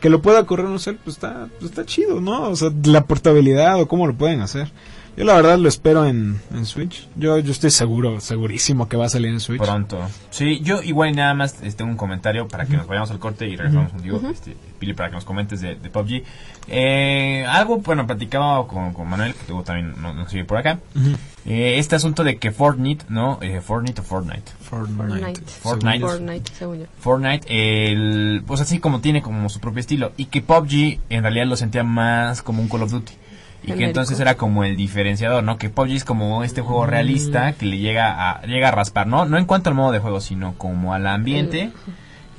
que 0.00 0.10
lo 0.10 0.20
pueda 0.20 0.44
correr 0.44 0.66
un 0.66 0.80
cel, 0.80 0.96
pues 0.96 1.14
está, 1.16 1.46
pues 1.60 1.70
está 1.70 1.86
chido, 1.86 2.20
¿no? 2.20 2.50
O 2.50 2.56
sea, 2.56 2.70
la 2.84 3.04
portabilidad 3.04 3.80
o 3.80 3.86
cómo 3.86 4.08
lo 4.08 4.14
pueden 4.14 4.40
hacer. 4.40 4.72
Yo 5.16 5.24
la 5.24 5.34
verdad 5.34 5.58
lo 5.58 5.68
espero 5.68 6.04
en, 6.04 6.38
en 6.52 6.66
Switch. 6.66 7.08
Yo, 7.16 7.38
yo 7.38 7.50
estoy 7.50 7.70
seguro, 7.70 8.20
segurísimo 8.20 8.86
que 8.86 8.98
va 8.98 9.06
a 9.06 9.08
salir 9.08 9.30
en 9.30 9.40
Switch. 9.40 9.62
Pronto. 9.62 9.98
Sí, 10.28 10.60
yo 10.62 10.82
igual 10.82 11.16
nada 11.16 11.32
más 11.32 11.62
este, 11.62 11.84
un 11.84 11.96
comentario 11.96 12.46
para 12.48 12.66
que 12.66 12.76
nos 12.76 12.86
vayamos 12.86 13.10
al 13.10 13.18
corte 13.18 13.48
y 13.48 13.56
regresamos 13.56 13.92
contigo, 13.92 14.20
este, 14.30 14.54
Pili, 14.78 14.92
para 14.92 15.08
que 15.08 15.14
nos 15.14 15.24
comentes 15.24 15.62
de, 15.62 15.76
de 15.76 15.88
PUBG. 15.88 16.22
Eh, 16.68 17.46
algo, 17.48 17.78
bueno, 17.78 18.06
platicaba 18.06 18.66
con, 18.66 18.92
con 18.92 19.08
Manuel, 19.08 19.32
que 19.32 19.44
tuvo 19.44 19.62
también 19.62 19.94
nos, 20.02 20.14
nos 20.14 20.30
sigue 20.30 20.44
por 20.44 20.58
acá. 20.58 20.80
Eh, 21.46 21.78
este 21.78 21.96
asunto 21.96 22.22
de 22.22 22.36
que 22.36 22.50
Fortnite, 22.50 23.06
¿no? 23.08 23.38
Eh, 23.40 23.62
Fortnite 23.62 24.02
o 24.02 24.04
Fortnite. 24.04 24.52
Fortnite. 24.60 25.40
Fortnite. 25.62 26.00
Fortnite, 26.00 26.52
según 26.58 26.80
yo. 26.80 26.86
Fortnite, 26.98 27.46
el, 27.48 28.42
pues 28.46 28.60
así 28.60 28.80
como 28.80 29.00
tiene 29.00 29.22
como 29.22 29.48
su 29.48 29.60
propio 29.60 29.80
estilo. 29.80 30.12
Y 30.18 30.26
que 30.26 30.42
PUBG 30.42 30.98
en 31.08 31.22
realidad 31.22 31.46
lo 31.46 31.56
sentía 31.56 31.84
más 31.84 32.42
como 32.42 32.60
un 32.60 32.68
Call 32.68 32.82
of 32.82 32.90
Duty. 32.90 33.12
Y 33.66 33.72
que 33.72 33.84
entonces 33.84 34.18
era 34.20 34.36
como 34.36 34.64
el 34.64 34.76
diferenciador, 34.76 35.42
¿no? 35.42 35.58
Que 35.58 35.68
PUBG 35.70 35.90
es 35.92 36.04
como 36.04 36.44
este 36.44 36.60
juego 36.60 36.84
Mm. 36.86 36.88
realista 36.90 37.52
que 37.54 37.66
le 37.66 37.78
llega 37.78 38.30
a, 38.30 38.42
llega 38.46 38.68
a 38.68 38.70
raspar, 38.70 39.06
¿no? 39.06 39.24
No 39.26 39.38
en 39.38 39.44
cuanto 39.44 39.70
al 39.70 39.76
modo 39.76 39.92
de 39.92 39.98
juego, 39.98 40.20
sino 40.20 40.54
como 40.54 40.94
al 40.94 41.06
ambiente. 41.06 41.72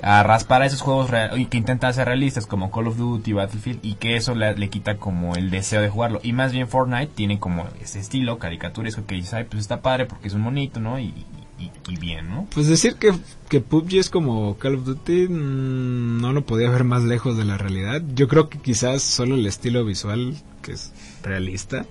A 0.04 0.22
raspar 0.22 0.62
a 0.62 0.68
esos 0.68 0.82
juegos 0.82 1.10
real- 1.10 1.40
y 1.40 1.46
que 1.48 1.58
intentan 1.58 1.92
ser 1.92 2.06
realistas 2.08 2.46
como 2.46 2.70
Call 2.70 2.86
of 2.88 2.98
Duty, 2.98 3.34
Battlefield 3.34 3.80
y 3.82 3.96
que 3.96 4.16
eso 4.16 4.36
le, 4.36 4.56
le 4.56 4.70
quita 4.70 4.98
como 4.98 5.36
el 5.36 5.50
deseo 5.50 5.82
de 5.82 5.90
jugarlo. 5.90 6.20
Y 6.22 6.34
más 6.34 6.52
bien 6.52 6.68
Fortnite 6.68 7.08
tiene 7.16 7.40
como 7.40 7.66
ese 7.82 8.00
estilo 8.00 8.38
caricaturesco 8.38 9.08
que 9.08 9.16
dices, 9.16 9.34
ay, 9.34 9.46
pues 9.46 9.60
está 9.62 9.82
padre 9.82 10.06
porque 10.06 10.28
es 10.28 10.36
un 10.36 10.42
monito, 10.42 10.80
¿no? 10.80 11.00
Y, 11.00 11.14
y, 11.60 11.72
y 11.90 11.96
bien, 11.98 12.30
¿no? 12.30 12.46
Pues 12.54 12.68
decir 12.68 12.94
que, 12.98 13.12
que 13.50 13.60
PUBG 13.60 13.96
es 13.98 14.10
como 14.12 14.56
Call 14.60 14.76
of 14.76 14.86
Duty 14.86 15.30
mm, 15.30 16.22
no 16.22 16.32
lo 16.32 16.46
podía 16.46 16.70
ver 16.70 16.84
más 16.84 17.02
lejos 17.02 17.36
de 17.36 17.46
la 17.46 17.58
realidad. 17.58 18.04
Yo 18.14 18.28
creo 18.28 18.50
que 18.50 18.60
quizás 18.60 19.02
solo 19.02 19.34
el 19.34 19.48
estilo 19.48 19.84
visual, 19.84 20.36
que 20.68 20.74
es 20.74 20.92
realista. 21.24 21.86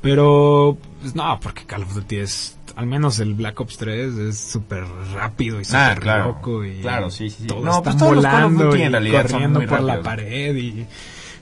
Pero, 0.00 0.76
pues, 1.00 1.14
no, 1.14 1.38
porque 1.40 1.64
Call 1.64 1.82
of 1.82 1.94
Duty 1.94 2.16
es, 2.16 2.58
al 2.76 2.86
menos 2.86 3.18
el 3.20 3.32
Black 3.34 3.58
Ops 3.60 3.78
3 3.78 4.14
es 4.18 4.38
súper 4.38 4.84
rápido 5.14 5.60
y 5.60 5.64
súper 5.64 5.80
Ah, 5.80 5.96
claro. 5.98 6.24
loco 6.26 6.62
y 6.64 6.80
Claro, 6.80 7.10
sí, 7.10 7.30
sí, 7.30 7.36
sí. 7.42 7.46
todos 7.46 7.64
No, 7.64 7.78
están 7.78 7.96
pues 7.98 8.14
volando 8.16 8.76
y 8.76 8.86
realidad 8.88 9.22
corriendo 9.30 9.64
por 9.66 9.80
la 9.82 10.02
pared 10.02 10.54
y 10.56 10.86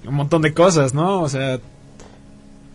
un 0.06 0.14
montón 0.14 0.42
de 0.42 0.54
cosas, 0.54 0.94
¿no? 0.94 1.20
O 1.22 1.28
sea, 1.28 1.58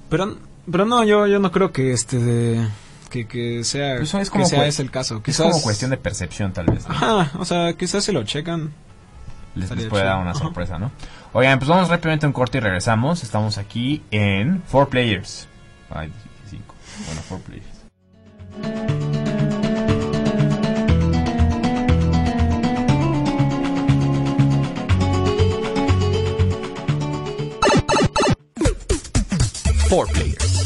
pero, 0.10 0.36
pero 0.70 0.86
no, 0.86 1.04
yo, 1.06 1.26
yo 1.28 1.40
no 1.40 1.52
creo 1.54 1.72
que 1.72 1.94
este 1.94 2.20
de, 2.20 2.68
que, 3.10 3.26
que 3.28 3.64
sea, 3.64 3.96
Pues 3.98 4.10
eso 4.10 4.20
es 4.20 4.30
que 4.30 4.34
como 4.34 4.46
sea 4.46 4.68
ese 4.68 4.82
el 4.82 4.92
caso. 4.92 5.18
Es 5.18 5.24
Quizás, 5.24 5.52
como 5.52 5.62
cuestión 5.62 5.92
de 5.92 5.98
percepción, 5.98 6.52
tal 6.52 6.66
vez. 6.66 6.86
¿no? 6.88 6.94
Ajá, 6.96 7.32
o 7.40 7.46
sea, 7.46 7.74
quizás 7.74 8.04
se 8.04 8.12
lo 8.12 8.24
checan. 8.24 8.74
les, 9.56 9.72
les 9.72 9.86
puede 9.86 10.04
dar 10.04 10.20
una 10.20 10.32
Ajá. 10.32 10.40
sorpresa, 10.40 10.78
¿no? 10.80 10.92
Oigan, 11.40 11.60
pues 11.60 11.70
vamos 11.70 11.88
rápidamente 11.88 12.26
a 12.26 12.30
un 12.30 12.34
corte 12.34 12.58
y 12.58 12.62
regresamos. 12.62 13.22
Estamos 13.22 13.60
aquí 13.60 14.02
en 14.10 14.64
Four 14.64 14.90
Players. 14.90 15.48
Ay, 15.88 16.08
dije 16.08 16.30
cinco. 16.50 16.74
Bueno, 17.06 17.22
Four 17.22 17.42
Players. 17.42 17.68
Four 29.88 30.08
Players. 30.08 30.58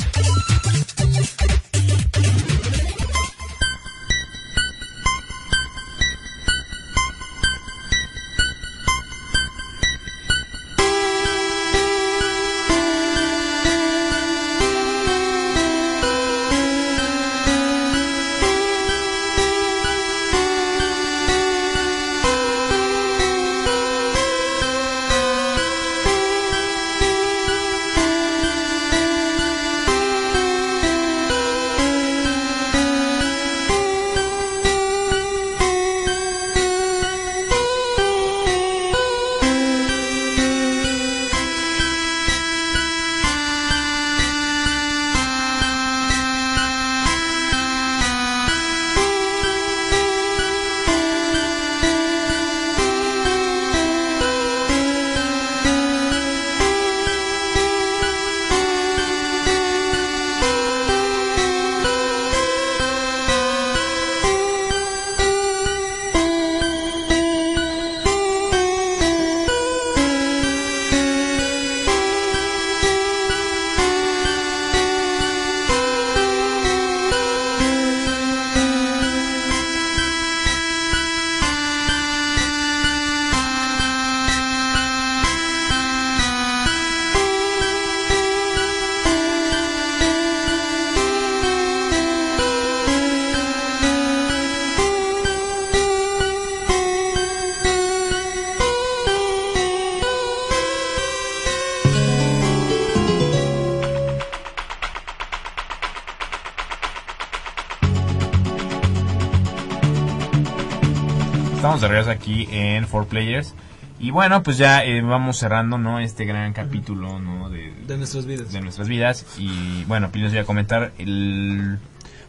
Regreso 111.91 112.11
aquí 112.11 112.47
en 112.51 112.87
Four 112.87 113.07
Players. 113.07 113.53
Y 113.99 114.09
bueno, 114.09 114.41
pues 114.41 114.57
ya 114.57 114.83
eh, 114.83 115.01
vamos 115.01 115.37
cerrando, 115.37 115.77
¿no? 115.77 115.99
Este 115.99 116.25
gran 116.25 116.53
capítulo, 116.53 117.19
¿no? 117.19 117.49
De, 117.49 117.71
De 117.85 117.97
nuestras 117.97 118.25
vidas. 118.25 118.51
de 118.51 118.61
nuestras 118.61 118.87
vidas. 118.87 119.25
Y 119.37 119.83
bueno, 119.85 120.09
pues 120.09 120.23
les 120.23 120.31
voy 120.31 120.39
a 120.41 120.45
comentar 120.45 120.91
el... 120.97 121.77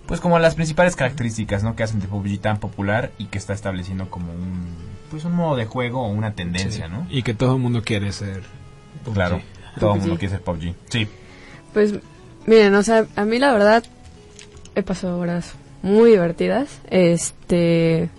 Pues 0.07 0.21
como 0.21 0.39
las 0.39 0.55
principales 0.55 0.97
características, 0.97 1.63
¿no? 1.63 1.75
Que 1.77 1.85
hacen 1.85 2.01
de 2.01 2.09
PUBG 2.09 2.41
tan 2.41 2.59
popular 2.59 3.13
y 3.17 3.27
que 3.27 3.39
está 3.39 3.55
estableciendo 3.55 4.11
como 4.11 4.33
un... 4.33 4.67
Pues 5.11 5.25
un 5.25 5.35
modo 5.35 5.57
de 5.57 5.65
juego 5.65 6.03
o 6.03 6.09
una 6.09 6.33
tendencia, 6.33 6.89
¿no? 6.89 7.07
Y 7.09 7.23
que 7.23 7.33
todo 7.33 7.55
el 7.55 7.63
mundo 7.63 7.83
quiere 7.83 8.13
ser. 8.13 8.43
PUBG. 9.05 9.15
Claro, 9.15 9.41
todo 9.79 9.95
el 9.95 10.01
mundo 10.01 10.19
quiere 10.19 10.35
ser 10.35 10.43
PUBG. 10.43 10.75
Sí. 10.91 11.09
Pues, 11.73 11.95
miren, 12.47 12.75
o 12.75 12.83
sea, 12.83 13.07
a 13.17 13.25
mí 13.25 13.39
la 13.39 13.53
verdad 13.53 13.85
he 14.75 14.83
pasado 14.83 15.19
horas 15.19 15.55
muy 15.83 16.11
divertidas. 16.11 16.81
Este. 16.91 18.11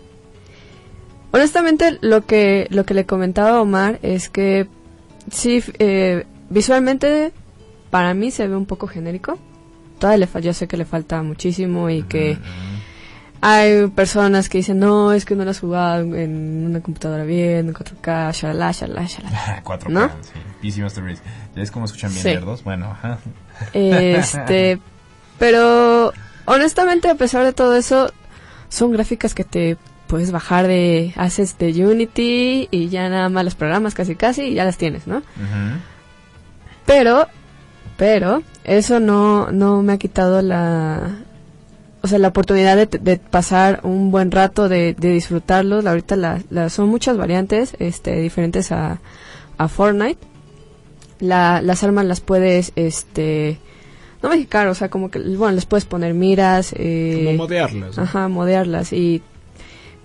Honestamente, 1.33 1.97
lo 2.01 2.25
que, 2.27 2.67
lo 2.69 2.85
que 2.85 2.93
le 2.93 3.05
comentaba 3.07 3.57
a 3.57 3.61
Omar 3.61 3.97
es 4.03 4.29
que 4.29 4.67
sí, 5.31 5.63
eh, 5.79 6.25
visualmente 6.51 7.31
para 7.89 8.13
mí 8.13 8.29
se 8.29 8.47
ve 8.47 8.55
un 8.55 8.67
poco 8.67 8.85
genérico. 8.87 9.39
Todavía 9.97 10.27
le 10.33 10.41
yo 10.43 10.53
sé 10.53 10.67
que 10.67 10.77
le 10.77 10.85
falta 10.85 11.23
muchísimo 11.23 11.89
y 11.89 12.03
que 12.03 12.37
hay 13.41 13.87
personas 13.87 14.47
que 14.47 14.59
dicen, 14.59 14.77
no, 14.77 15.11
es 15.11 15.25
que 15.25 15.35
no 15.35 15.43
lo 15.43 15.49
has 15.49 15.59
jugado 15.59 16.03
en 16.15 16.65
una 16.67 16.81
computadora 16.81 17.23
bien, 17.23 17.67
en 17.67 17.73
4K, 17.73 18.31
shalala, 18.31 18.71
shalala, 18.71 19.05
shalala. 19.07 19.61
4K, 19.65 19.89
¿No? 19.89 20.07
sí. 20.21 20.39
PC 20.61 20.81
Master 20.81 21.03
Race. 21.03 21.21
¿Ya 21.55 21.63
es 21.63 21.71
como 21.71 21.85
escuchan 21.85 22.11
bien 22.11 22.21
Sí. 22.23 22.29
nerdos? 22.29 22.63
Bueno, 22.63 22.91
ajá. 22.91 23.17
Este, 23.73 24.79
pero 25.39 26.13
honestamente, 26.45 27.09
a 27.09 27.15
pesar 27.15 27.43
de 27.43 27.53
todo 27.53 27.75
eso, 27.75 28.13
son 28.69 28.91
gráficas 28.91 29.33
que 29.33 29.43
te 29.43 29.77
puedes 30.07 30.31
bajar 30.31 30.67
de 30.67 31.13
haces 31.15 31.57
de 31.57 31.85
Unity 31.85 32.67
y 32.71 32.89
ya 32.89 33.09
nada 33.09 33.29
más 33.29 33.43
los 33.45 33.55
programas 33.55 33.93
casi 33.93 34.15
casi 34.15 34.43
y 34.43 34.53
ya 34.55 34.65
las 34.65 34.77
tienes, 34.77 35.07
¿no? 35.07 35.17
Ujú. 35.17 35.23
Pero, 36.85 37.27
pero, 37.97 38.43
eso 38.63 38.99
no, 38.99 39.51
no 39.51 39.81
me 39.81 39.93
ha 39.93 39.97
quitado 39.97 40.41
la, 40.41 41.17
o 42.01 42.07
sea, 42.07 42.19
la 42.19 42.27
oportunidad 42.29 42.75
de, 42.75 42.85
de 42.85 43.17
pasar 43.17 43.79
un 43.83 44.11
buen 44.11 44.31
rato, 44.31 44.67
de, 44.69 44.93
de 44.93 45.09
disfrutarlos. 45.11 45.85
Ahorita 45.85 46.15
la, 46.15 46.41
la- 46.49 46.69
son 46.69 46.89
muchas 46.89 47.17
variantes, 47.17 47.75
este, 47.79 48.19
diferentes 48.19 48.71
a, 48.71 48.99
a 49.57 49.67
Fortnite. 49.67 50.19
La, 51.19 51.61
las 51.61 51.83
armas 51.83 52.05
las 52.05 52.19
puedes, 52.19 52.73
este, 52.75 53.59
no 54.21 54.27
modificar, 54.29 54.67
o 54.67 54.75
sea, 54.75 54.89
como 54.89 55.09
que, 55.09 55.19
bueno, 55.19 55.51
les 55.55 55.65
puedes 55.65 55.85
poner 55.85 56.13
miras, 56.13 56.73
eh, 56.75 57.23
Como 57.27 57.37
modearlas. 57.43 57.95
¿no? 57.97 58.03
Ajá, 58.03 58.27
modearlas. 58.27 58.91
Y 58.91 59.21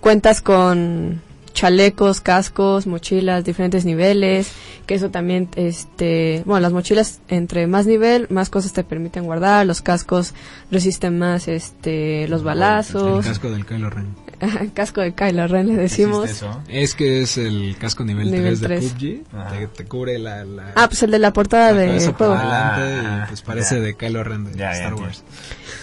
cuentas 0.01 0.41
con 0.41 1.21
chalecos, 1.55 2.21
cascos, 2.21 2.87
mochilas, 2.87 3.45
diferentes 3.45 3.85
niveles, 3.85 4.53
que 4.87 4.95
eso 4.95 5.11
también, 5.11 5.49
este, 5.57 6.43
bueno, 6.47 6.61
las 6.61 6.73
mochilas 6.73 7.19
entre 7.27 7.67
más 7.67 7.85
nivel, 7.87 8.29
más 8.31 8.49
cosas 8.49 8.73
te 8.73 8.85
permiten 8.85 9.25
guardar, 9.25 9.67
los 9.67 9.83
cascos 9.83 10.35
resisten 10.71 11.19
más, 11.19 11.49
este, 11.49 12.29
los 12.29 12.41
El 12.41 12.45
balazos, 12.47 13.27
casco 13.27 13.51
del 13.51 13.67
Kylo 13.67 13.91
Ren. 13.91 14.15
casco 14.75 15.01
de 15.01 15.15
Kylo 15.15 15.49
Ren 15.49 15.67
le 15.67 15.75
decimos. 15.75 16.45
Es 16.69 16.95
que 16.95 17.23
es 17.23 17.37
el 17.39 17.75
casco 17.77 18.05
nivel, 18.05 18.31
Nivel 18.31 18.61
3 18.61 18.61
de 18.61 18.67
tres. 18.69 18.93
PUBG. 18.93 19.37
Ajá. 19.37 19.51
Te, 19.59 19.67
te 19.67 19.85
cubre 19.87 20.17
la, 20.21 20.45
la, 20.45 20.73
Ah, 20.77 20.87
pues 20.87 21.03
el 21.03 21.11
de 21.11 21.19
la 21.19 21.33
portada 21.33 21.73
la 21.73 22.13
por 22.13 22.19
juego. 22.19 22.35
adelante 22.35 23.09
Ah, 23.09 23.23
y 23.25 23.29
pues 23.31 23.43
parece 23.43 23.77
ya. 23.77 23.81
de 23.81 23.97
Kylo 23.97 24.23
Ren 24.23 24.45
de 24.45 24.55
Ya, 24.57 24.71
Star. 24.75 24.95
Wars. 24.95 25.25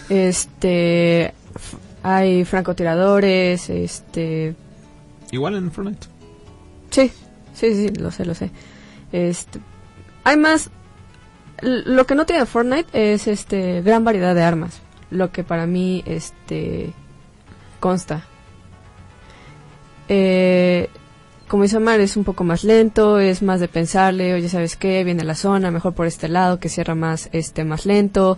Este, 0.08 1.34
hay 2.06 2.46
francotiradores, 2.46 3.70
este, 3.70 4.56
Igual 5.32 5.56
en 5.56 5.72
Fortnite. 5.72 6.08
Sí, 6.92 7.12
sí, 7.54 7.74
sí, 7.74 7.90
lo 7.90 8.12
sé, 8.12 8.26
lo 8.26 8.36
sé. 8.36 8.52
Este, 9.12 9.60
hay 10.24 10.38
más. 10.38 10.70
Lo 11.62 12.06
que 12.06 12.16
no 12.16 12.26
tiene 12.26 12.46
Fortnite 12.46 13.14
es 13.14 13.28
este 13.28 13.82
gran 13.82 14.04
variedad 14.04 14.36
de 14.36 14.44
armas, 14.44 14.82
lo 15.10 15.32
que 15.32 15.44
para 15.44 15.66
mí 15.66 16.04
este 16.06 16.94
consta. 17.80 18.26
Eh, 20.08 20.90
como 21.48 21.64
dice 21.64 21.78
Omar, 21.78 22.00
es 22.02 22.18
un 22.18 22.24
poco 22.24 22.44
más 22.44 22.64
lento, 22.64 23.20
es 23.20 23.42
más 23.42 23.60
de 23.60 23.68
pensarle, 23.68 24.34
oye, 24.34 24.50
¿sabes 24.50 24.76
qué? 24.76 25.04
Viene 25.04 25.24
la 25.24 25.36
zona, 25.36 25.72
mejor 25.72 25.94
por 25.94 26.06
este 26.06 26.28
lado, 26.28 26.60
que 26.60 26.70
cierra 26.70 26.96
más, 26.96 27.30
este, 27.32 27.64
más 27.64 27.86
lento. 27.86 28.38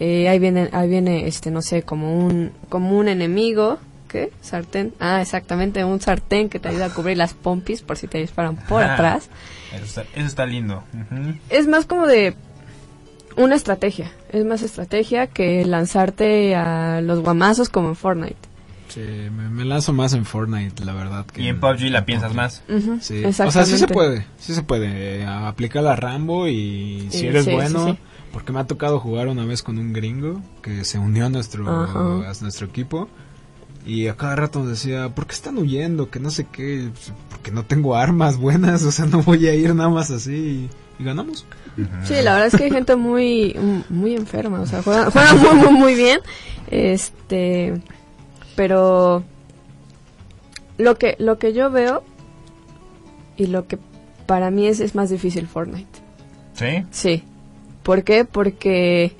Eh, 0.00 0.28
ahí 0.28 0.38
viene, 0.38 0.68
ahí 0.72 0.88
viene, 0.88 1.26
este, 1.26 1.50
no 1.50 1.60
sé, 1.62 1.82
como 1.82 2.16
un, 2.24 2.52
como 2.70 2.96
un 2.96 3.06
enemigo, 3.08 3.78
¿qué? 4.08 4.32
Sartén. 4.40 4.94
Ah, 4.98 5.20
exactamente, 5.20 5.84
un 5.84 6.00
sartén 6.00 6.48
que 6.48 6.58
te 6.58 6.68
ayuda 6.68 6.86
a 6.86 6.90
cubrir 6.94 7.18
las 7.18 7.34
pompis 7.34 7.82
por 7.82 7.96
si 7.98 8.06
te 8.08 8.18
disparan 8.18 8.56
por 8.56 8.82
Ah. 8.82 8.94
atrás. 8.94 9.28
Eso 9.74 9.84
está, 9.84 10.02
eso 10.14 10.26
está 10.26 10.46
lindo. 10.46 10.82
Ujú. 10.94 11.34
Es 11.50 11.66
más 11.68 11.84
como 11.84 12.06
de 12.06 12.34
una 13.36 13.54
estrategia, 13.54 14.10
es 14.32 14.44
más 14.44 14.62
estrategia 14.62 15.26
que 15.28 15.64
lanzarte 15.64 16.54
a 16.56 17.00
los 17.02 17.20
guamazos 17.20 17.68
como 17.68 17.90
en 17.90 17.96
Fortnite. 17.96 18.36
Sí, 18.88 19.00
me, 19.00 19.48
me 19.50 19.64
lanzo 19.64 19.92
más 19.92 20.14
en 20.14 20.24
Fortnite, 20.24 20.84
la 20.84 20.92
verdad. 20.94 21.24
Que 21.26 21.42
Y 21.42 21.48
en 21.48 21.60
PUBG 21.60 21.90
la 21.90 22.04
piensas 22.04 22.34
más. 22.34 22.64
Ujú, 22.68 22.98
Sí. 23.00 23.24
O 23.24 23.32
sea, 23.32 23.64
sí 23.64 23.78
se 23.78 23.86
puede, 23.86 24.26
sí 24.38 24.52
se 24.52 24.62
puede. 24.64 25.20
eh, 25.20 25.24
aplica 25.26 25.80
la 25.80 25.94
Rambo 25.94 26.48
y 26.48 27.06
si 27.12 27.18
Sí, 27.20 27.26
eres 27.28 27.44
sí, 27.44 27.50
sí, 27.50 27.56
bueno, 27.56 27.86
sí. 27.86 27.98
Porque 28.32 28.52
me 28.52 28.60
ha 28.60 28.66
tocado 28.66 29.00
jugar 29.00 29.28
una 29.28 29.44
vez 29.44 29.62
con 29.62 29.78
un 29.78 29.92
gringo 29.92 30.40
que 30.62 30.84
se 30.84 30.98
unió 30.98 31.26
a 31.26 31.28
nuestro, 31.28 31.68
Ajá. 31.68 32.30
a 32.30 32.32
nuestro 32.42 32.66
equipo 32.66 33.08
y 33.86 34.08
a 34.08 34.16
cada 34.16 34.36
rato 34.36 34.60
nos 34.60 34.68
decía, 34.68 35.14
¿por 35.14 35.26
qué 35.26 35.34
están 35.34 35.58
huyendo? 35.58 36.10
Que 36.10 36.20
no 36.20 36.30
sé 36.30 36.46
qué, 36.50 36.90
porque 37.30 37.50
no 37.50 37.64
tengo 37.64 37.96
armas 37.96 38.36
buenas, 38.36 38.82
o 38.84 38.92
sea, 38.92 39.06
no 39.06 39.22
voy 39.22 39.46
a 39.46 39.54
ir 39.54 39.74
nada 39.74 39.88
más 39.88 40.10
así 40.10 40.68
y, 40.98 41.02
y 41.02 41.04
ganamos. 41.04 41.46
Sí, 42.04 42.14
la 42.22 42.34
verdad 42.34 42.46
es 42.48 42.56
que 42.56 42.64
hay 42.64 42.70
gente 42.70 42.94
muy 42.96 43.56
muy 43.88 44.14
enferma, 44.14 44.60
o 44.60 44.66
sea, 44.66 44.82
juega, 44.82 45.10
juega 45.10 45.34
muy, 45.34 45.54
muy, 45.56 45.72
muy 45.72 45.94
bien. 45.94 46.20
Este, 46.70 47.80
pero 48.54 49.24
lo 50.78 50.96
que 50.96 51.16
lo 51.18 51.38
que 51.38 51.52
yo 51.52 51.70
veo 51.70 52.02
y 53.36 53.46
lo 53.46 53.66
que 53.66 53.78
para 54.26 54.50
mí 54.50 54.66
es, 54.66 54.80
es 54.80 54.94
más 54.94 55.08
difícil 55.10 55.46
Fortnite. 55.46 55.88
¿Sí? 56.54 56.84
Sí. 56.90 57.24
¿Por 57.82 58.04
qué? 58.04 58.24
Porque 58.24 59.12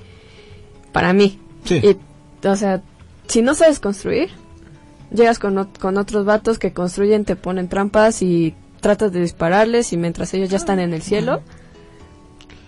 para 0.91 1.13
mí, 1.13 1.39
Sí. 1.65 1.75
y, 1.83 2.47
o 2.47 2.55
sea, 2.55 2.81
si 3.27 3.41
no 3.41 3.53
sabes 3.55 3.79
construir, 3.79 4.29
llegas 5.11 5.39
con, 5.39 5.65
con 5.79 5.97
otros 5.97 6.25
vatos 6.25 6.57
que 6.59 6.73
construyen, 6.73 7.23
te 7.25 7.35
ponen 7.35 7.67
trampas 7.69 8.21
y 8.21 8.55
tratas 8.79 9.11
de 9.11 9.21
dispararles 9.21 9.93
y 9.93 9.97
mientras 9.97 10.33
ellos 10.33 10.49
ya 10.49 10.57
están 10.57 10.79
en 10.79 10.93
el 10.93 11.01
cielo, 11.03 11.41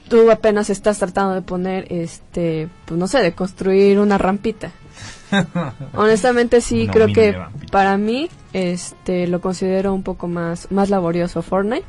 tú 0.09 0.29
apenas 0.29 0.69
estás 0.69 0.99
tratando 0.99 1.33
de 1.33 1.41
poner, 1.41 1.87
este, 1.91 2.69
pues 2.85 2.99
no 2.99 3.07
sé, 3.07 3.19
de 3.21 3.33
construir 3.33 3.99
una 3.99 4.17
rampita. 4.17 4.71
Honestamente 5.95 6.61
sí, 6.61 6.83
Una 6.83 6.93
creo 6.93 7.07
que 7.07 7.31
rampita. 7.31 7.67
para 7.71 7.97
mí, 7.97 8.29
este, 8.53 9.25
lo 9.27 9.41
considero 9.41 9.93
un 9.93 10.03
poco 10.03 10.27
más, 10.27 10.71
más 10.71 10.89
laborioso 10.91 11.41
Fortnite, 11.41 11.87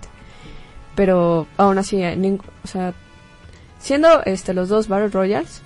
pero 0.94 1.46
aún 1.58 1.76
así, 1.78 2.02
eh, 2.02 2.38
o 2.64 2.66
sea, 2.66 2.94
siendo 3.84 4.24
este 4.24 4.54
los 4.54 4.70
dos 4.70 4.88
Battle 4.88 5.08
Royals, 5.08 5.60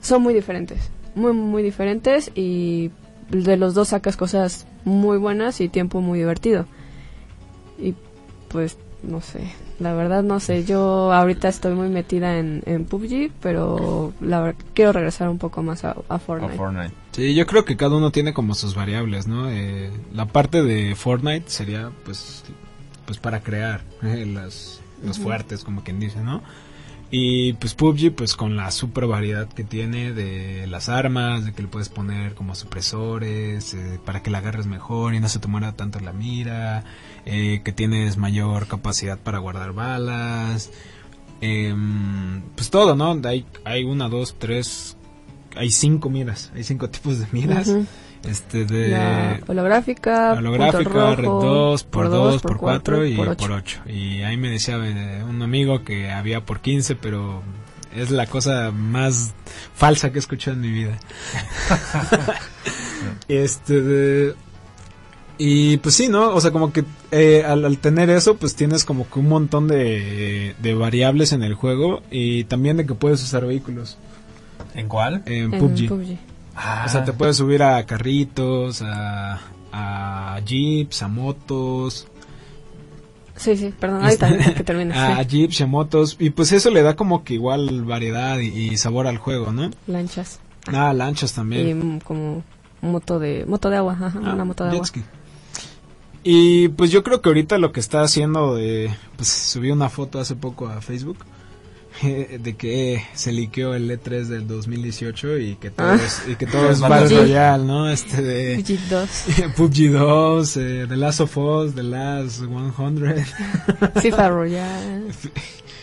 son 0.00 0.22
muy 0.22 0.32
diferentes, 0.32 0.90
muy 1.16 1.32
muy 1.32 1.64
diferentes 1.64 2.30
y 2.36 2.92
de 3.28 3.56
los 3.56 3.74
dos 3.74 3.88
sacas 3.88 4.16
cosas 4.16 4.68
muy 4.84 5.18
buenas 5.18 5.60
y 5.60 5.68
tiempo 5.68 6.00
muy 6.00 6.20
divertido. 6.20 6.66
Y 7.76 7.96
pues 8.48 8.78
no 9.02 9.20
sé, 9.20 9.52
la 9.80 9.94
verdad 9.94 10.22
no 10.22 10.38
sé, 10.38 10.64
yo 10.64 11.12
ahorita 11.12 11.48
estoy 11.48 11.74
muy 11.74 11.88
metida 11.88 12.38
en, 12.38 12.62
en 12.66 12.84
PUBG, 12.84 13.32
pero 13.42 14.12
la 14.20 14.54
quiero 14.72 14.92
regresar 14.92 15.28
un 15.28 15.38
poco 15.38 15.64
más 15.64 15.84
a, 15.84 15.96
a 16.08 16.18
Fortnite. 16.20 16.56
Fortnite. 16.56 16.94
Sí, 17.10 17.34
yo 17.34 17.46
creo 17.46 17.64
que 17.64 17.76
cada 17.76 17.96
uno 17.96 18.12
tiene 18.12 18.32
como 18.32 18.54
sus 18.54 18.76
variables, 18.76 19.26
¿no? 19.26 19.50
Eh, 19.50 19.90
la 20.12 20.26
parte 20.26 20.62
de 20.62 20.94
Fortnite 20.94 21.50
sería, 21.50 21.90
pues, 22.04 22.44
pues 23.06 23.18
para 23.18 23.40
crear 23.40 23.80
eh, 24.04 24.24
las, 24.26 24.79
los 25.04 25.18
fuertes, 25.18 25.64
como 25.64 25.82
quien 25.82 26.00
dice, 26.00 26.20
¿no? 26.20 26.42
Y 27.12 27.54
pues 27.54 27.74
PUBG, 27.74 28.14
pues 28.14 28.36
con 28.36 28.56
la 28.56 28.70
super 28.70 29.06
variedad 29.06 29.48
que 29.48 29.64
tiene 29.64 30.12
de 30.12 30.68
las 30.68 30.88
armas, 30.88 31.44
de 31.44 31.52
que 31.52 31.62
le 31.62 31.68
puedes 31.68 31.88
poner 31.88 32.34
como 32.34 32.54
supresores, 32.54 33.74
eh, 33.74 33.98
para 34.04 34.22
que 34.22 34.30
la 34.30 34.38
agarres 34.38 34.66
mejor 34.66 35.14
y 35.14 35.20
no 35.20 35.28
se 35.28 35.40
te 35.40 35.48
muera 35.48 35.72
tanto 35.72 35.98
la 35.98 36.12
mira, 36.12 36.84
eh, 37.26 37.62
que 37.64 37.72
tienes 37.72 38.16
mayor 38.16 38.68
capacidad 38.68 39.18
para 39.18 39.38
guardar 39.38 39.72
balas, 39.72 40.70
em, 41.40 42.42
pues 42.54 42.70
todo, 42.70 42.94
¿no? 42.94 43.20
Hay, 43.28 43.44
hay 43.64 43.82
una, 43.82 44.08
dos, 44.08 44.36
tres, 44.38 44.96
hay 45.56 45.72
cinco 45.72 46.10
miras, 46.10 46.52
hay 46.54 46.62
cinco 46.62 46.90
tipos 46.90 47.18
de 47.18 47.26
miras. 47.32 47.74
Este 48.28 48.66
de 48.66 48.88
La 48.90 49.40
holográfica, 49.46 50.34
la 50.34 50.40
holográfica, 50.40 50.84
punto 50.84 51.16
red 51.16 51.24
rojo, 51.24 51.44
2, 51.44 51.84
por 51.84 52.10
2, 52.10 52.42
por 52.42 52.56
4 52.58 52.58
cuatro, 52.58 53.06
y 53.06 53.16
por 53.16 53.36
por 53.36 53.52
ocho. 53.52 53.80
8. 53.84 53.90
Y 53.90 54.22
ahí 54.22 54.36
me 54.36 54.50
decía 54.50 54.76
eh, 54.76 55.24
un 55.24 55.40
amigo 55.40 55.84
que 55.84 56.10
había 56.10 56.44
por 56.44 56.60
15, 56.60 56.96
pero 56.96 57.42
es 57.94 58.10
la 58.10 58.26
cosa 58.26 58.72
más 58.72 59.32
falsa 59.74 60.10
que 60.10 60.18
he 60.18 60.20
escuchado 60.20 60.56
en 60.56 60.60
mi 60.60 60.70
vida. 60.70 60.98
este 63.28 63.80
de... 63.80 64.34
Y 65.38 65.78
pues 65.78 65.94
sí, 65.94 66.08
¿no? 66.08 66.34
O 66.34 66.40
sea, 66.42 66.50
como 66.50 66.70
que 66.70 66.84
eh, 67.12 67.42
al, 67.46 67.64
al 67.64 67.78
tener 67.78 68.10
eso, 68.10 68.36
pues 68.36 68.54
tienes 68.54 68.84
como 68.84 69.08
que 69.08 69.18
un 69.18 69.28
montón 69.28 69.68
de, 69.68 70.54
de 70.58 70.74
variables 70.74 71.32
en 71.32 71.42
el 71.42 71.54
juego 71.54 72.02
y 72.10 72.44
también 72.44 72.76
de 72.76 72.84
que 72.84 72.94
puedes 72.94 73.22
usar 73.22 73.46
vehículos 73.46 73.96
¿En 74.74 74.88
cuál? 74.88 75.22
en 75.24 75.54
en 75.54 75.58
PUBG. 75.58 75.88
PUBG. 75.88 76.29
Ah, 76.62 76.84
O 76.86 76.88
sea, 76.90 77.04
te 77.04 77.12
puedes 77.14 77.36
subir 77.38 77.62
a 77.62 77.84
carritos, 77.86 78.82
a, 78.82 79.40
a 79.72 80.40
jeeps, 80.44 81.02
a 81.02 81.08
motos, 81.08 82.06
Sí, 83.36 83.56
sí, 83.56 83.72
perdón, 83.80 84.02
ahorita 84.04 84.36
que 84.54 84.64
termine. 84.64 84.92
a 84.98 85.22
sí. 85.24 85.28
jeeps 85.30 85.60
y 85.60 85.62
a 85.62 85.66
motos. 85.66 86.16
Y 86.18 86.28
pues 86.28 86.52
eso 86.52 86.68
le 86.68 86.82
da 86.82 86.94
como 86.94 87.24
que 87.24 87.32
igual 87.34 87.84
variedad 87.86 88.38
y, 88.38 88.48
y 88.48 88.76
sabor 88.76 89.06
al 89.06 89.16
juego, 89.16 89.50
¿no? 89.50 89.70
Lanchas. 89.86 90.40
Ah, 90.66 90.92
lanchas 90.92 91.32
Y 91.32 91.34
también. 91.36 91.96
mm, 91.96 92.00
como 92.00 92.44
moto 92.82 93.18
de 93.18 93.46
moto 93.46 93.70
de 93.70 93.78
agua, 93.78 93.94
ajá, 93.94 94.12
Ah, 94.22 94.34
una 94.34 94.44
moto 94.44 94.64
de 94.64 94.70
agua. 94.72 94.84
ski. 94.84 95.02
Y 96.22 96.68
pues 96.68 96.90
yo 96.90 97.02
creo 97.02 97.22
que 97.22 97.30
ahorita 97.30 97.56
lo 97.56 97.72
que 97.72 97.80
está 97.80 98.02
haciendo 98.02 98.54
de... 98.54 98.94
Pues 99.16 99.28
subí 99.28 99.70
una 99.70 99.88
foto 99.88 100.20
hace 100.20 100.36
poco 100.36 100.68
a 100.68 100.82
Facebook 100.82 101.16
de 102.38 102.56
que 102.56 103.04
se 103.14 103.32
liqueó 103.32 103.74
el 103.74 103.90
E3 103.90 104.24
del 104.24 104.46
2018 104.46 105.38
y 105.38 105.56
que 105.56 105.70
todos, 105.70 106.22
y 106.28 106.36
que 106.36 106.46
todos 106.46 106.80
Battle 106.88 107.18
Royale, 107.18 107.64
¿no? 107.64 107.90
Este 107.90 108.22
de... 108.22 108.56
PUBG 108.56 108.88
2. 108.88 109.54
PUBG 109.56 109.92
2, 109.92 110.56
eh, 110.56 110.86
The 110.88 110.96
Last 110.96 111.20
of 111.20 111.36
Us, 111.36 111.74
The 111.74 111.82
Last 111.82 112.40
100. 112.40 114.00
FIFA 114.00 114.28
Royale. 114.30 115.04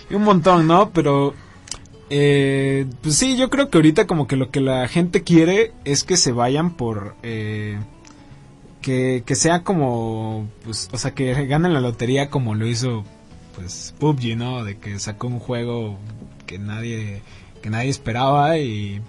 y 0.10 0.16
un 0.16 0.24
montón, 0.24 0.68
¿no? 0.68 0.92
Pero... 0.92 1.34
Eh, 2.10 2.86
pues 3.02 3.16
sí, 3.16 3.36
yo 3.36 3.50
creo 3.50 3.70
que 3.70 3.78
ahorita 3.78 4.08
como 4.08 4.28
que 4.28 4.38
lo 4.38 4.50
que 4.50 4.62
la 4.62 4.88
gente 4.88 5.24
quiere 5.24 5.74
es 5.84 6.04
que 6.04 6.18
se 6.18 6.32
vayan 6.32 6.72
por... 6.72 7.16
Eh, 7.22 7.78
que, 8.82 9.24
que 9.26 9.36
sea 9.36 9.64
como, 9.64 10.48
pues, 10.64 10.88
o 10.94 10.98
sea, 10.98 11.12
que 11.12 11.46
ganen 11.46 11.74
la 11.74 11.82
lotería 11.82 12.30
como 12.30 12.56
lo 12.56 12.66
hizo, 12.66 13.04
pues, 13.58 13.96
PUBG, 14.00 14.38
¿no? 14.38 14.64
De 14.64 14.78
que 14.78 15.00
sacó 15.00 15.28
un 15.28 15.40
juego 15.40 15.98
que 16.46 16.60
nadie, 16.60 17.22
que 17.62 17.72
nadie 17.72 17.90
esperaba 17.90 18.58
y, 18.60 19.02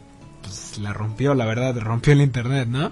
pues, 0.43 0.79
la 0.79 0.95
rompió, 0.95 1.35
la 1.35 1.45
verdad, 1.45 1.79
rompió 1.79 2.15
el 2.15 2.23
internet, 2.23 2.67
¿no? 2.67 2.91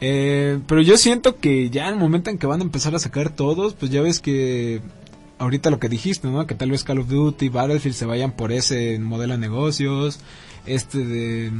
Eh, 0.00 0.60
pero 0.68 0.80
yo 0.80 0.96
siento 0.96 1.40
que 1.40 1.68
ya 1.70 1.88
en 1.88 1.94
el 1.94 2.00
momento 2.00 2.30
en 2.30 2.38
que 2.38 2.46
van 2.46 2.60
a 2.60 2.64
empezar 2.64 2.94
a 2.94 3.00
sacar 3.00 3.30
todos, 3.30 3.74
pues 3.74 3.90
ya 3.90 4.00
ves 4.00 4.20
que 4.20 4.80
ahorita 5.38 5.70
lo 5.70 5.80
que 5.80 5.88
dijiste, 5.88 6.28
¿no? 6.28 6.46
Que 6.46 6.54
tal 6.54 6.70
vez 6.70 6.84
Call 6.84 7.00
of 7.00 7.08
Duty, 7.08 7.48
Battlefield 7.48 7.96
se 7.96 8.06
vayan 8.06 8.30
por 8.30 8.52
ese 8.52 9.00
modelo 9.00 9.34
de 9.34 9.40
negocios, 9.40 10.20
este 10.64 11.04
de 11.04 11.50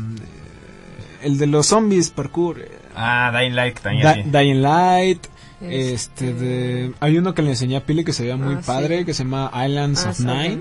el 1.24 1.38
de 1.38 1.46
los 1.48 1.66
zombies 1.66 2.10
parkour. 2.10 2.68
Ah, 2.94 3.32
Dying 3.36 3.56
Light 3.56 3.80
también. 3.80 4.30
Dying 4.30 4.62
Light. 4.62 5.26
Este, 5.60 6.32
de, 6.34 6.92
hay 7.00 7.18
uno 7.18 7.34
que 7.34 7.42
le 7.42 7.50
enseñé 7.50 7.76
a 7.76 7.84
Pili 7.84 8.04
que 8.04 8.12
se 8.12 8.22
veía 8.22 8.36
muy 8.36 8.54
Ah, 8.54 8.60
padre, 8.64 9.00
sí. 9.00 9.04
que 9.04 9.14
se 9.14 9.24
llama 9.24 9.50
Islands 9.66 10.06
Ah, 10.06 10.10
of 10.10 10.20
Nine. 10.20 10.58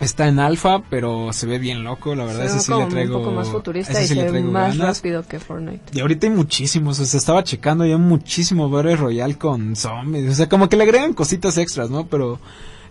Está 0.00 0.28
en 0.28 0.38
alfa, 0.38 0.82
pero 0.88 1.30
se 1.34 1.46
ve 1.46 1.58
bien 1.58 1.84
loco, 1.84 2.14
la 2.14 2.24
verdad. 2.24 2.46
Se 2.46 2.52
ve 2.52 2.56
ese 2.56 2.60
sí 2.60 2.72
le 2.78 2.86
traigo. 2.86 3.18
un 3.18 3.22
poco 3.24 3.36
más 3.36 3.48
futurista 3.48 3.92
ese 3.92 4.04
y 4.04 4.08
sí 4.08 4.14
le 4.14 4.20
se 4.22 4.24
ve 4.24 4.30
traigo 4.32 4.50
más 4.50 4.78
ganas. 4.78 4.96
rápido 4.96 5.26
que 5.28 5.38
Fortnite. 5.38 5.82
Y 5.92 6.00
ahorita 6.00 6.26
hay 6.26 6.32
muchísimos, 6.32 6.98
o 7.00 7.04
sea, 7.04 7.18
estaba 7.18 7.44
checando 7.44 7.84
ya 7.84 7.98
muchísimo 7.98 8.70
Battle 8.70 8.96
Royale 8.96 9.34
con 9.36 9.76
zombies, 9.76 10.30
o 10.30 10.34
sea, 10.34 10.48
como 10.48 10.70
que 10.70 10.76
le 10.78 10.84
agregan 10.84 11.12
cositas 11.12 11.58
extras, 11.58 11.90
¿no? 11.90 12.06
Pero 12.06 12.40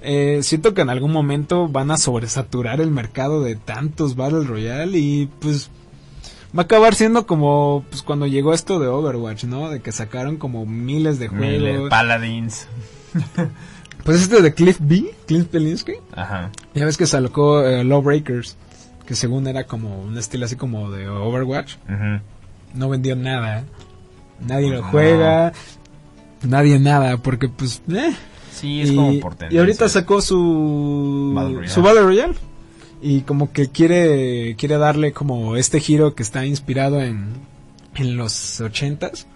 eh, 0.03 0.41
siento 0.43 0.75
que 0.75 0.81
en 0.81 0.91
algún 0.91 1.11
momento 1.11 1.67
van 1.67 1.89
a 1.89 1.97
sobresaturar 1.97 2.79
el 2.79 2.91
mercado 2.91 3.41
de 3.41 3.55
tantos 3.55 4.15
Battle 4.15 4.43
Royale 4.43 4.95
y 4.99 5.25
pues 5.39 5.71
va 6.57 6.61
a 6.63 6.65
acabar 6.65 6.95
siendo 6.95 7.25
como 7.27 7.85
pues 7.89 8.01
cuando 8.01 8.27
llegó 8.27 8.53
esto 8.53 8.79
de 8.79 8.87
Overwatch, 8.87 9.43
¿no? 9.45 9.69
De 9.69 9.81
que 9.81 9.91
sacaron 9.91 10.37
como 10.37 10.65
miles 10.65 11.19
de 11.19 11.27
juegos. 11.27 11.89
Paladins. 11.89 12.67
Pues 14.03 14.21
este 14.21 14.41
de 14.41 14.53
Cliff 14.53 14.77
B, 14.79 15.13
Cliff 15.27 15.51
Belinsky. 15.51 15.93
Ajá. 16.15 16.51
Ya 16.73 16.85
ves 16.85 16.97
que 16.97 17.05
sacó 17.05 17.63
eh, 17.63 17.83
Lawbreakers, 17.83 18.57
que 19.05 19.13
según 19.13 19.45
era 19.45 19.65
como 19.65 20.01
un 20.01 20.17
estilo 20.17 20.45
así 20.45 20.55
como 20.55 20.89
de 20.89 21.07
Overwatch. 21.07 21.75
Ujú. 21.85 22.21
no 22.73 22.89
vendió 22.89 23.15
nada. 23.15 23.65
Nadie 24.39 24.69
lo 24.69 24.81
no. 24.81 24.87
juega. 24.87 25.51
Nadie 26.41 26.79
nada, 26.79 27.17
porque 27.17 27.49
pues... 27.49 27.81
eh. 27.91 28.15
Sí, 28.51 28.81
es 28.81 28.89
y, 28.91 28.95
como 28.95 29.19
por 29.19 29.33
y 29.49 29.57
ahorita 29.57 29.85
tendencias. 29.85 29.91
sacó 29.91 30.21
su... 30.21 31.31
Battle 31.35 31.53
Royale. 31.55 31.69
Su 31.73 31.81
Battle 31.81 32.01
Royale. 32.01 32.33
Y 33.01 33.21
como 33.21 33.51
que 33.51 33.69
quiere, 33.69 34.55
quiere 34.57 34.77
darle 34.77 35.13
como 35.13 35.55
este 35.55 35.79
giro 35.79 36.15
que 36.15 36.23
está 36.23 36.45
inspirado 36.45 37.01
en, 37.01 37.27
en 37.95 38.17
los 38.17 38.59
ochentas. 38.61 39.27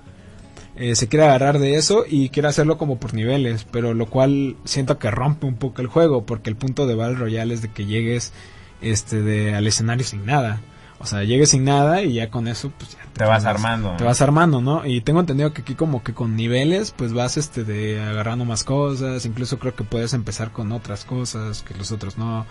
Eh, 0.76 0.96
se 0.96 1.08
quiere 1.08 1.26
agarrar 1.26 1.60
de 1.60 1.76
eso 1.76 2.04
y 2.08 2.30
quiere 2.30 2.48
hacerlo 2.50 2.78
como 2.80 2.98
por 2.98 3.14
niveles, 3.14 3.66
pero 3.70 3.94
lo 3.94 4.08
cual 4.08 4.56
siento 4.66 4.98
que 4.98 5.12
rompe 5.12 5.46
un 5.46 5.56
poco 5.56 5.82
el 5.82 5.88
juego, 5.88 6.26
porque 6.26 6.50
el 6.50 6.56
punto 6.56 6.88
de 6.88 6.96
Battle 6.96 7.18
Royale 7.18 7.54
es 7.54 7.62
de 7.62 7.70
que 7.72 7.86
llegues 7.86 8.34
este 8.82 9.22
de 9.22 9.54
al 9.54 9.68
escenario 9.68 10.04
sin 10.04 10.26
nada. 10.26 10.62
O 11.00 11.06
sea, 11.06 11.24
llegues 11.24 11.50
sin 11.50 11.66
nada 11.66 12.02
y 12.02 12.14
ya 12.14 12.30
con 12.32 12.48
eso 12.48 12.72
pues 12.78 12.92
ya 12.92 13.00
Te 13.14 13.26
vas 13.26 13.46
armando. 13.46 13.96
te 13.98 14.04
vas 14.04 14.22
armando, 14.22 14.62
¿no? 14.62 14.86
Y 14.86 15.02
tengo 15.02 15.20
entendido 15.20 15.54
que 15.54 15.62
aquí 15.62 15.76
como 15.76 16.02
que 16.02 16.14
con 16.14 16.36
niveles, 16.36 16.92
pues 16.96 17.14
vas 17.14 17.38
este 17.38 17.64
de 17.66 18.02
agarrando 18.02 18.46
más 18.46 18.64
cosas, 18.64 19.26
incluso 19.26 19.60
creo 19.60 19.76
que 19.76 19.84
puedes 19.84 20.14
empezar 20.14 20.52
con 20.52 20.72
otras 20.72 21.06
cosas 21.06 21.62
que 21.62 21.76
los 21.76 21.92
otros 21.92 22.18
no. 22.18 22.46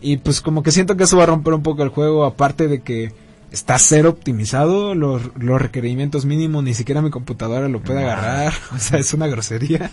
Y 0.00 0.18
pues 0.18 0.40
como 0.40 0.62
que 0.62 0.70
siento 0.70 0.96
que 0.96 1.04
eso 1.04 1.16
va 1.16 1.24
a 1.24 1.26
romper 1.26 1.54
un 1.54 1.62
poco 1.62 1.82
el 1.82 1.88
juego, 1.88 2.24
aparte 2.24 2.68
de 2.68 2.82
que 2.82 3.12
está 3.50 3.78
cero 3.78 4.10
optimizado, 4.10 4.94
los, 4.94 5.22
los 5.36 5.60
requerimientos 5.60 6.24
mínimos, 6.24 6.62
ni 6.62 6.74
siquiera 6.74 7.02
mi 7.02 7.10
computadora 7.10 7.68
lo 7.68 7.80
puede 7.80 8.00
No. 8.02 8.06
agarrar, 8.06 8.52
o 8.74 8.78
sea, 8.78 8.98
es 8.98 9.12
una 9.14 9.26
grosería. 9.26 9.90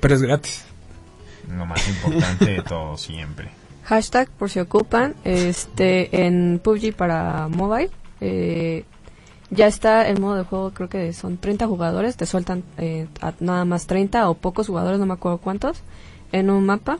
Pero 0.00 0.14
es 0.14 0.22
gratis. 0.22 0.64
Lo 1.56 1.64
más 1.64 1.86
importante 1.88 2.44
de 2.46 2.62
todo 2.62 2.96
siempre. 2.96 3.48
Hashtag 3.84 4.28
por 4.30 4.50
si 4.50 4.58
ocupan, 4.58 5.14
este, 5.24 6.26
en 6.26 6.60
PUBG 6.62 6.92
para 6.94 7.46
mobile, 7.48 7.90
eh, 8.20 8.84
ya 9.50 9.68
está 9.68 10.08
el 10.08 10.20
modo 10.20 10.34
de 10.34 10.42
juego, 10.42 10.72
creo 10.72 10.88
que 10.88 11.12
son 11.12 11.38
30 11.38 11.68
jugadores, 11.68 12.16
te 12.16 12.26
sueltan 12.26 12.64
eh, 12.78 13.06
a 13.20 13.32
nada 13.38 13.64
más 13.64 13.86
30 13.86 14.28
o 14.28 14.34
pocos 14.34 14.66
jugadores, 14.66 14.98
no 14.98 15.06
me 15.06 15.12
acuerdo 15.14 15.38
cuántos, 15.38 15.82
en 16.32 16.50
un 16.50 16.66
mapa 16.66 16.98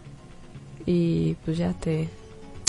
y 0.87 1.35
pues 1.45 1.59
ya 1.59 1.73
te... 1.73 2.09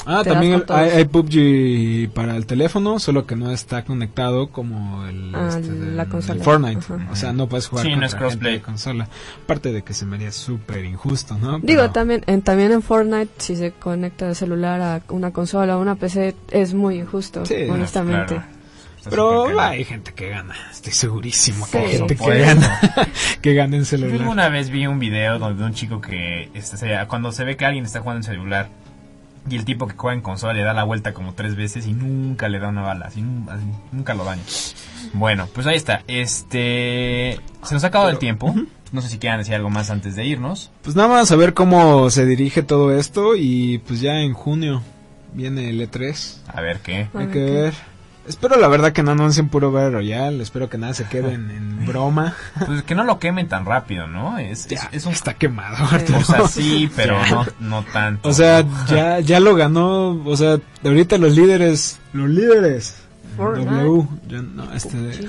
Ah, 0.10 0.22
Te 0.24 0.30
das 0.30 0.36
también 0.40 0.62
con 0.62 0.78
hay, 0.78 0.90
hay 0.92 1.04
PUBG 1.06 2.14
para 2.14 2.38
el 2.38 2.46
teléfono, 2.46 2.98
solo 2.98 3.26
que 3.28 3.36
no 3.36 3.52
está 3.52 3.84
conectado 3.84 4.48
como 4.48 5.06
el, 5.06 5.36
Ah, 5.36 5.50
este, 5.50 5.74
la 5.74 6.06
consola. 6.06 6.36
del 6.36 6.44
Fortnite. 6.44 6.80
Ajá. 6.80 7.10
O 7.12 7.16
sea, 7.18 7.34
no 7.34 7.50
puedes 7.50 7.68
jugar 7.68 7.86
Sí, 7.86 7.94
no 7.94 8.06
es 8.06 8.14
gente 8.14 8.18
crossplay. 8.26 8.54
de 8.54 8.62
consola. 8.62 9.10
Aparte 9.44 9.74
de 9.74 9.82
que 9.82 9.94
se 9.94 10.06
me 10.06 10.16
haría 10.16 10.32
súper 10.32 10.86
injusto, 10.86 11.38
¿no? 11.38 11.60
Digo, 11.60 11.82
Pero- 11.82 11.92
también 11.92 12.24
en, 12.28 12.42
también 12.42 12.72
en 12.72 12.82
Fortnite, 12.82 13.32
si 13.38 13.58
se 13.58 13.72
conecta 13.74 14.30
el 14.30 14.36
celular 14.36 14.80
a 14.82 15.02
una 15.10 15.32
consola 15.32 15.78
o 15.78 15.82
una 15.82 15.96
PC, 15.96 16.36
es 16.52 16.74
muy 16.74 17.00
injusto, 17.00 17.46
Sí, 17.46 17.56
honestamente. 17.70 18.36
Claro. 18.36 18.57
Pero 19.10 19.60
hay 19.60 19.84
gente 19.84 20.14
que 20.14 20.30
gana. 20.30 20.56
Estoy 20.72 20.94
segurísimo 20.94 21.66
que 21.66 21.72
Sí. 21.72 21.78
hay 21.78 21.98
gente 21.98 22.16
que 22.16 22.40
gana. 22.40 22.80
que 23.42 23.54
gana 23.54 23.76
en 23.76 23.82
Yo 23.84 23.86
celular. 23.86 24.20
alguna 24.22 24.50
vez 24.50 24.70
vi 24.70 24.88
un 24.88 25.00
video 25.00 25.40
donde 25.40 25.64
un 25.64 25.74
chico 25.74 26.02
que 26.02 26.50
este, 26.54 26.98
cuando 27.08 27.32
se 27.32 27.44
ve 27.44 27.56
que 27.58 27.66
alguien 27.66 27.86
está 27.86 28.00
jugando 28.02 28.20
en 28.20 28.24
celular 28.24 28.70
y 29.50 29.56
el 29.56 29.64
tipo 29.66 29.88
que 29.88 29.96
juega 29.96 30.14
en 30.16 30.22
consola 30.22 30.54
le 30.54 30.62
da 30.64 30.74
la 30.74 30.84
vuelta 30.84 31.14
como 31.14 31.34
tres 31.34 31.56
veces 31.56 31.88
y 31.88 31.94
nunca 31.94 32.50
le 32.50 32.60
da 32.60 32.68
una 32.68 32.82
bala, 32.82 33.06
así, 33.06 33.22
nu- 33.22 33.50
así, 33.50 33.64
nunca 33.94 34.14
lo 34.14 34.26
daña. 34.26 34.42
Bueno, 35.14 35.48
pues 35.54 35.66
ahí 35.68 35.78
está. 35.78 36.02
Este 36.08 37.40
se 37.64 37.74
nos 37.74 37.84
ha 37.84 37.88
acabado 37.88 38.10
el 38.10 38.18
tiempo. 38.20 38.54
No 38.92 39.02
sé 39.02 39.10
si 39.10 39.18
quieran 39.20 39.40
decir 39.40 39.54
algo 39.56 39.70
más 39.70 39.90
antes 39.90 40.16
de 40.16 40.26
irnos. 40.26 40.72
Pues 40.82 40.96
nada 40.96 41.10
más 41.10 41.32
a 41.32 41.36
ver 41.36 41.54
cómo 41.54 42.10
se 42.10 42.26
dirige 42.26 42.64
todo 42.64 42.98
esto. 42.98 43.36
Y 43.36 43.80
pues 43.80 44.00
ya 44.02 44.20
en 44.22 44.34
junio 44.34 44.82
viene 45.34 45.70
el 45.70 45.82
E3. 45.82 46.38
A 46.48 46.62
ver 46.62 46.80
qué. 46.80 47.08
A 47.14 47.20
Hay 47.20 47.26
ver 47.26 47.28
que 47.28 47.46
qué. 47.46 47.52
ver. 47.52 47.74
Espero 48.28 48.60
la 48.60 48.68
verdad 48.68 48.92
que 48.92 49.04
no 49.04 49.12
anuncien 49.12 49.50
puro 49.50 49.72
Battle 49.72 49.92
Royale. 49.92 50.44
Espero 50.44 50.70
que 50.70 50.78
nada 50.78 50.94
se 50.94 51.06
quede 51.06 51.34
en, 51.34 51.50
en 51.52 51.86
broma. 51.88 52.36
Pues 52.66 52.84
que 52.84 52.96
no 52.96 53.04
lo 53.04 53.20
quemen 53.20 53.48
tan 53.48 53.66
rápido, 53.66 54.08
¿no? 54.08 54.38
Es, 54.38 54.66
es, 54.66 54.82
Ya, 54.82 54.90
es 54.92 55.06
un 55.06 55.14
está 55.14 55.34
quemado. 55.36 55.78
O 56.18 56.24
sea, 56.24 56.48
sí, 56.48 56.90
pero 56.96 57.18
Ya. 57.24 57.32
no, 57.32 57.46
no 57.60 57.84
tanto. 57.92 58.28
O 58.30 58.34
sea, 58.34 58.66
ya, 58.88 59.20
ya 59.20 59.40
lo 59.40 59.56
ganó. 59.56 60.22
O 60.26 60.36
sea, 60.38 60.60
ahorita 60.84 61.18
los 61.18 61.36
líderes. 61.36 62.00
Los 62.14 62.30
líderes. 62.30 62.96
Fortnite. 63.38 63.70
W. 63.70 64.08
ya 64.28 64.42
no, 64.42 64.74
este 64.74 64.98
de- 64.98 65.28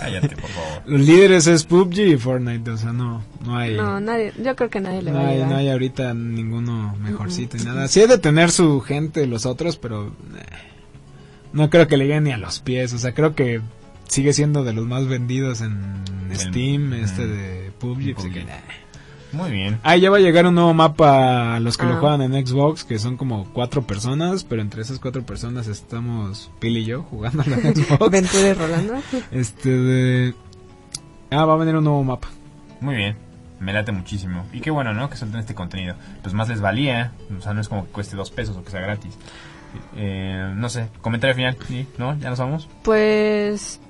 cállate, 0.00 0.36
por 0.36 0.50
favor. 0.50 0.82
los 0.86 1.00
líderes 1.00 1.46
es 1.46 1.62
PUBG 1.64 1.98
y 2.00 2.16
Fortnite. 2.16 2.68
O 2.72 2.76
sea, 2.76 2.92
no, 2.92 3.22
no 3.44 3.56
hay. 3.56 3.76
No, 3.76 4.00
nadie, 4.00 4.32
yo 4.42 4.56
creo 4.56 4.68
que 4.68 4.80
nadie 4.80 5.00
le 5.02 5.12
No 5.12 5.18
va 5.18 5.22
a 5.24 5.28
hay, 5.28 5.34
llegar. 5.36 5.50
no 5.50 5.56
hay 5.56 5.68
ahorita 5.70 6.12
ninguno 6.12 6.96
mejorcito 7.00 7.56
y 7.56 7.60
nada. 7.60 7.86
Sí 7.86 8.00
hay 8.00 8.08
de 8.08 8.18
tener 8.18 8.50
su 8.50 8.80
gente 8.80 9.24
los 9.28 9.46
otros, 9.46 9.76
pero 9.76 10.06
eh, 10.08 10.12
no 11.56 11.70
creo 11.70 11.88
que 11.88 11.96
le 11.96 12.04
lleguen 12.06 12.24
ni 12.24 12.32
a 12.32 12.38
los 12.38 12.60
pies. 12.60 12.92
O 12.92 12.98
sea, 12.98 13.12
creo 13.14 13.34
que 13.34 13.60
sigue 14.08 14.32
siendo 14.32 14.62
de 14.64 14.72
los 14.72 14.86
más 14.86 15.06
vendidos 15.08 15.60
en 15.60 16.04
El- 16.30 16.36
Steam, 16.38 16.92
este 16.92 17.26
de 17.26 17.70
PUBG. 17.78 17.98
así 18.00 18.28
PUBG. 18.28 18.32
que, 18.32 18.44
nah. 18.44 18.52
Muy 19.32 19.50
bien. 19.50 19.78
Ah, 19.82 19.96
ya 19.96 20.08
va 20.08 20.18
a 20.18 20.20
llegar 20.20 20.46
un 20.46 20.54
nuevo 20.54 20.72
mapa 20.72 21.56
a 21.56 21.60
los 21.60 21.76
que 21.76 21.84
lo 21.84 21.94
Ah. 21.94 21.98
juegan 22.00 22.22
en 22.22 22.46
Xbox, 22.46 22.84
que 22.84 22.98
son 22.98 23.16
como 23.16 23.44
cuatro 23.52 23.82
personas, 23.86 24.44
pero 24.44 24.62
entre 24.62 24.80
esas 24.82 24.98
cuatro 25.00 25.26
personas 25.26 25.66
estamos 25.66 26.50
Pili 26.60 26.80
y 26.80 26.84
yo 26.84 27.02
jugando 27.02 27.42
en 27.42 27.50
Xbox. 27.74 28.10
Ventura 28.10 28.48
y 28.48 28.52
Rolando. 28.54 28.94
este 29.32 29.70
de... 29.70 30.34
Ah, 31.30 31.44
va 31.44 31.54
a 31.54 31.56
venir 31.56 31.74
un 31.76 31.84
nuevo 31.84 32.04
mapa. 32.04 32.28
Muy 32.80 32.94
bien, 32.94 33.16
me 33.58 33.72
late 33.72 33.90
muchísimo. 33.90 34.46
Y 34.52 34.60
qué 34.60 34.70
bueno, 34.70 34.94
¿no? 34.94 35.10
Que 35.10 35.16
suelten 35.16 35.40
este 35.40 35.54
contenido. 35.54 35.96
Pues 36.22 36.32
más 36.32 36.48
les 36.48 36.60
valía, 36.60 37.12
o 37.36 37.42
sea, 37.42 37.52
no 37.52 37.60
es 37.60 37.68
como 37.68 37.84
que 37.86 37.90
cueste 37.92 38.14
dos 38.16 38.30
pesos 38.30 38.56
o 38.56 38.62
que 38.64 38.70
sea 38.70 38.80
gratis. 38.80 39.12
Eh, 39.96 40.52
no 40.54 40.68
sé, 40.68 40.88
comentario 41.00 41.34
final, 41.36 41.56
¿sí? 41.68 41.86
¿no? 41.98 42.18
¿Ya 42.18 42.30
nos 42.30 42.38
vamos? 42.38 42.68
Pues 42.82 43.80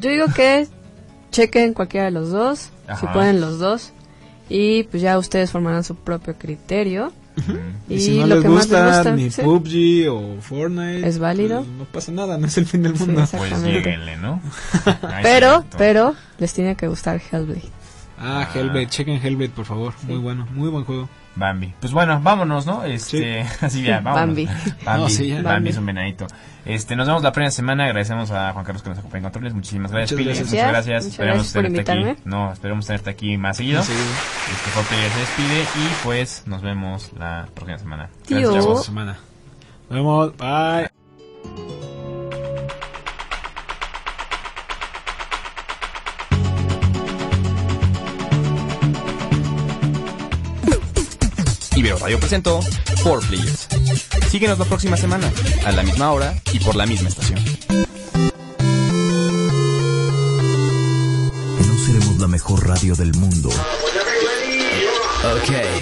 yo 0.00 0.10
digo 0.10 0.26
que 0.34 0.66
chequen 1.30 1.74
cualquiera 1.74 2.06
de 2.06 2.12
los 2.12 2.30
dos, 2.30 2.70
si 3.00 3.06
pueden 3.08 3.40
los 3.40 3.58
dos, 3.58 3.92
y 4.48 4.84
pues 4.84 5.02
ya 5.02 5.18
ustedes 5.18 5.50
formarán 5.50 5.84
su 5.84 5.94
propio 5.94 6.34
criterio. 6.38 7.12
Y, 7.88 7.94
Y, 7.94 8.00
si 8.00 8.18
no 8.18 8.26
lo 8.26 8.34
les 8.36 8.42
que 8.44 8.48
gusta, 8.50 8.82
más 8.84 8.86
les 8.86 8.96
gusta 8.96 9.12
ni 9.14 9.30
sí. 9.30 9.42
PUBG 9.42 10.10
o 10.10 10.40
Fortnite, 10.40 11.06
Es 11.06 11.20
válido. 11.20 11.58
pues, 11.58 11.68
no 11.68 11.84
pasa 11.84 12.10
nada, 12.12 12.36
no 12.36 12.46
es 12.48 12.58
el 12.58 12.66
fin 12.66 12.82
del 12.82 12.96
Sí, 12.98 13.04
mundo. 13.04 13.20
exacto. 13.20 13.46
Pues 13.48 13.62
lleguenle, 13.62 14.16
¿no? 14.16 14.40
Pero, 15.22 15.64
pero, 15.76 16.16
les 16.38 16.52
tiene 16.52 16.74
que 16.74 16.88
gustar 16.88 17.20
Hellblade. 17.30 17.62
ah, 18.18 18.48
Hellblade, 18.52 18.88
chequen 18.88 19.24
Hellblade, 19.24 19.50
por 19.50 19.66
favor. 19.66 19.94
Muy 20.02 20.18
bueno, 20.18 20.48
muy 20.52 20.68
buen 20.68 20.84
juego. 20.84 21.08
Bambi. 21.38 21.72
Pues 21.80 21.92
bueno, 21.92 22.20
vámonos, 22.22 22.66
¿no? 22.66 22.84
Este, 22.84 23.40
así 23.60 23.82
ya, 23.82 24.00
vámonos. 24.00 24.28
Bambi. 24.28 24.48
Bambi, 24.84 25.02
No, 25.02 25.08
sí, 25.08 25.28
ya. 25.28 25.34
Bambi 25.36 25.48
Bambi. 25.48 25.70
es 25.70 25.76
un 25.78 25.86
venadito. 25.86 26.26
Este, 26.64 26.96
nos 26.96 27.06
vemos 27.06 27.22
la 27.22 27.32
primera 27.32 27.50
semana. 27.50 27.84
Agradecemos 27.84 28.30
a 28.30 28.52
Juan 28.52 28.64
Carlos 28.64 28.82
que 28.82 28.90
nos 28.90 28.98
acompaña 28.98 29.18
en 29.20 29.24
controles. 29.24 29.54
Muchísimas 29.54 29.90
gracias, 29.90 30.16
Pili. 30.18 30.24
gracias. 30.26 30.50
Muchas 30.50 30.68
gracias. 30.68 31.04
Muchas 31.04 31.12
Esperamos 31.12 31.36
gracias 31.52 31.54
por 31.54 31.62
tenerte 31.86 31.92
aquí. 32.12 32.22
No, 32.28 32.52
esperamos 32.52 32.86
tenerte 32.86 33.10
aquí 33.10 33.36
más 33.38 33.56
seguido. 33.56 33.82
Sí. 33.82 33.92
Este 33.92 34.70
Jorge 34.72 34.96
ya 34.96 35.14
se 35.14 35.20
despide 35.20 35.62
y 35.62 35.88
pues 36.04 36.42
nos 36.46 36.60
vemos 36.62 37.10
la 37.18 37.46
próxima 37.54 37.78
semana. 37.78 38.10
Tío. 38.26 38.40
Gracias, 38.40 38.64
chavos. 38.64 38.84
semana. 38.84 39.18
Nos 39.88 39.96
vemos, 39.98 40.36
bye. 40.36 40.97
Ibero 51.78 51.96
Radio 51.96 52.18
presentó 52.18 52.58
4Players. 53.04 53.68
Síguenos 54.28 54.58
la 54.58 54.64
próxima 54.64 54.96
semana, 54.96 55.32
a 55.64 55.70
la 55.70 55.84
misma 55.84 56.10
hora 56.10 56.34
y 56.52 56.58
por 56.58 56.74
la 56.74 56.86
misma 56.86 57.08
estación. 57.08 57.38
No 61.68 61.86
seremos 61.86 62.18
la 62.18 62.26
mejor 62.26 62.66
radio 62.66 62.96
del 62.96 63.14
mundo. 63.14 63.48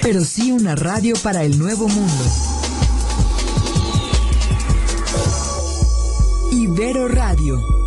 pero 0.02 0.22
sí 0.22 0.52
una 0.52 0.74
radio 0.74 1.14
para 1.22 1.44
el 1.44 1.58
nuevo 1.58 1.88
mundo. 1.88 2.24
Ibero 6.52 7.08
Radio. 7.08 7.85